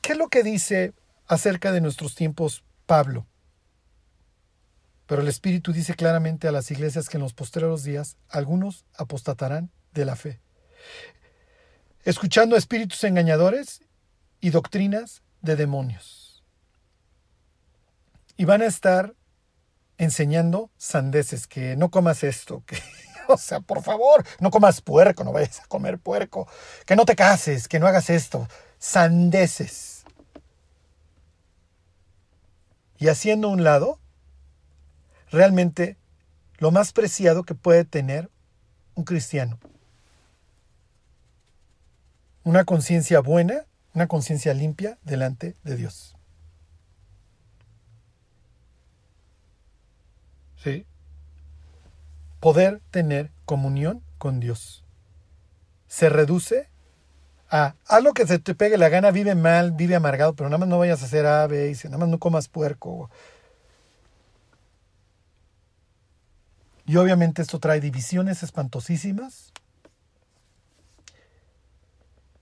¿Qué 0.00 0.12
es 0.12 0.18
lo 0.18 0.28
que 0.28 0.42
dice 0.42 0.94
acerca 1.26 1.70
de 1.70 1.82
nuestros 1.82 2.14
tiempos 2.14 2.64
Pablo? 2.86 3.26
Pero 5.06 5.20
el 5.20 5.28
Espíritu 5.28 5.72
dice 5.72 5.94
claramente 5.94 6.48
a 6.48 6.52
las 6.52 6.70
iglesias 6.70 7.08
que 7.08 7.18
en 7.18 7.22
los 7.22 7.34
posteriores 7.34 7.82
días 7.82 8.16
algunos 8.28 8.86
apostatarán 8.96 9.70
de 9.92 10.04
la 10.04 10.16
fe, 10.16 10.40
escuchando 12.04 12.56
espíritus 12.56 13.04
engañadores 13.04 13.82
y 14.40 14.50
doctrinas 14.50 15.22
de 15.40 15.56
demonios. 15.56 16.44
Y 18.36 18.44
van 18.44 18.62
a 18.62 18.66
estar 18.66 19.14
enseñando 19.98 20.70
sandeces, 20.76 21.46
que 21.46 21.76
no 21.76 21.90
comas 21.90 22.24
esto, 22.24 22.62
que, 22.66 22.78
o 23.28 23.36
sea, 23.36 23.60
por 23.60 23.82
favor, 23.82 24.24
no 24.40 24.50
comas 24.50 24.80
puerco, 24.80 25.24
no 25.24 25.32
vayas 25.32 25.60
a 25.60 25.66
comer 25.66 25.98
puerco, 25.98 26.48
que 26.86 26.96
no 26.96 27.04
te 27.04 27.16
cases, 27.16 27.68
que 27.68 27.78
no 27.78 27.86
hagas 27.86 28.08
esto, 28.10 28.48
sandeces. 28.78 30.04
Y 32.98 33.08
haciendo 33.08 33.48
un 33.48 33.62
lado, 33.62 34.00
realmente 35.30 35.96
lo 36.58 36.70
más 36.70 36.92
preciado 36.92 37.44
que 37.44 37.54
puede 37.54 37.84
tener 37.84 38.30
un 38.94 39.04
cristiano. 39.04 39.58
una 42.48 42.64
conciencia 42.64 43.20
buena, 43.20 43.66
una 43.92 44.06
conciencia 44.06 44.54
limpia 44.54 44.98
delante 45.02 45.54
de 45.64 45.76
Dios. 45.76 46.17
¿Sí? 50.62 50.86
Poder 52.40 52.80
tener 52.90 53.30
comunión 53.44 54.02
con 54.18 54.40
Dios. 54.40 54.84
Se 55.86 56.08
reduce 56.08 56.68
a 57.50 57.74
haz 57.86 58.02
lo 58.02 58.12
que 58.12 58.26
se 58.26 58.38
te 58.38 58.54
pegue 58.54 58.76
la 58.76 58.88
gana, 58.88 59.10
vive 59.10 59.34
mal, 59.34 59.72
vive 59.72 59.94
amargado, 59.94 60.34
pero 60.34 60.48
nada 60.50 60.58
más 60.58 60.68
no 60.68 60.78
vayas 60.78 61.02
a 61.02 61.06
hacer 61.06 61.26
A, 61.26 61.46
B, 61.46 61.70
y 61.70 61.84
nada 61.86 61.98
más 61.98 62.08
no 62.08 62.18
comas 62.18 62.48
puerco. 62.48 63.10
Y 66.86 66.96
obviamente 66.96 67.42
esto 67.42 67.58
trae 67.58 67.80
divisiones 67.80 68.42
espantosísimas 68.42 69.52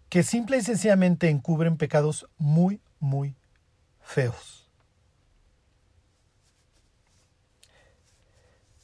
que 0.09 0.23
simple 0.23 0.59
y 0.59 0.63
sencillamente 0.63 1.29
encubren 1.29 1.77
pecados 1.77 2.27
muy, 2.39 2.81
muy 3.01 3.35
feos. 4.01 4.66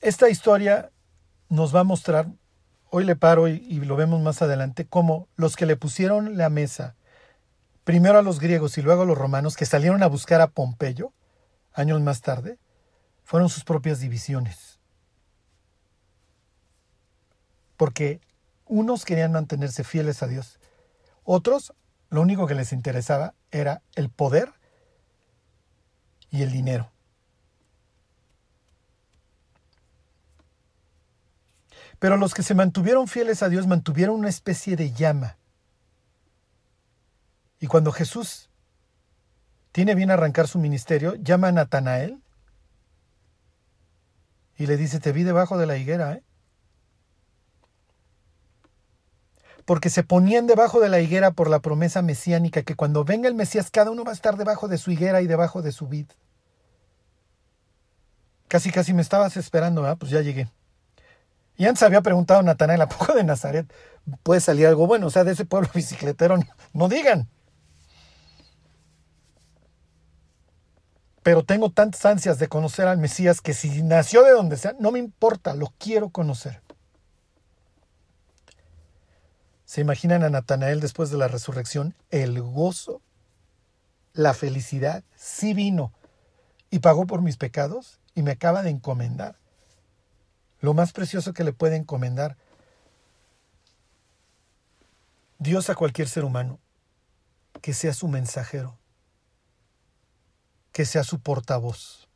Esta 0.03 0.29
historia 0.29 0.91
nos 1.49 1.75
va 1.75 1.81
a 1.81 1.85
mostrar, 1.85 2.27
hoy 2.91 3.05
le 3.05 3.15
paro 3.15 3.47
y, 3.47 3.81
lo 3.85 3.95
vemos 3.95 4.21
más 4.21 4.43
adelante, 4.43 4.85
cómo 4.85 5.29
los 5.37 5.55
que 5.55 5.65
le 5.65 5.77
pusieron 5.77 6.37
la 6.37 6.51
mesa, 6.51 6.97
primero 7.85 8.19
a 8.19 8.23
los 8.23 8.41
griegos 8.41 8.77
y 8.77 8.83
luego 8.83 9.03
a 9.03 9.07
los 9.07 9.17
romanos, 9.17 9.57
que 9.57 9.65
salieron 9.65 10.03
a 10.03 10.09
buscar 10.09 10.41
a 10.41 10.49
Pompeyo, 10.49 11.13
años 11.73 12.01
más 12.01 12.21
tarde, 12.21 12.59
fueron 13.23 13.49
sus 13.49 13.63
propias 13.63 14.01
divisiones. 14.01 14.81
Porque 17.77 18.21
unos 18.67 19.05
querían 19.05 19.33
mantenerse 19.33 19.85
fieles 19.85 20.23
a 20.25 20.27
Dios 20.27 20.59
otros, 21.25 21.73
lo 22.11 22.21
único 22.21 22.47
que 22.49 22.57
les 22.57 22.73
interesaba 22.73 23.35
era 23.53 23.83
el 23.95 24.11
poder 24.11 24.53
y 26.31 26.43
el 26.43 26.51
dinero. 26.51 26.92
Pero 32.03 32.17
los 32.17 32.35
que 32.35 32.43
se 32.43 32.57
mantuvieron 32.57 33.07
fieles 33.07 33.45
a 33.45 33.49
Dios 33.49 33.69
mantuvieron 33.69 34.17
una 34.17 34.29
especie 34.29 34.75
de 34.75 34.91
llama. 34.91 35.37
Y 37.61 37.69
cuando 37.69 37.93
Jesús 37.93 38.51
tiene 39.71 39.95
bien 39.95 40.11
arrancar 40.11 40.49
su 40.49 40.59
ministerio, 40.59 41.15
llama 41.15 41.47
a 41.47 41.53
Natanael 41.53 42.21
y 44.57 44.67
le 44.67 44.77
dice, 44.77 44.99
te 44.99 45.13
vi 45.13 45.23
debajo 45.23 45.57
de 45.57 45.67
la 45.67 45.77
higuera, 45.77 46.15
¿eh? 46.15 46.25
porque 49.65 49.89
se 49.89 50.03
ponían 50.03 50.49
debajo 50.49 50.81
de 50.81 50.89
la 50.89 50.99
higuera 50.99 51.31
por 51.31 51.49
la 51.49 51.61
promesa 51.61 52.03
mesiánica 52.03 52.63
que 52.63 52.75
cuando 52.75 53.05
venga 53.05 53.29
el 53.29 53.37
Mesías 53.37 53.71
cada 53.71 53.93
uno 53.93 54.03
va 54.03 54.11
a 54.11 54.15
estar 54.15 54.37
debajo 54.37 54.67
de 54.67 54.79
su 54.79 54.91
higuera 54.91 55.23
y 55.23 55.29
debajo 55.29 55.63
de 55.63 55.71
su 55.71 55.87
vid. 55.87 56.07
Casi, 58.49 58.73
casi 58.73 58.93
me 58.93 59.03
estabas 59.03 59.37
esperando, 59.37 59.83
¿verdad? 59.83 59.99
Pues 59.99 60.11
ya 60.11 60.21
llegué. 60.21 60.49
Y 61.63 61.67
antes 61.67 61.85
había 61.85 62.01
preguntado 62.01 62.41
a 62.41 62.43
Natanael, 62.43 62.81
¿a 62.81 62.89
poco 62.89 63.15
de 63.15 63.23
Nazaret 63.23 63.73
puede 64.25 64.41
salir 64.41 64.67
algo 64.67 64.89
bueno? 64.89 65.07
O 65.07 65.11
sea, 65.11 65.23
de 65.23 65.31
ese 65.31 65.45
pueblo 65.45 65.71
bicicletero, 65.77 66.37
no, 66.37 66.45
no 66.73 66.89
digan. 66.89 67.29
Pero 71.23 71.45
tengo 71.45 71.71
tantas 71.71 72.05
ansias 72.05 72.41
de 72.41 72.49
conocer 72.49 72.89
al 72.89 72.99
Mesías 72.99 73.41
que 73.41 73.55
si 73.55 73.81
nació 73.85 74.25
de 74.25 74.33
donde 74.33 74.57
sea, 74.57 74.75
no 74.81 74.91
me 74.91 74.99
importa, 74.99 75.55
lo 75.55 75.73
quiero 75.79 76.09
conocer. 76.09 76.61
¿Se 79.65 79.83
imaginan 79.83 80.25
a 80.25 80.31
Natanael 80.31 80.81
después 80.81 81.11
de 81.11 81.19
la 81.19 81.29
resurrección? 81.29 81.95
El 82.11 82.43
gozo, 82.43 83.03
la 84.15 84.35
felicidad, 84.35 85.05
sí 85.15 85.55
vino 85.55 85.93
y 86.71 86.81
pagó 86.81 87.07
por 87.07 87.23
mis 87.23 87.37
pecados 87.37 88.01
y 88.17 88.23
me 88.23 88.33
acaba 88.33 88.65
de 88.65 88.71
encomendar. 88.71 89.37
Lo 90.63 90.73
más 90.73 90.93
precioso 90.93 91.35
que 91.35 91.45
le 91.45 91.53
puede 91.53 91.77
encomendar 91.77 92.39
Dios 95.39 95.69
a 95.69 95.75
cualquier 95.75 96.09
ser 96.09 96.25
humano, 96.25 96.59
que 97.61 97.75
sea 97.75 97.93
su 97.93 98.09
mensajero, 98.09 98.79
que 100.73 100.87
sea 100.87 101.05
su 101.05 101.21
portavoz. 101.21 102.09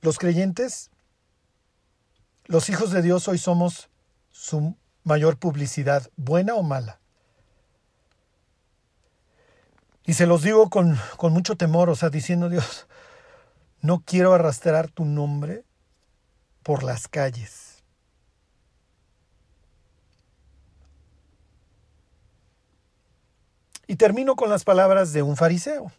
Los 0.00 0.18
creyentes 0.18 0.90
los 2.46 2.68
hijos 2.68 2.90
de 2.90 3.00
Dios 3.00 3.26
hoy 3.28 3.38
somos 3.38 3.88
su 4.30 4.76
mayor 5.02 5.38
publicidad, 5.38 6.10
buena 6.16 6.54
o 6.54 6.62
mala. 6.62 7.00
Y 10.04 10.12
se 10.12 10.26
los 10.26 10.42
digo 10.42 10.68
con, 10.68 10.98
con 11.16 11.32
mucho 11.32 11.56
temor, 11.56 11.88
o 11.88 11.96
sea, 11.96 12.10
diciendo 12.10 12.48
Dios, 12.50 12.86
no 13.84 14.02
quiero 14.02 14.32
arrastrar 14.32 14.90
tu 14.90 15.04
nombre 15.04 15.62
por 16.62 16.84
las 16.84 17.06
calles. 17.06 17.84
Y 23.86 23.96
termino 23.96 24.36
con 24.36 24.48
las 24.48 24.64
palabras 24.64 25.12
de 25.12 25.20
un 25.20 25.36
fariseo, 25.36 25.92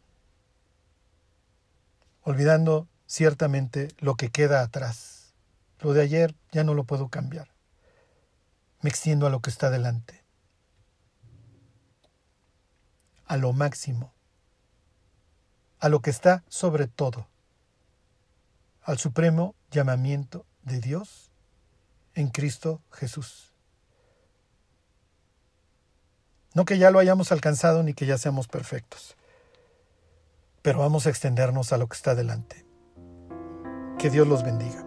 olvidando 2.23 2.87
ciertamente 3.05 3.89
lo 3.99 4.15
que 4.15 4.31
queda 4.31 4.63
atrás. 4.63 5.35
Lo 5.79 5.93
de 5.93 6.01
ayer 6.01 6.33
ya 6.51 6.63
no 6.63 6.73
lo 6.73 6.85
puedo 6.85 7.09
cambiar. 7.09 7.49
Me 8.81 8.89
extiendo 8.89 9.27
a 9.27 9.29
lo 9.29 9.41
que 9.41 9.51
está 9.51 9.69
delante. 9.69 10.23
A 13.27 13.37
lo 13.37 13.53
máximo. 13.53 14.11
A 15.79 15.87
lo 15.87 15.99
que 15.99 16.09
está 16.09 16.43
sobre 16.47 16.87
todo. 16.87 17.27
Al 18.85 18.99
supremo 18.99 19.55
llamamiento 19.71 20.45
de 20.61 20.79
Dios 20.79 21.31
en 22.13 22.29
Cristo 22.29 22.83
Jesús. 22.91 23.51
No 26.53 26.65
que 26.65 26.77
ya 26.77 26.91
lo 26.91 26.99
hayamos 26.99 27.31
alcanzado 27.31 27.81
ni 27.81 27.95
que 27.95 28.05
ya 28.05 28.19
seamos 28.19 28.47
perfectos, 28.47 29.17
pero 30.61 30.79
vamos 30.79 31.07
a 31.07 31.09
extendernos 31.09 31.73
a 31.73 31.79
lo 31.79 31.87
que 31.87 31.95
está 31.95 32.13
delante. 32.13 32.63
Que 33.97 34.11
Dios 34.11 34.27
los 34.27 34.43
bendiga. 34.43 34.84